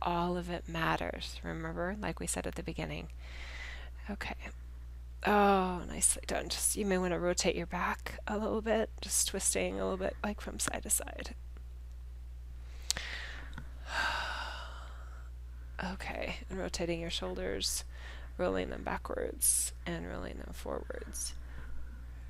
All 0.00 0.36
of 0.36 0.50
it 0.50 0.68
matters. 0.68 1.40
Remember, 1.44 1.96
like 2.00 2.20
we 2.20 2.26
said 2.26 2.46
at 2.46 2.54
the 2.54 2.62
beginning. 2.62 3.08
Okay. 4.10 4.34
Oh, 5.24 5.82
nicely 5.88 6.22
done. 6.26 6.48
Just 6.48 6.76
you 6.76 6.84
may 6.84 6.98
want 6.98 7.12
to 7.12 7.18
rotate 7.18 7.54
your 7.54 7.66
back 7.66 8.18
a 8.26 8.36
little 8.36 8.60
bit, 8.60 8.90
just 9.00 9.28
twisting 9.28 9.78
a 9.78 9.84
little 9.84 9.96
bit 9.96 10.16
like 10.24 10.40
from 10.40 10.58
side 10.58 10.82
to 10.82 10.90
side. 10.90 11.34
Okay, 15.94 16.36
and 16.48 16.60
rotating 16.60 17.00
your 17.00 17.10
shoulders, 17.10 17.82
rolling 18.38 18.70
them 18.70 18.84
backwards 18.84 19.72
and 19.84 20.08
rolling 20.08 20.36
them 20.36 20.52
forwards. 20.52 21.34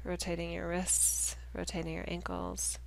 Rotating 0.04 0.52
your 0.52 0.68
wrists, 0.68 1.36
rotating 1.54 1.92
your 1.92 2.06
ankles 2.08 2.78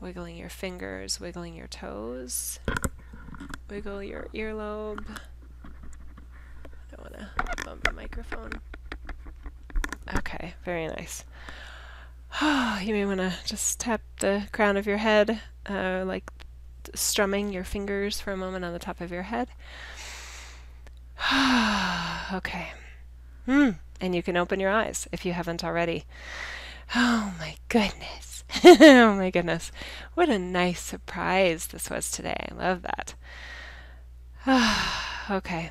wiggling 0.00 0.36
your 0.36 0.48
fingers, 0.48 1.20
wiggling 1.20 1.54
your 1.54 1.66
toes, 1.66 2.58
wiggle 3.68 4.02
your 4.02 4.28
earlobe. 4.34 5.04
I 5.64 6.96
don't 6.96 7.00
want 7.00 7.14
to 7.14 7.64
bump 7.64 7.84
the 7.84 7.92
microphone. 7.92 8.52
Okay, 10.18 10.54
very 10.64 10.86
nice. 10.86 11.24
you 12.40 12.94
may 12.94 13.04
want 13.04 13.20
to 13.20 13.32
just 13.44 13.78
tap 13.80 14.00
the 14.20 14.44
crown 14.52 14.76
of 14.76 14.86
your 14.86 14.98
head, 14.98 15.40
uh, 15.68 16.04
like 16.06 16.30
strumming 16.94 17.52
your 17.52 17.64
fingers 17.64 18.20
for 18.20 18.32
a 18.32 18.36
moment 18.36 18.64
on 18.64 18.72
the 18.72 18.78
top 18.78 19.00
of 19.00 19.10
your 19.10 19.24
head. 19.24 19.48
okay. 22.32 22.68
Hmm. 23.44 23.70
And 24.00 24.14
you 24.14 24.22
can 24.22 24.36
open 24.36 24.60
your 24.60 24.70
eyes 24.70 25.06
if 25.12 25.26
you 25.26 25.32
haven't 25.32 25.62
already. 25.62 26.04
Oh 26.96 27.34
my 27.38 27.56
goodness. 27.68 28.29
oh 28.64 29.14
my 29.14 29.30
goodness. 29.30 29.70
What 30.14 30.28
a 30.28 30.38
nice 30.38 30.80
surprise 30.80 31.68
this 31.68 31.90
was 31.90 32.10
today. 32.10 32.48
I 32.50 32.54
love 32.54 32.82
that. 32.82 33.14
okay. 35.30 35.70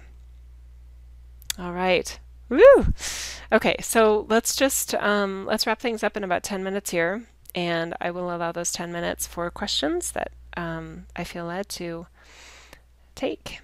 All 1.58 1.74
right. 1.74 2.20
Woo! 2.48 2.94
Okay, 3.52 3.76
so 3.82 4.26
let's 4.30 4.56
just 4.56 4.96
um, 4.96 5.46
let's 5.46 5.68
wrap 5.68 5.80
things 5.80 6.04
up 6.04 6.18
in 6.18 6.24
about 6.24 6.44
10 6.44 6.64
minutes 6.64 6.90
here, 6.90 7.26
and 7.54 7.94
I 8.02 8.12
will 8.12 8.34
allow 8.34 8.52
those 8.52 8.72
10 8.72 8.92
minutes 8.92 9.28
for 9.28 9.50
questions 9.52 10.12
that 10.14 10.32
um, 10.58 11.06
I 11.16 11.24
feel 11.24 11.46
led 11.46 11.70
to 11.70 12.08
take. 13.14 13.60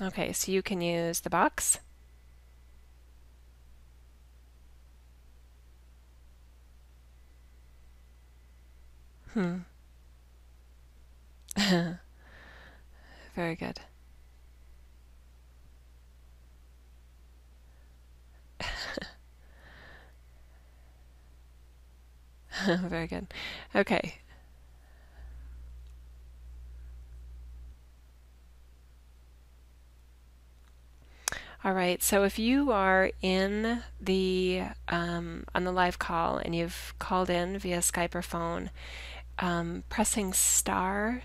Okay, 0.00 0.32
so 0.32 0.50
you 0.50 0.62
can 0.62 0.80
use 0.80 1.20
the 1.20 1.30
box 1.30 1.78
Hmm. 9.34 9.56
Very 13.36 13.54
good. 13.56 13.80
Very 22.66 23.06
good. 23.06 23.26
Okay. 23.74 24.18
All 31.64 31.72
right, 31.72 32.02
so 32.02 32.24
if 32.24 32.38
you 32.38 32.70
are 32.72 33.10
in 33.22 33.82
the 34.00 34.62
um, 34.88 35.44
on 35.54 35.64
the 35.64 35.72
live 35.72 35.98
call 35.98 36.36
and 36.36 36.54
you've 36.54 36.92
called 36.98 37.30
in 37.30 37.58
via 37.58 37.78
Skype 37.78 38.14
or 38.14 38.20
phone, 38.22 38.70
um, 39.38 39.84
pressing 39.88 40.32
star 40.32 41.22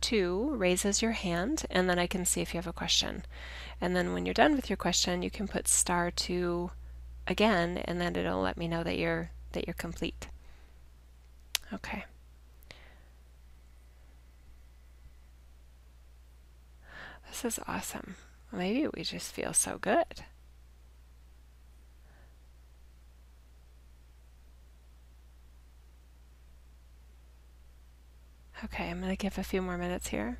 two 0.00 0.54
raises 0.54 1.02
your 1.02 1.12
hand, 1.12 1.64
and 1.70 1.88
then 1.88 1.98
I 1.98 2.06
can 2.06 2.24
see 2.24 2.40
if 2.40 2.54
you 2.54 2.58
have 2.58 2.66
a 2.66 2.72
question. 2.72 3.24
And 3.80 3.96
then 3.96 4.12
when 4.12 4.24
you're 4.26 4.34
done 4.34 4.54
with 4.54 4.70
your 4.70 4.76
question, 4.76 5.22
you 5.22 5.30
can 5.30 5.48
put 5.48 5.68
star 5.68 6.10
two 6.10 6.70
again, 7.26 7.78
and 7.78 8.00
then 8.00 8.16
it'll 8.16 8.40
let 8.40 8.56
me 8.56 8.68
know 8.68 8.82
that 8.84 8.98
you're 8.98 9.30
that 9.52 9.66
you're 9.66 9.74
complete. 9.74 10.28
Okay. 11.72 12.04
This 17.28 17.44
is 17.44 17.58
awesome. 17.66 18.16
Maybe 18.52 18.86
we 18.94 19.02
just 19.02 19.32
feel 19.32 19.52
so 19.52 19.78
good. 19.78 20.24
Okay, 28.64 28.90
I'm 28.90 29.00
going 29.00 29.10
to 29.10 29.16
give 29.16 29.36
a 29.38 29.42
few 29.42 29.60
more 29.60 29.76
minutes 29.76 30.08
here. 30.08 30.38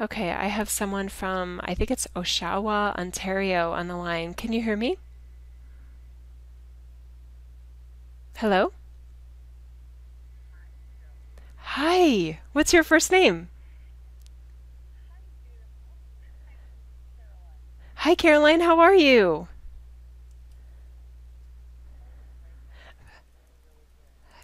Okay, 0.00 0.32
I 0.32 0.46
have 0.46 0.68
someone 0.68 1.08
from, 1.08 1.60
I 1.64 1.74
think 1.74 1.90
it's 1.90 2.08
Oshawa, 2.16 2.96
Ontario 2.98 3.70
on 3.72 3.86
the 3.86 3.96
line. 3.96 4.34
Can 4.34 4.52
you 4.52 4.60
hear 4.60 4.76
me? 4.76 4.98
Hello? 8.36 8.72
Hi, 11.56 12.40
what's 12.52 12.72
your 12.72 12.82
first 12.82 13.12
name? 13.12 13.48
Hi, 18.04 18.14
Caroline, 18.14 18.60
how 18.60 18.78
are 18.78 18.94
you? 18.94 19.48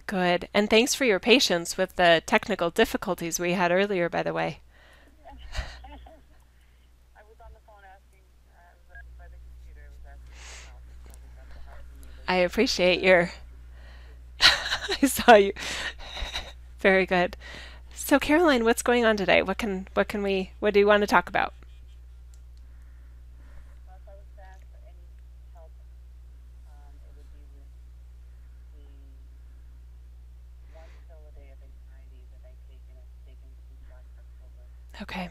Good, 0.07 0.51
and 0.53 0.69
thanks 0.69 0.95
for 0.95 1.07
your 1.07 1.19
patience 1.19 1.79
with 1.79 1.97
the 1.97 2.23
technical 2.27 2.69
difficulties 2.69 3.41
we 3.41 3.55
had 3.55 3.73
earlier, 3.73 4.11
by 4.11 4.23
the 4.23 4.35
way. 4.35 4.61
I 12.29 12.37
appreciate 12.37 13.03
your. 13.03 13.31
I 15.03 15.07
saw 15.07 15.35
you. 15.35 15.53
Very 16.81 17.07
good. 17.07 17.37
So, 17.95 18.19
Caroline, 18.19 18.65
what's 18.65 18.83
going 18.83 19.05
on 19.05 19.17
today? 19.17 19.43
What 19.43 19.59
can 19.59 19.89
what 19.95 20.09
can 20.09 20.23
we 20.23 20.53
what 20.61 20.75
do 20.75 20.81
you 20.81 20.87
want 20.87 21.03
to 21.03 21.07
talk 21.07 21.29
about? 21.29 21.55
Okay. 35.03 35.31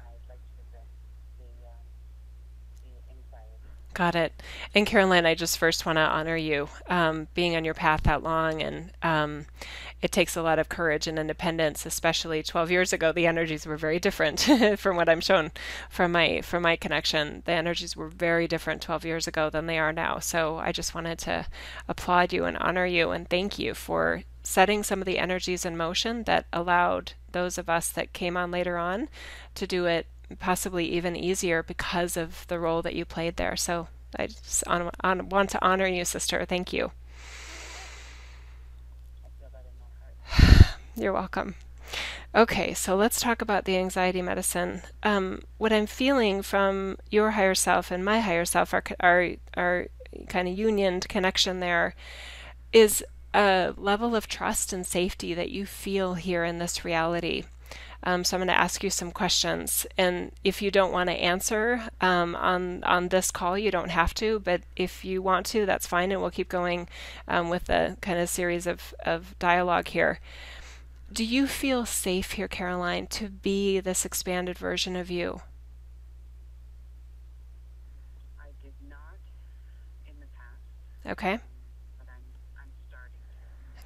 got 4.01 4.15
it. 4.15 4.33
And 4.73 4.87
Caroline, 4.87 5.27
I 5.27 5.35
just 5.35 5.59
first 5.59 5.85
want 5.85 5.97
to 5.97 6.01
honor 6.01 6.35
you 6.35 6.69
um, 6.87 7.27
being 7.35 7.55
on 7.55 7.63
your 7.63 7.75
path 7.75 8.01
that 8.03 8.23
long, 8.23 8.59
and 8.59 8.91
um, 9.03 9.45
it 10.01 10.11
takes 10.11 10.35
a 10.35 10.41
lot 10.41 10.57
of 10.57 10.69
courage 10.69 11.05
and 11.05 11.19
independence. 11.19 11.85
Especially 11.85 12.41
12 12.41 12.71
years 12.71 12.93
ago, 12.93 13.11
the 13.11 13.27
energies 13.27 13.67
were 13.67 13.77
very 13.77 13.99
different 13.99 14.39
from 14.79 14.95
what 14.95 15.07
I'm 15.07 15.21
shown 15.21 15.51
from 15.87 16.13
my 16.13 16.41
from 16.41 16.63
my 16.63 16.77
connection. 16.77 17.43
The 17.45 17.51
energies 17.51 17.95
were 17.95 18.09
very 18.09 18.47
different 18.47 18.81
12 18.81 19.05
years 19.05 19.27
ago 19.27 19.51
than 19.51 19.67
they 19.67 19.77
are 19.77 19.93
now. 19.93 20.17
So 20.17 20.57
I 20.57 20.71
just 20.71 20.95
wanted 20.95 21.19
to 21.19 21.45
applaud 21.87 22.33
you 22.33 22.45
and 22.45 22.57
honor 22.57 22.87
you 22.87 23.11
and 23.11 23.29
thank 23.29 23.59
you 23.59 23.75
for 23.75 24.23
setting 24.41 24.81
some 24.81 24.99
of 24.99 25.05
the 25.05 25.19
energies 25.19 25.63
in 25.63 25.77
motion 25.77 26.23
that 26.23 26.47
allowed 26.51 27.13
those 27.33 27.59
of 27.59 27.69
us 27.69 27.91
that 27.91 28.13
came 28.13 28.35
on 28.35 28.49
later 28.49 28.77
on 28.77 29.09
to 29.53 29.67
do 29.67 29.85
it 29.85 30.07
possibly 30.39 30.85
even 30.85 31.15
easier 31.15 31.63
because 31.63 32.17
of 32.17 32.45
the 32.47 32.59
role 32.59 32.81
that 32.81 32.95
you 32.95 33.05
played 33.05 33.37
there. 33.37 33.55
So 33.55 33.87
I 34.17 34.27
just 34.27 34.65
on, 34.67 34.91
on, 35.01 35.29
want 35.29 35.49
to 35.51 35.63
honor 35.63 35.87
you, 35.87 36.05
sister. 36.05 36.45
Thank 36.45 36.73
you. 36.73 36.91
You're 40.95 41.13
welcome. 41.13 41.55
Okay, 42.33 42.73
so 42.73 42.95
let's 42.95 43.19
talk 43.19 43.41
about 43.41 43.65
the 43.65 43.77
anxiety 43.77 44.21
medicine. 44.21 44.81
Um, 45.03 45.41
what 45.57 45.73
I'm 45.73 45.85
feeling 45.85 46.41
from 46.41 46.97
your 47.09 47.31
higher 47.31 47.55
self 47.55 47.91
and 47.91 48.05
my 48.05 48.21
higher 48.21 48.45
self, 48.45 48.73
our 48.73 48.83
our, 49.01 49.31
our 49.57 49.87
kind 50.29 50.47
of 50.47 50.57
unioned 50.57 51.09
connection 51.09 51.59
there, 51.59 51.93
is 52.71 53.03
a 53.33 53.73
level 53.77 54.15
of 54.15 54.27
trust 54.27 54.71
and 54.71 54.85
safety 54.85 55.33
that 55.33 55.51
you 55.51 55.65
feel 55.65 56.13
here 56.13 56.43
in 56.43 56.57
this 56.57 56.85
reality. 56.85 57.43
Um, 58.03 58.23
so 58.23 58.35
I'm 58.35 58.39
going 58.39 58.47
to 58.47 58.59
ask 58.59 58.83
you 58.83 58.89
some 58.89 59.11
questions, 59.11 59.85
and 59.97 60.31
if 60.43 60.61
you 60.61 60.71
don't 60.71 60.91
want 60.91 61.09
to 61.09 61.15
answer 61.15 61.89
um, 62.01 62.35
on 62.35 62.83
on 62.83 63.09
this 63.09 63.29
call, 63.29 63.57
you 63.57 63.69
don't 63.69 63.91
have 63.91 64.13
to. 64.15 64.39
But 64.39 64.61
if 64.75 65.05
you 65.05 65.21
want 65.21 65.45
to, 65.47 65.65
that's 65.67 65.85
fine, 65.85 66.11
and 66.11 66.19
we'll 66.19 66.31
keep 66.31 66.49
going 66.49 66.87
um, 67.27 67.49
with 67.49 67.65
the 67.65 67.97
kind 68.01 68.19
of 68.19 68.27
series 68.29 68.65
of 68.65 68.93
of 69.05 69.37
dialogue 69.37 69.89
here. 69.89 70.19
Do 71.13 71.23
you 71.23 71.45
feel 71.45 71.85
safe 71.85 72.31
here, 72.33 72.47
Caroline, 72.47 73.05
to 73.07 73.29
be 73.29 73.79
this 73.79 74.05
expanded 74.05 74.57
version 74.57 74.95
of 74.95 75.11
you? 75.11 75.41
Okay. 81.05 81.39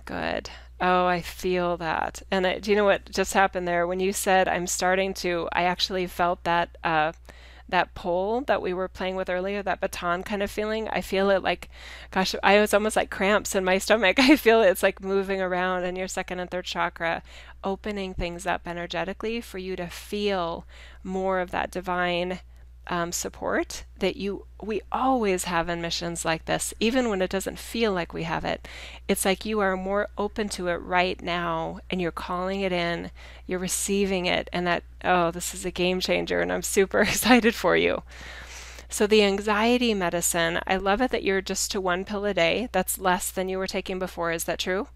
Good. 0.05 0.49
Oh, 0.82 1.06
I 1.06 1.22
feel 1.22 1.78
that. 1.78 2.22
And 2.30 2.46
I, 2.46 2.60
do 2.60 2.70
you 2.70 2.76
know 2.78 2.84
what 2.86 3.10
just 3.12 3.34
happened 3.34 3.68
there? 3.68 3.88
When 3.88 4.00
you 4.00 4.12
said 4.12 4.48
I'm 4.48 4.68
starting 4.68 5.14
to, 5.16 5.48
I 5.54 5.64
actually 5.64 6.06
felt 6.08 6.44
that 6.44 6.78
uh, 6.84 7.14
that 7.70 7.96
pole 7.96 8.42
that 8.42 8.62
we 8.62 8.74
were 8.74 8.88
playing 8.88 9.16
with 9.16 9.30
earlier, 9.30 9.64
that 9.64 9.80
baton 9.82 10.22
kind 10.24 10.44
of 10.44 10.52
feeling. 10.52 10.88
I 10.90 11.02
feel 11.02 11.30
it 11.30 11.42
like, 11.44 11.70
gosh, 12.12 12.36
I 12.44 12.60
was 12.60 12.74
almost 12.74 12.96
like 12.96 13.10
cramps 13.10 13.56
in 13.56 13.64
my 13.64 13.78
stomach. 13.80 14.20
I 14.20 14.36
feel 14.36 14.62
it's 14.62 14.84
like 14.84 15.02
moving 15.02 15.42
around 15.42 15.84
in 15.86 15.96
your 15.96 16.08
second 16.08 16.40
and 16.40 16.52
third 16.52 16.66
chakra, 16.66 17.24
opening 17.64 18.14
things 18.14 18.46
up 18.46 18.68
energetically 18.68 19.42
for 19.42 19.58
you 19.58 19.76
to 19.78 19.88
feel 19.88 20.66
more 21.04 21.40
of 21.40 21.52
that 21.52 21.72
divine 21.72 22.40
um, 22.88 23.12
support 23.12 23.84
that 24.00 24.16
you 24.18 24.46
we 24.62 24.82
always 24.92 25.46
have 25.46 25.70
in 25.70 25.82
missions 25.82 26.26
like 26.26 26.46
this, 26.46 26.74
even 26.80 27.10
when 27.10 27.22
it 27.22 27.30
doesn't 27.30 27.60
feel 27.60 27.92
like 27.94 28.14
we 28.14 28.24
have 28.24 28.46
it. 28.46 28.68
It's 29.08 29.26
like 29.26 29.46
you 29.46 29.60
are 29.60 29.76
more 29.78 30.08
open 30.18 30.50
to 30.50 30.68
it 30.70 30.76
right 30.76 31.22
now, 31.22 31.80
and 31.90 32.02
you're 32.02 32.12
calling 32.12 32.62
it 32.62 32.72
in, 32.72 33.12
you're 33.48 33.60
receiving 33.60 34.26
it, 34.26 34.50
and 34.54 34.66
that 34.68 34.84
oh, 35.04 35.32
this 35.32 35.54
is 35.54 35.66
a 35.66 35.72
game 35.72 36.00
changer, 36.00 36.42
and 36.42 36.52
I'm 36.52 36.64
super 36.64 37.02
excited 37.02 37.56
for 37.56 37.76
you. 37.78 38.04
So 38.90 39.08
the 39.08 39.24
anxiety 39.24 39.94
medicine, 39.94 40.60
I 40.68 40.78
love 40.78 41.02
it 41.02 41.12
that 41.12 41.24
you're 41.24 41.42
just 41.42 41.72
to 41.72 41.82
one 41.82 42.06
pill 42.06 42.26
a 42.26 42.34
day. 42.34 42.70
That's 42.72 42.98
less 43.00 43.32
than 43.32 43.50
you 43.50 43.60
were 43.60 43.68
taking 43.68 44.00
before. 44.00 44.32
Is 44.32 44.46
that 44.46 44.60
true? 44.60 44.88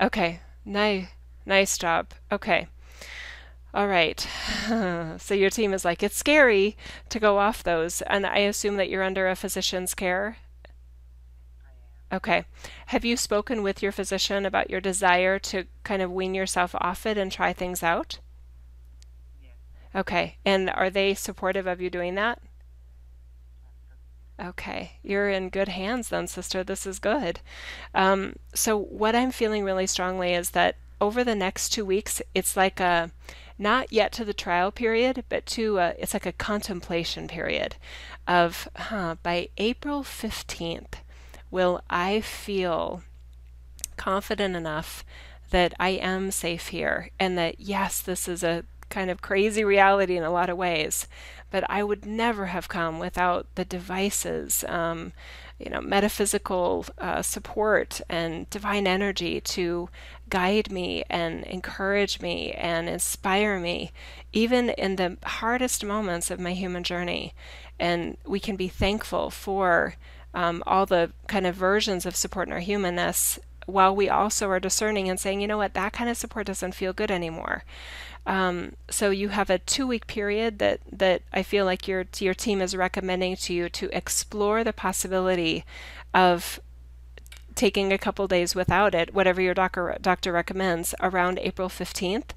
Okay. 0.00 0.40
Nice. 0.64 1.08
Nice 1.46 1.76
job. 1.78 2.12
Okay. 2.32 2.68
All 3.72 3.88
right. 3.88 4.20
so 5.18 5.34
your 5.34 5.50
team 5.50 5.74
is 5.74 5.84
like, 5.84 6.02
it's 6.02 6.16
scary 6.16 6.76
to 7.08 7.18
go 7.18 7.38
off 7.38 7.62
those. 7.62 8.02
And 8.02 8.24
I 8.24 8.38
assume 8.38 8.76
that 8.76 8.88
you're 8.88 9.02
under 9.02 9.28
a 9.28 9.36
physician's 9.36 9.94
care. 9.94 10.38
Okay. 12.12 12.44
Have 12.86 13.04
you 13.04 13.16
spoken 13.16 13.62
with 13.62 13.82
your 13.82 13.90
physician 13.90 14.46
about 14.46 14.70
your 14.70 14.80
desire 14.80 15.38
to 15.40 15.64
kind 15.82 16.00
of 16.00 16.12
wean 16.12 16.34
yourself 16.34 16.74
off 16.78 17.04
it 17.04 17.18
and 17.18 17.32
try 17.32 17.52
things 17.52 17.82
out? 17.82 18.20
Yes, 19.42 19.54
Okay. 19.94 20.36
And 20.44 20.70
are 20.70 20.90
they 20.90 21.14
supportive 21.14 21.66
of 21.66 21.80
you 21.80 21.90
doing 21.90 22.14
that? 22.14 22.40
Okay, 24.40 24.98
you're 25.02 25.28
in 25.28 25.48
good 25.48 25.68
hands 25.68 26.08
then, 26.08 26.26
sister. 26.26 26.64
This 26.64 26.86
is 26.86 26.98
good. 26.98 27.38
Um, 27.94 28.34
so 28.52 28.76
what 28.76 29.14
I'm 29.14 29.30
feeling 29.30 29.62
really 29.62 29.86
strongly 29.86 30.34
is 30.34 30.50
that 30.50 30.76
over 31.04 31.22
the 31.22 31.34
next 31.34 31.68
two 31.68 31.84
weeks, 31.84 32.22
it's 32.34 32.56
like 32.56 32.80
a 32.80 33.10
not 33.58 33.92
yet 33.92 34.10
to 34.12 34.24
the 34.24 34.32
trial 34.32 34.72
period, 34.72 35.22
but 35.28 35.44
to 35.44 35.78
a, 35.78 35.94
it's 35.98 36.14
like 36.14 36.24
a 36.24 36.32
contemplation 36.32 37.28
period 37.28 37.76
of, 38.26 38.68
huh, 38.74 39.16
by 39.22 39.48
April 39.58 40.02
15th, 40.02 40.94
will 41.50 41.82
I 41.90 42.22
feel 42.22 43.02
confident 43.98 44.56
enough 44.56 45.04
that 45.50 45.74
I 45.78 45.90
am 45.90 46.30
safe 46.30 46.68
here 46.68 47.10
and 47.20 47.36
that, 47.36 47.60
yes, 47.60 48.00
this 48.00 48.26
is 48.26 48.42
a 48.42 48.64
kind 48.88 49.10
of 49.10 49.20
crazy 49.20 49.62
reality 49.62 50.16
in 50.16 50.24
a 50.24 50.30
lot 50.30 50.48
of 50.48 50.56
ways, 50.56 51.06
but 51.50 51.68
I 51.68 51.82
would 51.82 52.06
never 52.06 52.46
have 52.46 52.68
come 52.68 52.98
without 52.98 53.46
the 53.56 53.64
devices, 53.64 54.64
um, 54.68 55.12
you 55.58 55.70
know, 55.70 55.80
metaphysical 55.80 56.86
uh, 56.98 57.22
support 57.22 58.00
and 58.08 58.48
divine 58.50 58.86
energy 58.86 59.40
to 59.40 59.88
guide 60.28 60.70
me 60.70 61.04
and 61.10 61.44
encourage 61.44 62.20
me 62.20 62.52
and 62.52 62.88
inspire 62.88 63.58
me, 63.58 63.92
even 64.32 64.70
in 64.70 64.96
the 64.96 65.16
hardest 65.24 65.84
moments 65.84 66.30
of 66.30 66.40
my 66.40 66.52
human 66.52 66.82
journey. 66.82 67.34
And 67.78 68.16
we 68.26 68.40
can 68.40 68.56
be 68.56 68.68
thankful 68.68 69.30
for 69.30 69.96
um, 70.32 70.62
all 70.66 70.86
the 70.86 71.12
kind 71.26 71.46
of 71.46 71.54
versions 71.54 72.06
of 72.06 72.16
support 72.16 72.48
in 72.48 72.52
our 72.52 72.60
humanness 72.60 73.38
while 73.66 73.94
we 73.94 74.08
also 74.08 74.48
are 74.48 74.60
discerning 74.60 75.08
and 75.08 75.18
saying, 75.18 75.40
you 75.40 75.46
know 75.46 75.56
what, 75.56 75.74
that 75.74 75.92
kind 75.92 76.10
of 76.10 76.16
support 76.16 76.46
doesn't 76.46 76.74
feel 76.74 76.92
good 76.92 77.10
anymore. 77.10 77.64
Um, 78.26 78.74
so 78.90 79.10
you 79.10 79.30
have 79.30 79.50
a 79.50 79.58
two 79.58 79.86
week 79.86 80.06
period 80.06 80.58
that, 80.58 80.80
that 80.90 81.22
I 81.32 81.42
feel 81.42 81.64
like 81.64 81.86
your 81.86 82.06
your 82.18 82.34
team 82.34 82.62
is 82.62 82.74
recommending 82.74 83.36
to 83.36 83.54
you 83.54 83.68
to 83.70 83.96
explore 83.96 84.64
the 84.64 84.72
possibility 84.72 85.64
of 86.14 86.60
taking 87.54 87.92
a 87.92 87.98
couple 87.98 88.26
days 88.26 88.54
without 88.54 88.94
it, 88.94 89.14
whatever 89.14 89.40
your 89.40 89.54
doctor 89.54 89.96
doctor 90.00 90.32
recommends, 90.32 90.94
around 91.00 91.38
April 91.38 91.68
15th. 91.68 92.30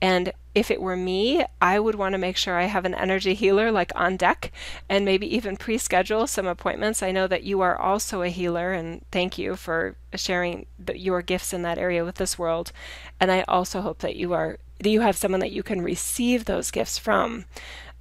And 0.00 0.32
if 0.54 0.70
it 0.70 0.80
were 0.80 0.96
me, 0.96 1.44
I 1.60 1.78
would 1.78 1.94
want 1.94 2.12
to 2.12 2.18
make 2.18 2.36
sure 2.36 2.56
I 2.56 2.64
have 2.64 2.84
an 2.84 2.94
energy 2.94 3.34
healer 3.34 3.72
like 3.72 3.92
on 3.94 4.16
deck 4.16 4.52
and 4.88 5.04
maybe 5.04 5.32
even 5.34 5.56
pre-schedule 5.56 6.26
some 6.26 6.46
appointments. 6.46 7.02
I 7.02 7.12
know 7.12 7.26
that 7.26 7.44
you 7.44 7.60
are 7.60 7.80
also 7.80 8.22
a 8.22 8.28
healer 8.28 8.72
and 8.72 9.02
thank 9.10 9.38
you 9.38 9.56
for 9.56 9.96
sharing 10.14 10.66
the, 10.78 10.98
your 10.98 11.22
gifts 11.22 11.52
in 11.52 11.62
that 11.62 11.78
area 11.78 12.04
with 12.04 12.16
this 12.16 12.38
world. 12.38 12.72
And 13.20 13.30
I 13.30 13.42
also 13.48 13.80
hope 13.80 13.98
that 13.98 14.16
you 14.16 14.32
are 14.32 14.58
that 14.80 14.90
you 14.90 15.00
have 15.00 15.16
someone 15.16 15.40
that 15.40 15.52
you 15.52 15.62
can 15.62 15.82
receive 15.82 16.44
those 16.44 16.70
gifts 16.70 16.98
from 16.98 17.44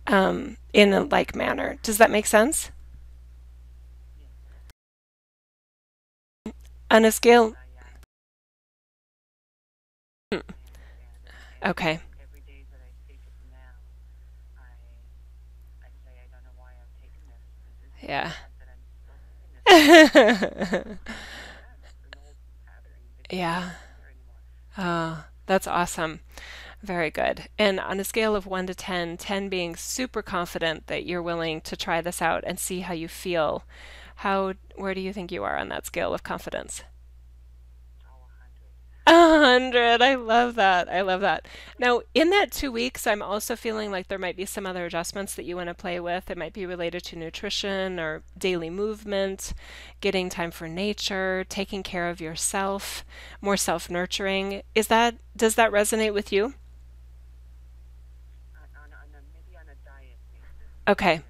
um, 0.08 0.58
in 0.74 0.92
a 0.94 1.04
like 1.04 1.36
manner. 1.36 1.78
Does 1.84 1.98
that 1.98 2.12
make 2.12 2.26
sense? 2.26 2.72
Hmm. 10.32 10.40
I'm 16.82 16.90
taking 17.02 17.26
this. 17.30 17.42
This 17.82 17.92
Yeah. 18.10 18.24
not 18.24 18.58
that 18.60 18.68
I'm 18.70 18.84
still 19.02 19.18
taking 19.26 19.50
this. 19.54 19.66
It's 19.74 19.90
just 19.90 21.54
that 21.56 21.66
I'm 21.66 21.78
like, 21.82 21.90
it's 21.90 22.04
an 22.04 22.14
old 22.22 22.36
pattern. 22.66 23.02
It 23.18 23.30
doesn't 23.30 23.40
Yeah. 23.40 23.62
here 23.98 24.12
anymore. 24.14 24.42
Oh, 24.78 25.26
that's 25.46 25.68
awesome. 25.68 26.22
Very 26.82 27.10
good. 27.12 27.48
And 27.58 27.80
on 27.80 28.00
a 28.00 28.04
scale 28.04 28.36
of 28.36 28.46
1 28.46 28.68
to 28.68 28.76
10, 28.76 29.18
10 29.18 29.50
being 29.50 29.76
super 29.76 30.22
confident 30.22 30.88
that 30.88 31.06
you're 31.06 31.22
willing 31.24 31.62
to 31.62 31.78
try 31.78 32.02
this 32.02 32.22
out 32.22 32.44
and 32.46 32.60
see 32.60 32.82
how 32.82 32.94
you 32.94 33.08
feel, 33.08 33.64
how 34.16 34.54
where 34.76 34.94
do 34.94 35.02
you 35.02 35.14
think 35.14 35.32
you 35.32 35.44
are 35.44 35.58
on 35.58 35.70
that 35.70 35.86
scale 35.86 36.14
of 36.14 36.24
confidence? 36.24 36.84
A 39.06 39.12
hundred. 39.12 40.02
I 40.02 40.16
love 40.16 40.56
that. 40.56 40.88
I 40.88 41.02
love 41.02 41.20
that. 41.22 41.46
Now, 41.78 42.04
in 42.14 42.30
that 42.30 42.52
two 42.54 42.72
weeks, 42.72 43.06
I'm 43.06 43.22
also 43.22 43.58
feeling 43.58 43.92
like 43.92 44.08
there 44.08 44.18
might 44.18 44.38
be 44.38 44.46
some 44.46 44.66
other 44.66 44.86
adjustments 44.86 45.36
that 45.36 45.44
you 45.44 45.58
want 45.58 45.68
to 45.68 45.74
play 45.74 46.00
with. 46.00 46.32
It 46.32 46.38
might 46.38 46.54
be 46.54 46.66
related 46.66 47.04
to 47.06 47.18
nutrition 47.18 48.00
or 48.00 48.24
daily 48.38 48.70
movement, 48.70 49.54
getting 50.00 50.30
time 50.30 50.52
for 50.52 50.70
nature, 50.70 51.46
taking 51.50 51.84
care 51.84 52.10
of 52.10 52.22
yourself, 52.22 53.04
more 53.42 53.58
self-nurturing. 53.58 54.62
Is 54.74 54.88
that, 54.88 55.16
does 55.36 55.56
that 55.56 55.72
resonate 55.72 56.14
with 56.14 56.32
you? 56.32 56.46
On, 56.46 56.54
on, 58.84 58.90
a, 60.88 60.92
Okay, 60.92 61.22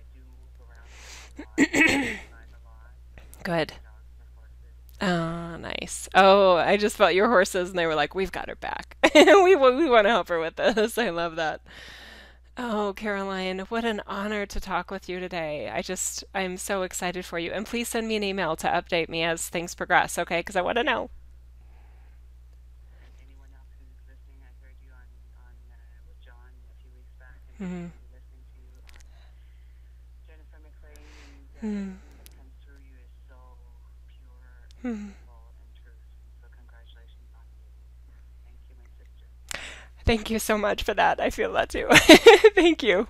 good. 3.44 3.74
My 3.74 3.78
dogs, 3.90 4.14
my 4.20 4.26
horses. 4.36 4.80
Oh, 5.02 5.58
nice. 5.58 6.10
Oh, 6.16 6.56
I 6.58 6.78
just 6.78 6.98
felt 6.98 7.14
your 7.14 7.28
horses 7.30 7.70
and 7.70 7.78
they 7.80 7.86
were 7.86 7.96
like, 7.96 8.16
we've 8.16 8.32
got 8.32 8.50
her 8.50 8.56
back. 8.56 8.98
We 9.16 9.56
we 9.56 9.90
want 9.90 10.06
to 10.06 10.10
help 10.12 10.30
her 10.30 10.40
with 10.40 10.56
this. 10.56 10.98
I 10.98 11.10
love 11.10 11.36
that. 11.38 11.62
Oh, 12.58 12.94
Caroline, 12.96 13.60
what 13.70 13.86
an 13.86 14.02
honor 14.08 14.46
to 14.48 14.60
talk 14.60 14.92
with 14.92 15.10
you 15.10 15.20
today. 15.20 15.70
I 15.70 15.82
just, 15.82 16.24
I'm 16.36 16.58
so 16.58 16.84
excited 16.84 17.26
for 17.26 17.40
you. 17.40 17.52
And 17.52 17.66
please 17.66 17.88
send 17.90 18.08
me 18.08 18.16
an 18.16 18.24
email 18.24 18.56
to 18.58 18.68
update 18.68 19.10
me 19.10 19.24
as 19.24 19.50
things 19.50 19.76
progress, 19.76 20.18
okay? 20.20 20.40
Because 20.40 20.56
I 20.56 20.62
want 20.62 20.78
to 20.78 20.84
know. 20.84 21.10
Mm-hmm. 27.62 27.88
And 31.62 31.98
hmm. 32.02 32.03
Hmm. 34.84 35.10
Thank 40.06 40.30
you, 40.30 40.38
so 40.40 40.58
much 40.58 40.84
for 40.84 40.94
that. 40.94 41.22
I 41.22 41.30
feel 41.30 41.54
that 41.54 41.70
too. 41.70 41.88
Thank 42.56 42.84
you. 42.84 43.08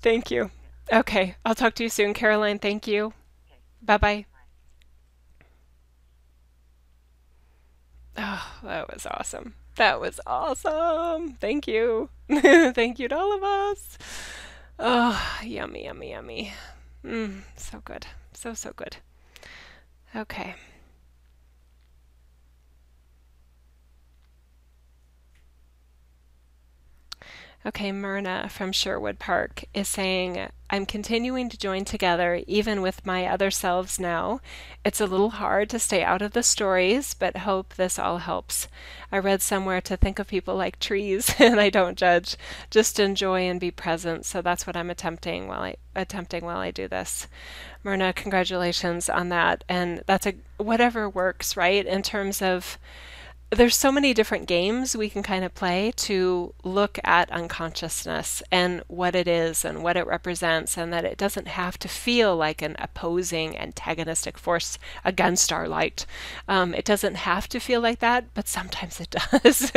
Thank 0.00 0.30
you. 0.30 0.50
Okay, 0.90 1.36
I'll 1.44 1.54
talk 1.54 1.74
to 1.74 1.82
you 1.82 1.90
soon, 1.90 2.14
Caroline. 2.14 2.58
Thank 2.58 2.86
you. 2.86 3.12
Bye. 3.82 3.98
Bye. 3.98 4.26
Oh, 8.16 8.58
that 8.64 8.92
was 8.92 9.06
awesome. 9.06 9.54
That 9.76 10.00
was 10.00 10.18
awesome. 10.26 11.34
Thank 11.34 11.68
you. 11.68 12.08
Thank 12.30 12.98
you 12.98 13.08
to 13.08 13.16
all 13.16 13.36
of 13.36 13.44
us. 13.44 13.98
Oh, 14.78 15.38
yummy, 15.44 15.84
yummy, 15.84 16.10
yummy. 16.10 16.52
Mm, 17.04 17.42
so 17.56 17.80
good. 17.84 18.06
So, 18.32 18.54
so 18.54 18.72
good. 18.74 18.96
Okay. 20.16 20.54
Okay, 27.66 27.90
Myrna 27.90 28.48
from 28.48 28.70
Sherwood 28.70 29.18
Park 29.18 29.64
is 29.74 29.88
saying, 29.88 30.48
I'm 30.70 30.86
continuing 30.86 31.48
to 31.48 31.58
join 31.58 31.84
together 31.84 32.40
even 32.46 32.82
with 32.82 33.04
my 33.04 33.26
other 33.26 33.50
selves 33.50 33.98
now. 33.98 34.40
It's 34.84 35.00
a 35.00 35.06
little 35.06 35.30
hard 35.30 35.68
to 35.70 35.80
stay 35.80 36.04
out 36.04 36.22
of 36.22 36.32
the 36.32 36.44
stories, 36.44 37.14
but 37.14 37.38
hope 37.38 37.74
this 37.74 37.98
all 37.98 38.18
helps. 38.18 38.68
I 39.10 39.18
read 39.18 39.42
somewhere 39.42 39.80
to 39.82 39.96
think 39.96 40.20
of 40.20 40.28
people 40.28 40.54
like 40.54 40.78
trees, 40.78 41.34
and 41.40 41.58
I 41.58 41.68
don't 41.68 41.98
judge, 41.98 42.36
just 42.70 43.00
enjoy 43.00 43.48
and 43.48 43.58
be 43.58 43.72
present. 43.72 44.24
So 44.24 44.40
that's 44.40 44.64
what 44.64 44.76
I'm 44.76 44.90
attempting 44.90 45.48
while 45.48 45.62
I 45.62 45.76
attempting 45.96 46.44
while 46.44 46.58
I 46.58 46.70
do 46.70 46.86
this. 46.86 47.26
Myrna, 47.82 48.12
congratulations 48.12 49.08
on 49.08 49.30
that. 49.30 49.64
And 49.68 50.04
that's 50.06 50.26
a 50.26 50.34
whatever 50.58 51.08
works, 51.08 51.56
right? 51.56 51.84
In 51.84 52.02
terms 52.02 52.40
of 52.40 52.78
there's 53.50 53.76
so 53.76 53.90
many 53.90 54.12
different 54.12 54.46
games 54.46 54.94
we 54.94 55.08
can 55.08 55.22
kind 55.22 55.42
of 55.42 55.54
play 55.54 55.92
to 55.96 56.52
look 56.64 56.98
at 57.02 57.30
unconsciousness 57.30 58.42
and 58.52 58.82
what 58.88 59.14
it 59.14 59.26
is 59.26 59.64
and 59.64 59.82
what 59.82 59.96
it 59.96 60.06
represents, 60.06 60.76
and 60.76 60.92
that 60.92 61.04
it 61.04 61.16
doesn't 61.16 61.48
have 61.48 61.78
to 61.78 61.88
feel 61.88 62.36
like 62.36 62.60
an 62.60 62.76
opposing 62.78 63.56
antagonistic 63.56 64.36
force 64.36 64.78
against 65.04 65.50
our 65.50 65.66
light. 65.66 66.04
Um, 66.46 66.74
it 66.74 66.84
doesn't 66.84 67.14
have 67.16 67.48
to 67.48 67.58
feel 67.58 67.80
like 67.80 68.00
that, 68.00 68.34
but 68.34 68.48
sometimes 68.48 69.00
it 69.00 69.10
does. 69.42 69.72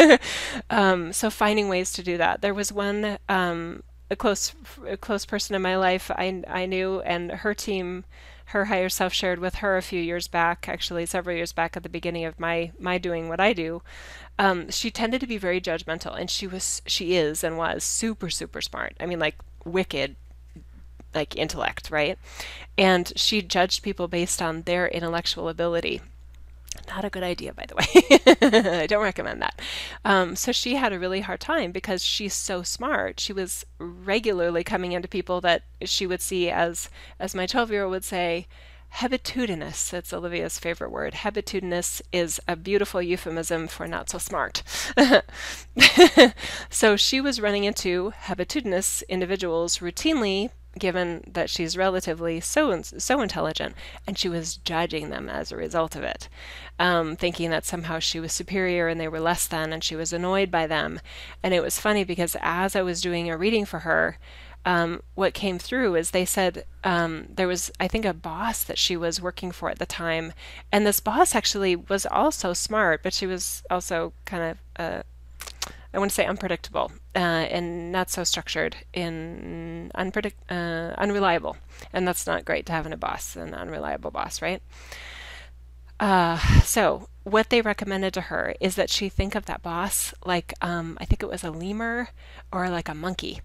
um, 0.70 1.14
so 1.14 1.30
finding 1.30 1.70
ways 1.70 1.94
to 1.94 2.04
do 2.04 2.18
that. 2.18 2.42
There 2.42 2.54
was 2.54 2.74
one 2.74 3.20
um, 3.30 3.84
a 4.10 4.16
close 4.18 4.54
a 4.86 4.98
close 4.98 5.26
person 5.26 5.56
in 5.56 5.62
my 5.62 5.78
life 5.78 6.12
I 6.12 6.44
I 6.46 6.66
knew, 6.66 7.00
and 7.02 7.32
her 7.32 7.54
team 7.54 8.04
her 8.52 8.66
higher 8.66 8.90
self 8.90 9.14
shared 9.14 9.40
with 9.40 9.56
her 9.56 9.78
a 9.78 9.82
few 9.82 10.02
years 10.02 10.28
back, 10.28 10.68
actually 10.68 11.06
several 11.06 11.36
years 11.36 11.54
back 11.54 11.76
at 11.76 11.84
the 11.84 11.90
beginning 11.90 12.26
of 12.26 12.40
my 12.40 12.72
my 12.80 12.98
doing 12.98 13.30
what 13.30 13.40
I 13.40 13.54
do. 13.54 13.82
Um, 14.40 14.70
she 14.72 14.92
tended 14.92 15.22
to 15.22 15.28
be 15.28 15.38
very 15.38 15.60
judgmental, 15.60 16.20
and 16.20 16.30
she 16.30 16.48
was 16.48 16.82
she 16.86 17.16
is 17.16 17.44
and 17.44 17.58
was 17.58 17.84
super 17.84 18.30
super 18.30 18.62
smart. 18.62 18.96
I 19.00 19.06
mean, 19.06 19.20
like 19.20 19.36
wicked 19.66 20.16
like 21.14 21.36
intellect, 21.36 21.92
right? 21.92 22.18
And 22.78 23.12
she 23.16 23.42
judged 23.42 23.84
people 23.84 24.08
based 24.08 24.42
on 24.42 24.64
their 24.64 24.88
intellectual 24.88 25.50
ability. 25.50 26.02
Not 26.88 27.06
a 27.06 27.10
good 27.10 27.24
idea, 27.24 27.54
by 27.54 27.66
the 27.66 27.76
way. 27.76 28.82
I 28.82 28.88
don't 28.88 29.04
recommend 29.04 29.42
that. 29.42 29.62
Um, 30.04 30.36
so 30.36 30.52
she 30.52 30.76
had 30.76 30.94
a 30.94 31.00
really 31.00 31.22
hard 31.22 31.40
time 31.40 31.72
because 31.72 32.04
she's 32.04 32.34
so 32.34 32.64
smart. 32.64 33.20
She 33.20 33.34
was 33.34 33.66
regularly 33.78 34.64
coming 34.64 34.92
into 34.92 35.08
people 35.08 35.42
that 35.42 35.64
she 35.84 36.06
would 36.08 36.22
see 36.22 36.50
as, 36.50 36.90
as 37.20 37.36
my 37.36 37.46
12 37.46 37.72
year 37.72 37.84
old 37.84 37.92
would 37.92 38.04
say, 38.04 38.48
Hebetudinous, 38.96 39.90
that's 39.90 40.12
Olivia's 40.12 40.60
favorite 40.60 40.92
word. 40.92 41.14
Hebetudinous 41.14 42.02
is 42.12 42.42
a 42.48 42.58
beautiful 42.58 43.02
euphemism 43.02 43.68
for 43.68 43.88
not 43.88 44.10
so 44.10 44.18
smart. 44.18 44.64
so 46.70 46.98
she 46.98 47.22
was 47.22 47.40
running 47.40 47.64
into 47.64 48.12
hebetudinous 48.26 49.02
individuals 49.08 49.78
routinely 49.78 50.50
given 50.78 51.24
that 51.28 51.50
she's 51.50 51.78
relatively 51.78 52.40
so 52.40 52.82
so 52.82 53.22
intelligent, 53.22 53.76
and 54.08 54.18
she 54.18 54.30
was 54.30 54.58
judging 54.58 55.10
them 55.10 55.30
as 55.30 55.52
a 55.52 55.58
result 55.58 55.96
of 55.96 56.04
it, 56.04 56.30
um, 56.80 57.16
thinking 57.16 57.50
that 57.50 57.66
somehow 57.66 58.00
she 58.00 58.20
was 58.20 58.32
superior 58.32 58.88
and 58.88 59.00
they 59.00 59.08
were 59.08 59.20
less 59.20 59.48
than, 59.48 59.74
and 59.74 59.84
she 59.84 59.96
was 59.96 60.14
annoyed 60.14 60.50
by 60.50 60.68
them. 60.68 61.00
And 61.44 61.54
it 61.54 61.62
was 61.62 61.80
funny 61.80 62.04
because 62.04 62.36
as 62.42 62.76
I 62.76 62.82
was 62.82 63.02
doing 63.02 63.30
a 63.30 63.38
reading 63.38 63.66
for 63.66 63.80
her, 63.80 64.18
um, 64.64 65.02
what 65.16 65.34
came 65.34 65.58
through 65.58 65.96
is 65.96 66.12
they 66.12 66.26
said 66.26 66.66
um, 66.84 67.26
there 67.30 67.48
was, 67.48 67.72
I 67.80 67.88
think, 67.88 68.06
a 68.06 68.14
boss 68.14 68.64
that 68.64 68.78
she 68.78 68.96
was 68.96 69.22
working 69.22 69.52
for 69.52 69.70
at 69.70 69.80
the 69.80 69.86
time, 69.86 70.34
and 70.72 70.86
this 70.86 71.00
boss 71.00 71.36
actually 71.36 71.76
was 71.76 72.06
also 72.06 72.54
smart, 72.54 73.02
but 73.04 73.14
she 73.14 73.26
was 73.26 73.64
also 73.70 74.14
kind 74.26 74.52
of 74.52 74.58
uh, 74.78 75.04
I 75.94 76.00
want 76.00 76.12
to 76.12 76.16
say 76.16 76.26
unpredictable 76.26 76.92
uh, 77.16 77.20
and 77.20 77.92
not 77.92 78.10
so 78.10 78.24
structured 78.24 78.78
in 78.94 79.92
unpredict 79.96 80.36
uh, 80.50 80.94
unreliable, 80.98 81.58
and 81.92 82.08
that's 82.08 82.26
not 82.26 82.46
great 82.46 82.66
to 82.68 82.72
have 82.72 82.86
in 82.86 82.94
a 82.94 82.98
boss, 82.98 83.36
an 83.36 83.54
unreliable 83.54 84.12
boss, 84.12 84.42
right? 84.42 84.62
Uh, 86.00 86.38
so 86.64 87.08
what 87.24 87.50
they 87.50 87.62
recommended 87.62 88.12
to 88.12 88.22
her 88.22 88.56
is 88.60 88.76
that 88.76 88.90
she 88.90 89.08
think 89.08 89.36
of 89.36 89.46
that 89.46 89.62
boss 89.62 90.16
like 90.26 90.52
um, 90.60 90.98
I 91.00 91.06
think 91.06 91.22
it 91.22 91.30
was 91.30 91.44
a 91.44 91.52
lemur 91.52 92.10
or 92.52 92.70
like 92.70 92.90
a 92.90 92.96
monkey, 92.96 93.42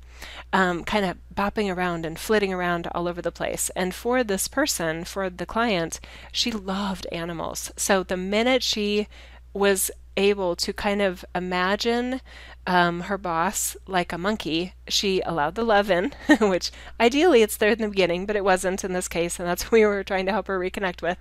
um, 0.53 0.83
kind 0.85 1.05
of 1.05 1.19
bopping 1.35 1.75
around 1.75 2.07
and 2.07 2.19
flitting 2.19 2.55
around 2.55 2.87
all 2.95 3.09
over 3.09 3.21
the 3.21 3.31
place. 3.31 3.71
And 3.77 3.95
for 3.95 4.25
this 4.25 4.49
person, 4.49 5.05
for 5.05 5.29
the 5.29 5.45
client, 5.45 6.01
she 6.33 6.51
loved 6.51 7.07
animals. 7.13 7.73
So 7.77 8.03
the 8.03 8.17
minute 8.17 8.63
she 8.63 9.07
was 9.53 9.91
able 10.17 10.57
to 10.57 10.73
kind 10.73 11.03
of 11.03 11.25
imagine 11.35 12.21
um, 12.67 13.03
her 13.03 13.17
boss 13.17 13.77
like 13.87 14.13
a 14.13 14.19
monkey, 14.19 14.75
she 14.89 15.21
allowed 15.21 15.55
the 15.55 15.65
love 15.65 15.91
in, 15.91 16.13
which 16.41 16.73
ideally 17.01 17.43
it's 17.43 17.57
there 17.57 17.71
in 17.71 17.79
the 17.79 17.89
beginning, 17.89 18.27
but 18.27 18.35
it 18.35 18.45
wasn't 18.45 18.83
in 18.83 18.93
this 18.93 19.07
case, 19.09 19.39
and 19.39 19.47
that's 19.47 19.65
what 19.65 19.73
we 19.73 19.85
were 19.85 20.03
trying 20.03 20.27
to 20.27 20.33
help 20.33 20.49
her 20.49 20.59
reconnect 20.59 21.01
with. 21.01 21.19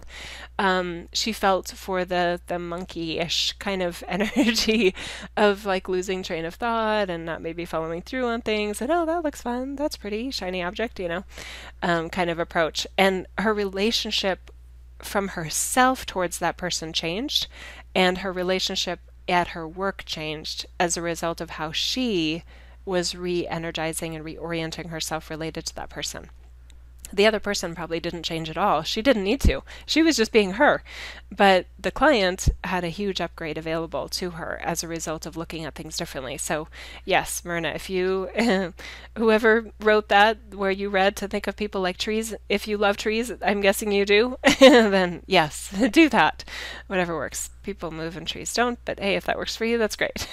Um, 0.57 1.07
she 1.13 1.31
felt 1.31 1.67
for 1.69 2.03
the 2.03 2.41
the 2.47 2.57
monkey-ish 2.57 3.53
kind 3.53 3.83
of 3.83 4.03
energy 4.07 4.95
of 5.37 5.65
like 5.65 5.87
losing 5.87 6.23
train 6.23 6.45
of 6.45 6.55
thought 6.55 7.09
and 7.09 7.25
not 7.25 7.41
maybe 7.41 7.65
following 7.65 8.01
through 8.01 8.25
on 8.25 8.41
things, 8.41 8.81
and 8.81 8.91
oh, 8.91 9.05
that 9.05 9.23
looks 9.23 9.41
fun, 9.41 9.75
that's 9.75 9.97
pretty 9.97 10.31
shiny 10.31 10.63
object, 10.63 10.99
you 10.99 11.07
know, 11.07 11.23
um, 11.83 12.09
kind 12.09 12.29
of 12.29 12.39
approach. 12.39 12.87
And 12.97 13.27
her 13.37 13.53
relationship 13.53 14.51
from 14.99 15.29
herself 15.29 16.05
towards 16.05 16.39
that 16.39 16.57
person 16.57 16.93
changed, 16.93 17.47
and 17.95 18.19
her 18.19 18.31
relationship 18.31 18.99
at 19.27 19.49
her 19.49 19.67
work 19.67 20.03
changed 20.05 20.65
as 20.79 20.95
a 20.95 21.01
result 21.01 21.41
of 21.41 21.51
how 21.51 21.71
she 21.71 22.43
was 22.85 23.15
re 23.15 23.47
energizing 23.47 24.15
and 24.15 24.23
reorienting 24.23 24.89
herself 24.89 25.29
related 25.29 25.65
to 25.65 25.75
that 25.75 25.89
person. 25.89 26.29
The 27.13 27.25
other 27.25 27.39
person 27.39 27.75
probably 27.75 27.99
didn't 27.99 28.23
change 28.23 28.49
at 28.49 28.57
all. 28.57 28.81
She 28.81 29.01
didn't 29.01 29.23
need 29.23 29.41
to. 29.41 29.63
She 29.85 30.01
was 30.01 30.17
just 30.17 30.31
being 30.31 30.53
her. 30.53 30.83
But 31.35 31.67
the 31.77 31.91
client 31.91 32.49
had 32.63 32.83
a 32.83 32.89
huge 32.89 33.21
upgrade 33.21 33.57
available 33.57 34.09
to 34.09 34.31
her 34.31 34.59
as 34.63 34.83
a 34.83 34.87
result 34.87 35.25
of 35.25 35.37
looking 35.37 35.65
at 35.65 35.75
things 35.75 35.97
differently. 35.97 36.37
So, 36.37 36.67
yes, 37.03 37.43
Myrna, 37.45 37.69
if 37.69 37.89
you, 37.89 38.29
whoever 39.17 39.67
wrote 39.79 40.09
that, 40.09 40.37
where 40.53 40.71
you 40.71 40.89
read 40.89 41.15
to 41.17 41.27
think 41.27 41.47
of 41.47 41.55
people 41.55 41.81
like 41.81 41.97
trees, 41.97 42.33
if 42.49 42.67
you 42.67 42.77
love 42.77 42.97
trees, 42.97 43.31
I'm 43.41 43.61
guessing 43.61 43.91
you 43.91 44.05
do, 44.05 44.37
then 44.59 45.23
yes, 45.25 45.73
do 45.91 46.09
that. 46.09 46.43
Whatever 46.87 47.15
works. 47.15 47.49
People 47.63 47.91
move 47.91 48.17
and 48.17 48.27
trees 48.27 48.53
don't, 48.53 48.79
but 48.85 48.99
hey, 48.99 49.15
if 49.15 49.25
that 49.25 49.37
works 49.37 49.55
for 49.55 49.65
you, 49.65 49.77
that's 49.77 49.95
great. 49.95 50.27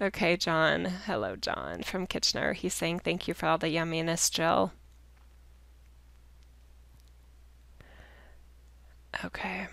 okay, 0.00 0.36
John. 0.36 0.86
Hello, 1.06 1.36
John 1.36 1.82
from 1.82 2.06
Kitchener. 2.06 2.52
He's 2.52 2.74
saying 2.74 3.00
thank 3.00 3.28
you 3.28 3.34
for 3.34 3.46
all 3.46 3.58
the 3.58 3.68
yumminess, 3.68 4.30
Jill. 4.30 4.72
Okay. 9.24 9.66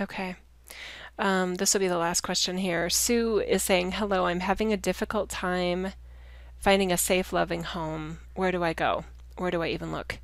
Okay. 0.00 0.36
Um, 1.18 1.56
this 1.56 1.74
will 1.74 1.80
be 1.80 1.88
the 1.88 1.98
last 1.98 2.22
question 2.22 2.56
here. 2.58 2.88
Sue 2.88 3.38
is 3.40 3.62
saying, 3.62 3.92
Hello, 3.92 4.26
I'm 4.26 4.40
having 4.40 4.72
a 4.72 4.76
difficult 4.76 5.28
time 5.28 5.92
finding 6.58 6.90
a 6.92 6.96
safe, 6.96 7.32
loving 7.32 7.64
home. 7.64 8.18
Where 8.34 8.52
do 8.52 8.62
I 8.64 8.72
go? 8.72 9.04
Where 9.36 9.50
do 9.50 9.62
I 9.62 9.68
even 9.68 9.92
look? 9.92 10.18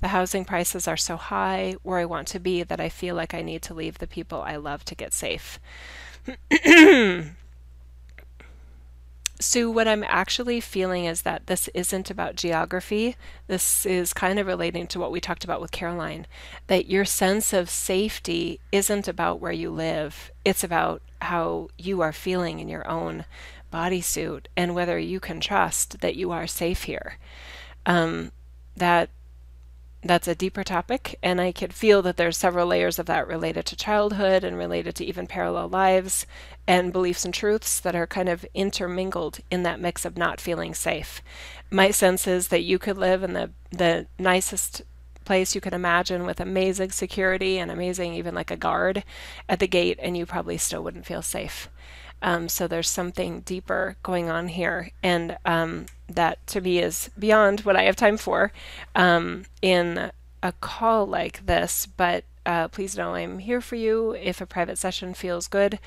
The 0.00 0.08
housing 0.08 0.44
prices 0.44 0.86
are 0.88 0.96
so 0.96 1.16
high 1.16 1.76
where 1.82 1.98
I 1.98 2.04
want 2.04 2.28
to 2.28 2.38
be 2.38 2.62
that 2.62 2.80
I 2.80 2.88
feel 2.88 3.14
like 3.14 3.32
I 3.32 3.42
need 3.42 3.62
to 3.62 3.74
leave 3.74 3.98
the 3.98 4.06
people 4.06 4.42
I 4.42 4.56
love 4.56 4.84
to 4.86 4.94
get 4.94 5.12
safe. 5.12 5.58
Sue, 9.44 9.70
what 9.70 9.86
I'm 9.86 10.04
actually 10.04 10.60
feeling 10.60 11.04
is 11.04 11.22
that 11.22 11.46
this 11.46 11.68
isn't 11.74 12.10
about 12.10 12.34
geography. 12.34 13.14
This 13.46 13.84
is 13.84 14.14
kind 14.14 14.38
of 14.38 14.46
relating 14.46 14.86
to 14.88 14.98
what 14.98 15.12
we 15.12 15.20
talked 15.20 15.44
about 15.44 15.60
with 15.60 15.70
Caroline, 15.70 16.26
that 16.66 16.86
your 16.86 17.04
sense 17.04 17.52
of 17.52 17.68
safety 17.68 18.58
isn't 18.72 19.06
about 19.06 19.40
where 19.40 19.52
you 19.52 19.70
live, 19.70 20.32
it's 20.44 20.64
about 20.64 21.02
how 21.20 21.68
you 21.76 22.00
are 22.00 22.12
feeling 22.12 22.58
in 22.58 22.68
your 22.68 22.88
own 22.88 23.26
bodysuit 23.72 24.46
and 24.56 24.74
whether 24.74 24.98
you 24.98 25.20
can 25.20 25.40
trust 25.40 26.00
that 26.00 26.16
you 26.16 26.30
are 26.30 26.46
safe 26.46 26.84
here. 26.84 27.18
Um, 27.84 28.32
that 28.76 29.10
that's 30.04 30.28
a 30.28 30.34
deeper 30.34 30.62
topic, 30.62 31.18
and 31.22 31.40
I 31.40 31.50
could 31.50 31.72
feel 31.72 32.02
that 32.02 32.18
there's 32.18 32.36
several 32.36 32.66
layers 32.66 32.98
of 32.98 33.06
that 33.06 33.26
related 33.26 33.64
to 33.66 33.76
childhood 33.76 34.44
and 34.44 34.56
related 34.56 34.94
to 34.96 35.04
even 35.04 35.26
parallel 35.26 35.68
lives 35.68 36.26
and 36.66 36.92
beliefs 36.92 37.24
and 37.24 37.32
truths 37.32 37.80
that 37.80 37.96
are 37.96 38.06
kind 38.06 38.28
of 38.28 38.44
intermingled 38.54 39.40
in 39.50 39.62
that 39.62 39.80
mix 39.80 40.04
of 40.04 40.18
not 40.18 40.40
feeling 40.40 40.74
safe. 40.74 41.22
My 41.70 41.90
sense 41.90 42.26
is 42.26 42.48
that 42.48 42.62
you 42.62 42.78
could 42.78 42.98
live 42.98 43.22
in 43.22 43.32
the 43.32 43.50
the 43.70 44.06
nicest 44.18 44.82
place 45.24 45.54
you 45.54 45.60
can 45.60 45.74
imagine 45.74 46.26
with 46.26 46.38
amazing 46.38 46.90
security 46.90 47.58
and 47.58 47.70
amazing 47.70 48.14
even 48.14 48.34
like 48.34 48.50
a 48.50 48.56
guard 48.56 49.02
at 49.48 49.58
the 49.58 49.66
gate 49.66 49.98
and 50.02 50.16
you 50.16 50.26
probably 50.26 50.58
still 50.58 50.84
wouldn't 50.84 51.06
feel 51.06 51.22
safe. 51.22 51.68
Um, 52.22 52.48
so 52.48 52.66
there's 52.66 52.88
something 52.88 53.40
deeper 53.40 53.96
going 54.02 54.30
on 54.30 54.48
here, 54.48 54.90
and 55.02 55.36
um, 55.44 55.86
that 56.08 56.46
to 56.48 56.60
me 56.60 56.78
is 56.78 57.10
beyond 57.18 57.60
what 57.60 57.76
I 57.76 57.82
have 57.82 57.96
time 57.96 58.16
for 58.16 58.52
um, 58.94 59.44
in 59.60 60.10
a 60.42 60.52
call 60.52 61.06
like 61.06 61.44
this. 61.46 61.86
But 61.86 62.24
uh, 62.46 62.68
please 62.68 62.96
know 62.96 63.14
I'm 63.14 63.38
here 63.38 63.60
for 63.60 63.76
you 63.76 64.12
if 64.12 64.40
a 64.40 64.46
private 64.46 64.78
session 64.78 65.14
feels 65.14 65.48
good. 65.48 65.78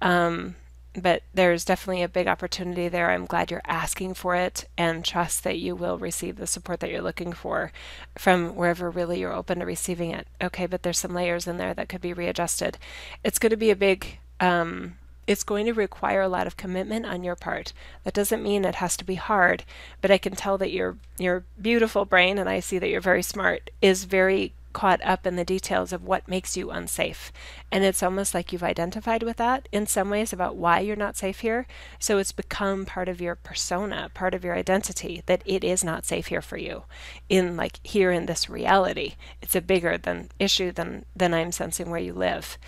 Um, 0.00 0.56
but 0.94 1.22
there's 1.32 1.64
definitely 1.64 2.02
a 2.02 2.08
big 2.08 2.26
opportunity 2.26 2.88
there. 2.88 3.10
I'm 3.10 3.26
glad 3.26 3.50
you're 3.50 3.62
asking 3.64 4.14
for 4.14 4.34
it 4.34 4.66
and 4.76 5.04
trust 5.04 5.44
that 5.44 5.58
you 5.58 5.76
will 5.76 5.98
receive 5.98 6.36
the 6.36 6.48
support 6.48 6.80
that 6.80 6.90
you're 6.90 7.00
looking 7.00 7.32
for 7.32 7.70
from 8.18 8.56
wherever 8.56 8.90
really 8.90 9.20
you're 9.20 9.32
open 9.32 9.60
to 9.60 9.66
receiving 9.66 10.10
it. 10.10 10.26
Okay, 10.42 10.66
but 10.66 10.82
there's 10.82 10.98
some 10.98 11.14
layers 11.14 11.46
in 11.46 11.58
there 11.58 11.74
that 11.74 11.88
could 11.88 12.00
be 12.00 12.12
readjusted. 12.12 12.76
It's 13.22 13.38
going 13.38 13.50
to 13.50 13.56
be 13.56 13.70
a 13.70 13.76
big 13.76 14.18
um, 14.40 14.96
it's 15.30 15.44
going 15.44 15.64
to 15.64 15.72
require 15.72 16.22
a 16.22 16.28
lot 16.28 16.48
of 16.48 16.56
commitment 16.56 17.06
on 17.06 17.22
your 17.22 17.36
part. 17.36 17.72
That 18.02 18.14
doesn't 18.14 18.42
mean 18.42 18.64
it 18.64 18.74
has 18.74 18.96
to 18.96 19.04
be 19.04 19.14
hard, 19.14 19.62
but 20.00 20.10
I 20.10 20.18
can 20.18 20.34
tell 20.34 20.58
that 20.58 20.72
your 20.72 20.96
your 21.18 21.44
beautiful 21.62 22.04
brain 22.04 22.36
and 22.36 22.48
I 22.48 22.58
see 22.58 22.80
that 22.80 22.88
you're 22.88 23.00
very 23.00 23.22
smart 23.22 23.70
is 23.80 24.06
very 24.06 24.54
caught 24.72 25.00
up 25.04 25.26
in 25.26 25.36
the 25.36 25.44
details 25.44 25.92
of 25.92 26.02
what 26.02 26.26
makes 26.26 26.56
you 26.56 26.70
unsafe. 26.70 27.32
And 27.70 27.84
it's 27.84 28.02
almost 28.02 28.34
like 28.34 28.52
you've 28.52 28.64
identified 28.64 29.22
with 29.22 29.36
that 29.36 29.68
in 29.70 29.86
some 29.86 30.10
ways 30.10 30.32
about 30.32 30.56
why 30.56 30.80
you're 30.80 30.96
not 30.96 31.16
safe 31.16 31.40
here. 31.40 31.68
So 32.00 32.18
it's 32.18 32.32
become 32.32 32.84
part 32.84 33.08
of 33.08 33.20
your 33.20 33.36
persona, 33.36 34.10
part 34.12 34.34
of 34.34 34.44
your 34.44 34.56
identity 34.56 35.22
that 35.26 35.42
it 35.46 35.62
is 35.62 35.84
not 35.84 36.06
safe 36.06 36.26
here 36.26 36.42
for 36.42 36.56
you 36.56 36.84
in 37.28 37.56
like 37.56 37.78
here 37.84 38.10
in 38.10 38.26
this 38.26 38.50
reality. 38.50 39.14
It's 39.40 39.54
a 39.54 39.60
bigger 39.60 39.96
than 39.96 40.30
issue 40.40 40.72
than 40.72 41.04
than 41.14 41.34
I'm 41.34 41.52
sensing 41.52 41.88
where 41.88 42.00
you 42.00 42.14
live. 42.14 42.58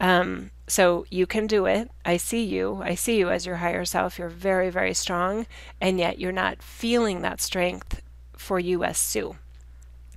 Um, 0.00 0.50
so 0.66 1.06
you 1.10 1.26
can 1.26 1.46
do 1.46 1.66
it. 1.66 1.90
I 2.04 2.16
see 2.16 2.42
you. 2.42 2.80
I 2.82 2.94
see 2.94 3.18
you 3.18 3.30
as 3.30 3.46
your 3.46 3.56
higher 3.56 3.84
self. 3.84 4.18
You're 4.18 4.28
very, 4.28 4.70
very 4.70 4.94
strong, 4.94 5.46
and 5.80 5.98
yet 5.98 6.18
you're 6.18 6.32
not 6.32 6.62
feeling 6.62 7.22
that 7.22 7.40
strength 7.40 8.02
for 8.36 8.58
you 8.58 8.82
as 8.84 8.98
Sue. 8.98 9.36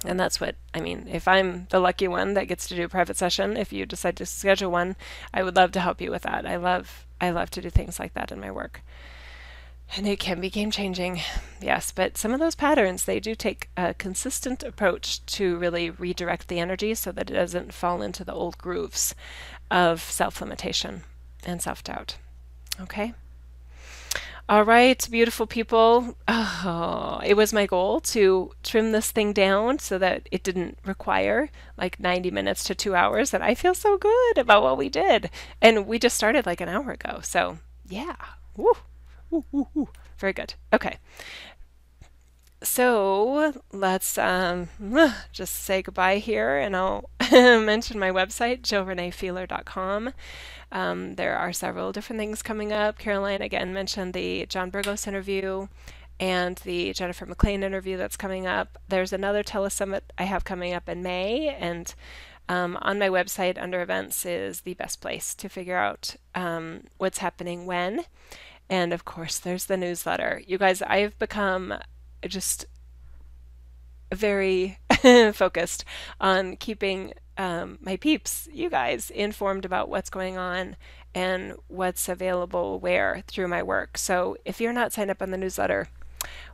And 0.05 0.19
that's 0.19 0.39
what 0.39 0.55
I 0.73 0.80
mean. 0.80 1.07
If 1.11 1.28
I'm 1.28 1.67
the 1.69 1.80
lucky 1.80 2.07
one 2.07 2.34
that 2.36 2.47
gets 2.47 2.67
to 2.67 2.75
do 2.75 2.86
a 2.86 2.89
private 2.89 3.17
session, 3.17 3.57
if 3.57 3.73
you 3.73 3.86
decide 3.86 4.15
to 4.17 4.25
schedule 4.25 4.71
one, 4.71 4.95
I 5.34 5.43
would 5.43 5.55
love 5.55 5.71
to 5.73 5.80
help 5.80 6.01
you 6.01 6.11
with 6.11 6.21
that. 6.23 6.45
I 6.45 6.55
love 6.55 7.05
I 7.19 7.32
love 7.32 7.49
to 7.51 7.61
do 7.61 7.69
things 7.69 7.99
like 7.99 8.13
that 8.13 8.32
in 8.32 8.39
my 8.39 8.51
work. 8.51 8.82
And 9.95 10.05
it 10.05 10.19
can 10.19 10.41
be 10.41 10.49
game 10.49 10.69
changing, 10.69 11.21
yes, 11.61 11.93
but 11.93 12.17
some 12.17 12.34
of 12.34 12.41
those 12.41 12.55
patterns, 12.55 13.05
they 13.05 13.21
do 13.21 13.36
take 13.36 13.69
a 13.78 13.93
consistent 13.93 14.61
approach 14.61 15.25
to 15.28 15.57
really 15.57 15.89
redirect 15.89 16.49
the 16.49 16.59
energy 16.59 16.93
so 16.93 17.13
that 17.13 17.32
it 17.32 17.34
doesn't 17.34 17.73
fall 17.73 18.01
into 18.01 18.25
the 18.25 18.34
old 18.34 18.57
grooves 18.57 19.15
of 19.72 20.01
self 20.01 20.41
limitation 20.41 21.03
and 21.45 21.61
self 21.61 21.84
doubt. 21.84 22.18
Okay? 22.80 23.13
All 24.49 24.63
right, 24.63 25.05
beautiful 25.11 25.45
people. 25.45 26.15
Oh, 26.30 27.20
it 27.26 27.36
was 27.36 27.51
my 27.51 27.65
goal 27.65 27.99
to 27.99 28.51
trim 28.63 28.93
this 28.93 29.11
thing 29.11 29.34
down 29.34 29.80
so 29.80 29.97
that 29.97 30.30
it 30.32 30.41
didn't 30.41 30.78
require 30.86 31.49
like 31.78 31.99
90 31.99 32.32
minutes 32.32 32.63
to 32.65 32.76
two 32.76 32.95
hours. 32.95 33.34
And 33.34 33.43
I 33.43 33.55
feel 33.55 33.74
so 33.74 33.97
good 33.97 34.38
about 34.38 34.63
what 34.63 34.78
we 34.78 34.88
did. 34.88 35.30
And 35.61 35.86
we 35.86 35.99
just 35.99 36.15
started 36.15 36.45
like 36.45 36.61
an 36.61 36.70
hour 36.70 36.91
ago. 36.91 37.20
So, 37.24 37.57
yeah. 37.89 38.15
Woo. 38.55 38.72
Woo, 39.30 39.43
woo, 39.51 39.68
woo. 39.74 39.89
Very 40.18 40.32
good. 40.34 40.53
Okay. 40.72 40.97
So 42.68 43.53
let's 43.72 44.18
um, 44.20 44.68
just 45.32 45.55
say 45.63 45.82
goodbye 45.82 46.18
here, 46.18 46.57
and 46.57 46.76
I'll 46.76 47.09
mention 47.32 47.97
my 47.97 48.11
website, 48.11 48.61
jillreneefeeler.com. 48.61 50.11
Um, 50.72 51.15
there 51.15 51.36
are 51.38 51.53
several 51.53 51.91
different 51.91 52.20
things 52.20 52.43
coming 52.43 52.72
up. 52.72 52.99
Caroline 52.99 53.41
again 53.41 53.74
mentioned 53.74 54.13
the 54.13 54.45
John 54.45 54.70
Burgos 54.70 55.07
interview 55.07 55.68
and 56.20 56.57
the 56.57 56.93
Jennifer 56.93 57.26
McLean 57.26 57.63
interview 57.63 57.97
that's 57.97 58.18
coming 58.18 58.45
up. 58.45 58.78
There's 58.89 59.13
another 59.13 59.43
telesummit 59.43 60.01
I 60.18 60.24
have 60.24 60.43
coming 60.43 60.74
up 60.74 60.88
in 60.88 61.01
May, 61.01 61.47
and 61.47 61.95
um, 62.47 62.78
on 62.82 62.99
my 62.99 63.09
website 63.09 63.59
under 63.59 63.82
events 63.82 64.26
is 64.26 64.61
the 64.61 64.76
best 64.76 65.01
place 65.01 65.34
to 65.36 65.49
figure 65.49 65.78
out 65.78 66.15
um, 66.36 66.84
what's 66.97 67.20
happening 67.20 67.65
when. 67.65 68.01
And 68.70 68.93
of 68.93 69.03
course, 69.05 69.39
there's 69.39 69.65
the 69.65 69.78
newsletter. 69.78 70.43
You 70.45 70.57
guys, 70.57 70.82
I've 70.82 71.18
become 71.18 71.74
just 72.26 72.65
very 74.13 74.80
focused 75.34 75.84
on 76.20 76.55
keeping 76.57 77.13
um, 77.38 77.78
my 77.82 77.97
peeps, 77.97 78.47
you 78.51 78.70
guys, 78.70 79.09
informed 79.11 79.65
about 79.65 79.89
what's 79.89 80.09
going 80.09 80.38
on 80.38 80.76
and 81.13 81.55
what's 81.68 82.09
available 82.09 82.80
where 82.80 83.24
through 83.28 83.47
my 83.47 83.61
work. 83.63 83.97
So 83.97 84.38
if 84.45 84.59
you're 84.59 84.74
not 84.74 84.93
signed 84.93 85.11
up 85.11 85.22
on 85.22 85.32
the 85.32 85.38
newsletter, 85.38 85.88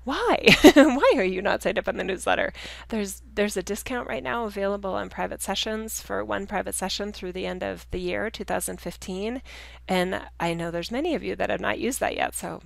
why? 0.03 0.39
why 0.73 1.13
are 1.15 1.23
you 1.23 1.41
not 1.41 1.63
signed 1.63 1.79
up 1.79 1.87
on 1.87 1.95
the 1.95 2.03
newsletter? 2.03 2.51
There's 2.89 3.21
there's 3.33 3.55
a 3.55 3.63
discount 3.63 4.07
right 4.07 4.21
now 4.21 4.45
available 4.45 4.93
on 4.93 5.09
private 5.09 5.41
sessions 5.41 6.01
for 6.01 6.23
one 6.23 6.45
private 6.45 6.75
session 6.75 7.13
through 7.13 7.31
the 7.31 7.45
end 7.45 7.63
of 7.63 7.87
the 7.91 7.99
year 7.99 8.29
2015, 8.29 9.41
and 9.87 10.21
I 10.39 10.53
know 10.53 10.69
there's 10.69 10.91
many 10.91 11.15
of 11.15 11.23
you 11.23 11.37
that 11.37 11.49
have 11.49 11.61
not 11.61 11.79
used 11.79 12.01
that 12.01 12.17
yet. 12.17 12.35
So, 12.35 12.61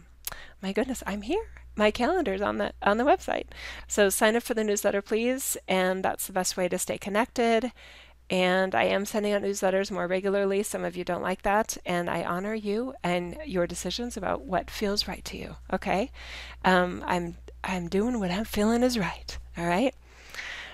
my 0.62 0.74
goodness, 0.74 1.04
I'm 1.06 1.22
here 1.22 1.66
my 1.78 1.91
calendar's 1.91 2.41
on 2.41 2.57
the 2.57 2.73
on 2.82 2.97
the 2.97 3.03
website. 3.03 3.45
So 3.88 4.09
sign 4.09 4.36
up 4.36 4.43
for 4.43 4.53
the 4.53 4.63
newsletter, 4.63 5.01
please, 5.01 5.55
and 5.67 6.03
that's 6.03 6.28
the 6.28 6.34
best 6.34 6.57
way 6.57 6.67
to 6.67 6.78
stay 6.78 6.97
connected. 6.97 7.71
And 8.30 8.75
I 8.75 8.84
am 8.84 9.05
sending 9.05 9.32
out 9.32 9.41
newsletters 9.41 9.89
more 9.89 10.05
regularly. 10.05 10.61
Some 10.61 10.84
of 10.84 10.97
you 10.97 11.05
don't 11.05 11.21
like 11.21 11.43
that, 11.43 11.78
and 11.86 12.09
I 12.09 12.23
honor 12.23 12.53
you 12.53 12.93
and 13.01 13.38
your 13.45 13.65
decisions 13.67 14.17
about 14.17 14.41
what 14.41 14.69
feels 14.69 15.07
right 15.07 15.23
to 15.25 15.38
you. 15.38 15.55
Okay, 15.71 16.11
um, 16.65 17.03
I'm 17.07 17.38
I'm 17.63 17.88
doing 17.88 18.19
what 18.19 18.32
I'm 18.32 18.45
feeling 18.45 18.84
is 18.84 18.99
right. 18.99 19.38
All 19.57 19.65
right. 19.65 19.95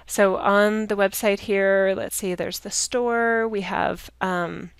So 0.08 0.38
on 0.38 0.88
the 0.88 0.96
website 0.96 1.42
here, 1.42 1.94
let's 1.96 2.16
see. 2.16 2.34
There's 2.34 2.60
the 2.60 2.72
store. 2.72 3.48
We 3.48 3.62
have. 3.62 4.10
Um, 4.22 4.72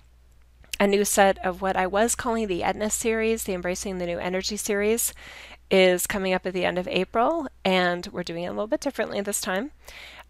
a 0.80 0.88
new 0.88 1.04
set 1.04 1.38
of 1.46 1.62
what 1.62 1.76
I 1.76 1.86
was 1.86 2.16
calling 2.16 2.48
the 2.48 2.64
Etna 2.64 2.90
series, 2.90 3.44
the 3.44 3.54
Embracing 3.54 3.98
the 3.98 4.06
New 4.06 4.18
Energy 4.18 4.56
series 4.56 5.14
is 5.70 6.06
coming 6.06 6.32
up 6.32 6.46
at 6.46 6.52
the 6.52 6.64
end 6.64 6.78
of 6.78 6.88
April, 6.88 7.46
and 7.64 8.06
we're 8.08 8.22
doing 8.22 8.44
it 8.44 8.48
a 8.48 8.52
little 8.52 8.66
bit 8.66 8.80
differently 8.80 9.20
this 9.20 9.40
time. 9.40 9.70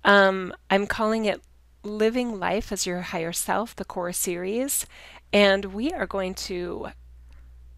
Um, 0.05 0.55
I'm 0.71 0.87
calling 0.87 1.25
it 1.25 1.43
Living 1.83 2.39
Life 2.39 2.73
as 2.73 2.87
Your 2.87 3.03
Higher 3.03 3.33
Self, 3.33 3.77
the 3.77 3.85
core 3.85 4.13
series, 4.13 4.87
and 5.33 5.67
we 5.67 5.93
are 5.93 6.07
going 6.07 6.35
to 6.35 6.89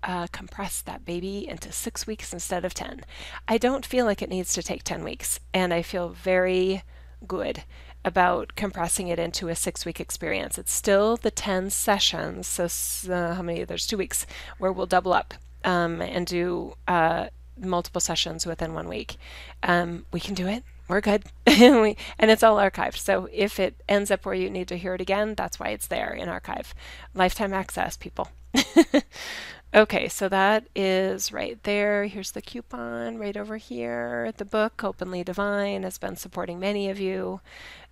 uh, 0.02 0.26
compress 0.32 0.80
that 0.82 1.04
baby 1.04 1.46
into 1.48 1.72
six 1.72 2.06
weeks 2.06 2.32
instead 2.32 2.64
of 2.64 2.74
10. 2.74 3.04
I 3.48 3.58
don't 3.58 3.84
feel 3.84 4.04
like 4.04 4.22
it 4.22 4.30
needs 4.30 4.52
to 4.54 4.62
take 4.62 4.84
10 4.84 5.02
weeks, 5.02 5.40
and 5.52 5.74
I 5.74 5.82
feel 5.82 6.10
very 6.10 6.82
good 7.26 7.64
about 8.04 8.54
compressing 8.54 9.08
it 9.08 9.18
into 9.18 9.48
a 9.48 9.56
six 9.56 9.84
week 9.84 9.98
experience. 10.00 10.58
It's 10.58 10.72
still 10.72 11.16
the 11.16 11.30
10 11.32 11.70
sessions, 11.70 12.46
so 12.46 13.12
uh, 13.12 13.34
how 13.34 13.42
many? 13.42 13.64
There's 13.64 13.86
two 13.86 13.98
weeks 13.98 14.26
where 14.58 14.70
we'll 14.70 14.86
double 14.86 15.12
up 15.12 15.34
um, 15.64 16.00
and 16.00 16.24
do 16.26 16.74
uh, 16.86 17.26
multiple 17.58 18.00
sessions 18.00 18.46
within 18.46 18.74
one 18.74 18.88
week. 18.88 19.16
Um, 19.62 20.06
we 20.12 20.20
can 20.20 20.34
do 20.34 20.46
it. 20.46 20.64
We're 20.88 21.00
good. 21.00 21.24
and 21.46 21.96
it's 22.20 22.42
all 22.42 22.56
archived. 22.56 22.98
So 22.98 23.28
if 23.32 23.58
it 23.58 23.82
ends 23.88 24.10
up 24.10 24.24
where 24.24 24.34
you 24.34 24.50
need 24.50 24.68
to 24.68 24.78
hear 24.78 24.94
it 24.94 25.00
again, 25.00 25.34
that's 25.34 25.58
why 25.58 25.68
it's 25.68 25.88
there 25.88 26.12
in 26.12 26.28
archive. 26.28 26.74
Lifetime 27.14 27.52
access, 27.52 27.96
people. 27.96 28.28
okay, 29.74 30.08
so 30.08 30.28
that 30.28 30.68
is 30.74 31.32
right 31.32 31.60
there. 31.64 32.06
Here's 32.06 32.30
the 32.30 32.42
coupon 32.42 33.18
right 33.18 33.36
over 33.36 33.56
here. 33.56 34.32
The 34.36 34.44
book, 34.44 34.84
Openly 34.84 35.24
Divine, 35.24 35.82
has 35.82 35.98
been 35.98 36.16
supporting 36.16 36.60
many 36.60 36.88
of 36.88 37.00
you, 37.00 37.40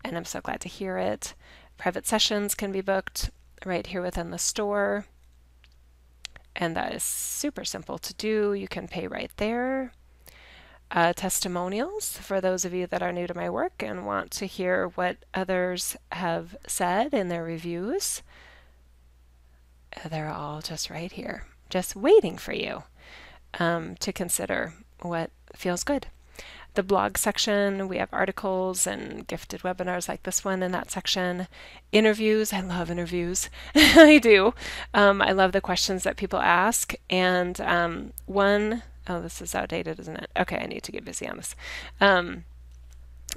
and 0.04 0.16
I'm 0.16 0.24
so 0.24 0.40
glad 0.40 0.60
to 0.62 0.68
hear 0.68 0.96
it. 0.96 1.34
Private 1.76 2.06
sessions 2.06 2.54
can 2.54 2.70
be 2.70 2.80
booked 2.80 3.30
right 3.66 3.86
here 3.86 4.02
within 4.02 4.30
the 4.30 4.38
store 4.38 5.06
and 6.57 6.76
that 6.76 6.94
is 6.94 7.02
super 7.02 7.64
simple 7.64 7.98
to 7.98 8.14
do. 8.14 8.52
You 8.55 8.68
can 8.68 8.88
pay 8.88 9.07
right 9.07 9.30
there. 9.36 9.92
Uh, 10.90 11.12
testimonials 11.12 12.18
for 12.18 12.40
those 12.40 12.64
of 12.64 12.72
you 12.72 12.86
that 12.86 13.02
are 13.02 13.12
new 13.12 13.26
to 13.26 13.34
my 13.34 13.50
work 13.50 13.82
and 13.82 14.07
want 14.07 14.30
to 14.30 14.46
hear 14.46 14.88
what 14.94 15.16
others 15.32 15.96
have 16.12 16.57
said 16.68 17.12
in 17.12 17.28
their 17.28 17.42
reviews. 17.42 18.22
They're 20.09 20.30
all 20.30 20.61
just 20.61 20.90
right 20.90 21.11
here, 21.11 21.46
just 21.68 21.96
waiting 21.96 22.36
for 22.36 22.52
you 22.52 22.84
um, 23.59 23.96
to 23.96 24.12
consider 24.12 24.74
what 25.00 25.30
feels 25.55 25.84
good 25.84 26.07
the 26.74 26.82
blog 26.82 27.16
section. 27.18 27.88
We 27.88 27.98
have 27.98 28.08
articles 28.12 28.86
and 28.86 29.26
gifted 29.26 29.62
webinars 29.62 30.08
like 30.08 30.22
this 30.22 30.44
one 30.44 30.62
in 30.62 30.72
that 30.72 30.90
section. 30.90 31.48
Interviews. 31.92 32.52
I 32.52 32.60
love 32.60 32.90
interviews. 32.90 33.48
I 33.74 34.18
do. 34.18 34.54
Um, 34.92 35.22
I 35.22 35.32
love 35.32 35.52
the 35.52 35.60
questions 35.60 36.02
that 36.04 36.16
people 36.16 36.38
ask. 36.40 36.94
And 37.08 37.60
um, 37.60 38.12
one, 38.26 38.82
oh, 39.08 39.20
this 39.20 39.40
is 39.40 39.54
outdated, 39.54 39.98
isn't 40.00 40.16
it? 40.16 40.30
Okay, 40.38 40.58
I 40.58 40.66
need 40.66 40.82
to 40.84 40.92
get 40.92 41.04
busy 41.04 41.28
on 41.28 41.36
this. 41.36 41.54
Um, 42.00 42.44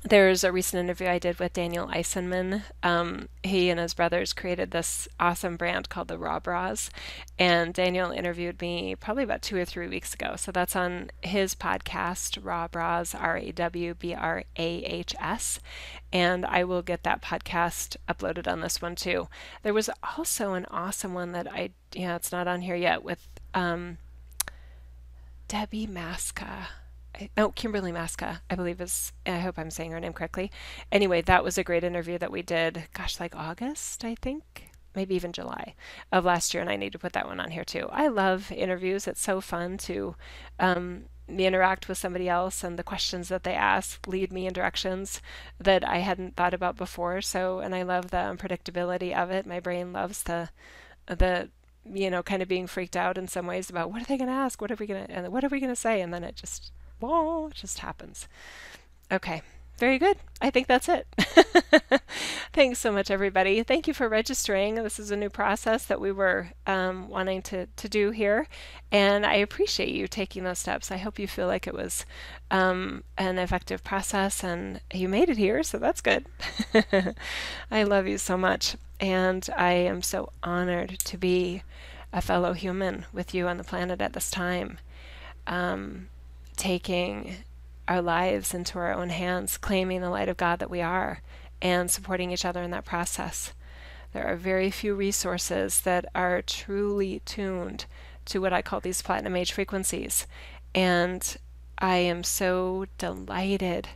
there's 0.04 0.44
a 0.44 0.52
recent 0.52 0.80
interview 0.80 1.08
I 1.08 1.20
did 1.20 1.40
with 1.40 1.54
Daniel 1.54 1.88
Eisenman. 1.88 2.64
Um, 2.84 3.30
he 3.44 3.70
and 3.70 3.80
his 3.80 3.94
brothers 3.94 4.34
created 4.34 4.72
this 4.72 5.08
awesome 5.20 5.58
brand 5.58 5.90
called 5.90 6.08
the 6.08 6.18
Raw 6.18 6.40
Brahs, 6.40 6.90
and 7.40 7.74
Daniel 7.74 8.12
interviewed 8.12 8.62
me 8.62 8.96
probably 8.96 9.24
about 9.24 9.42
two 9.42 9.58
or 9.58 9.66
three 9.66 9.88
weeks 9.88 10.14
ago. 10.14 10.36
So 10.38 10.52
that's 10.52 10.76
on 10.76 11.12
his 11.22 11.56
podcast, 11.56 12.44
Raw 12.44 12.68
Brahs, 12.68 13.16
R 13.16 13.38
A 13.38 13.52
W 13.52 13.94
B 13.96 14.14
R 14.14 14.44
A 14.58 14.84
H 14.84 15.16
S, 15.20 15.60
and 16.14 16.46
I 16.46 16.64
will 16.64 16.82
get 16.82 17.04
that 17.04 17.22
podcast 17.22 17.98
uploaded 18.08 18.48
on 18.48 18.62
this 18.62 18.82
one 18.82 18.96
too. 18.96 19.28
There 19.64 19.74
was 19.74 19.90
also 20.18 20.54
an 20.54 20.66
awesome 20.70 21.14
one 21.14 21.32
that 21.32 21.52
I, 21.52 21.72
yeah, 21.94 22.16
it's 22.16 22.32
not 22.32 22.48
on 22.48 22.62
here 22.62 22.76
yet 22.76 23.04
with 23.04 23.28
um, 23.54 23.98
Debbie 25.48 25.88
Masca 25.88 26.68
oh, 27.38 27.50
Kimberly 27.50 27.92
Masca, 27.92 28.42
I 28.50 28.56
believe 28.56 28.82
is, 28.82 29.14
I 29.26 29.40
hope 29.40 29.58
I'm 29.58 29.72
saying 29.72 29.92
her 29.92 30.00
name 30.00 30.14
correctly. 30.14 30.52
Anyway, 30.92 31.22
that 31.22 31.44
was 31.44 31.58
a 31.58 31.64
great 31.64 31.84
interview 31.84 32.18
that 32.18 32.32
we 32.32 32.42
did, 32.42 32.84
gosh, 32.94 33.20
like 33.20 33.36
August, 33.36 34.04
I 34.04 34.16
think, 34.16 34.70
maybe 34.96 35.16
even 35.16 35.32
July 35.32 35.76
of 36.12 36.26
last 36.26 36.54
year, 36.54 36.62
and 36.62 36.70
I 36.70 36.76
need 36.76 36.92
to 36.94 37.00
put 37.00 37.14
that 37.14 37.28
one 37.28 37.40
on 37.40 37.52
here 37.52 37.64
too. 37.64 37.88
I 37.92 38.08
love 38.08 38.52
interviews. 38.52 39.08
It's 39.08 39.22
so 39.22 39.42
fun 39.42 39.78
to 39.80 40.16
um, 40.60 41.06
interact 41.28 41.88
with 41.88 41.98
somebody 41.98 42.30
else, 42.30 42.64
and 42.64 42.78
the 42.78 42.84
questions 42.84 43.30
that 43.30 43.44
they 43.44 43.54
ask 43.54 44.06
lead 44.08 44.32
me 44.32 44.48
in 44.48 44.54
directions 44.54 45.22
that 45.60 45.88
I 45.88 45.98
hadn't 45.98 46.36
thought 46.36 46.54
about 46.54 46.78
before. 46.78 47.22
So, 47.22 47.60
and 47.60 47.76
I 47.76 47.84
love 47.84 48.12
the 48.12 48.18
unpredictability 48.18 49.16
of 49.16 49.30
it. 49.30 49.46
My 49.46 49.60
brain 49.60 49.94
loves 49.94 50.24
the 50.24 50.50
the 51.08 51.50
you 51.86 52.10
know 52.10 52.22
kind 52.22 52.42
of 52.42 52.48
being 52.48 52.68
freaked 52.68 52.98
out 52.98 53.18
in 53.18 53.28
some 53.28 53.48
ways 53.48 53.70
about 53.70 53.92
what 53.92 54.02
are 54.02 54.06
they 54.06 54.18
going 54.18 54.30
to 54.30 54.34
ask 54.34 54.60
what 54.60 54.72
are 54.72 54.76
we 54.76 54.86
going 54.86 55.08
to 55.08 55.14
and 55.14 55.32
what 55.32 55.44
are 55.44 55.48
we 55.48 55.60
going 55.60 55.72
to 55.72 55.76
say 55.76 56.02
and 56.02 56.14
then 56.14 56.22
it 56.22 56.36
just 56.36 56.72
whoa, 57.00 57.48
it 57.48 57.56
just 57.56 57.80
happens. 57.80 58.28
Okay, 59.12 59.42
very 59.78 59.98
good. 60.00 60.18
I 60.42 60.50
think 60.50 60.68
that's 60.68 60.90
it. 60.90 61.08
Thanks 62.54 62.80
so 62.80 62.92
much, 62.92 63.10
everybody. 63.12 63.64
Thank 63.64 63.88
you 63.88 63.94
for 63.94 64.10
registering. 64.10 64.76
This 64.76 65.00
is 65.00 65.12
a 65.12 65.16
new 65.18 65.30
process 65.30 65.86
that 65.86 66.02
we 66.02 66.12
were 66.12 66.50
um, 66.66 67.08
wanting 67.10 67.42
to, 67.44 67.68
to 67.68 67.90
do 67.90 68.12
here, 68.12 68.48
and 68.92 69.26
I 69.26 69.36
appreciate 69.36 69.90
you 69.90 70.08
taking 70.08 70.44
those 70.44 70.60
steps. 70.60 70.92
I 70.92 70.98
hope 70.98 71.20
you 71.20 71.28
feel 71.28 71.48
like 71.48 71.68
it 71.68 71.74
was 71.74 72.06
um, 72.52 73.04
an 73.18 73.38
effective 73.38 73.84
process 73.84 74.44
and 74.44 74.82
you 74.94 75.08
made 75.10 75.30
it 75.30 75.38
here, 75.38 75.64
so 75.64 75.78
that's 75.78 76.02
good. 76.02 76.26
I 77.72 77.84
love 77.84 78.08
you 78.08 78.18
so 78.18 78.38
much, 78.38 78.76
and 79.00 79.48
I 79.56 79.74
am 79.74 80.02
so 80.02 80.32
honored 80.44 81.00
to 81.00 81.18
be 81.18 81.64
a 82.14 82.22
fellow 82.22 82.54
human 82.54 83.06
with 83.14 83.34
you 83.34 83.48
on 83.48 83.58
the 83.58 83.64
planet 83.64 84.02
at 84.02 84.14
this 84.14 84.32
time. 84.32 84.80
um, 85.46 86.10
taking 86.58 87.38
our 87.88 88.02
lives 88.02 88.54
into 88.54 88.78
our 88.78 88.94
own 88.94 89.10
hands, 89.10 89.58
claiming 89.58 90.02
the 90.02 90.10
light 90.10 90.30
of 90.30 90.38
God 90.38 90.60
that 90.60 90.70
we 90.70 90.82
are, 90.82 91.22
and 91.62 91.90
supporting 91.90 92.32
each 92.32 92.46
other 92.46 92.62
in 92.62 92.72
that 92.72 92.86
process. 92.86 93.54
There 94.14 94.26
are 94.26 94.36
very 94.36 94.72
few 94.72 94.96
resources 94.96 95.82
that 95.82 96.06
are 96.16 96.42
truly 96.42 97.22
tuned 97.26 97.86
to 98.26 98.42
what 98.42 98.54
I 98.54 98.62
call 98.62 98.80
these 98.80 99.02
platinum 99.02 99.36
age 99.36 99.52
frequencies. 99.52 100.28
And 100.76 101.38
I 101.80 101.98
am 101.98 102.24
so 102.24 102.86
delighted 102.98 103.90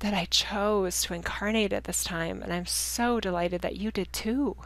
that 0.00 0.14
I 0.14 0.26
chose 0.26 1.02
to 1.02 1.14
incarnate 1.14 1.72
at 1.72 1.84
this 1.84 2.04
time. 2.04 2.42
And 2.42 2.52
I'm 2.52 2.66
so 2.66 3.20
delighted 3.20 3.62
that 3.62 3.76
you 3.76 3.90
did 3.90 4.12
too. 4.12 4.56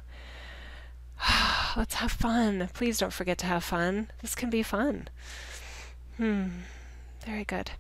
Let's 1.77 1.95
have 1.95 2.13
fun. 2.13 2.69
Please 2.75 2.99
don't 2.99 3.13
forget 3.13 3.39
to 3.39 3.47
have 3.47 3.65
fun. 3.65 4.11
This 4.21 4.35
can 4.35 4.51
be 4.51 4.63
fun. 4.63 5.09
Hmm. 6.19 6.49
Very 7.25 7.45
good. 7.45 7.71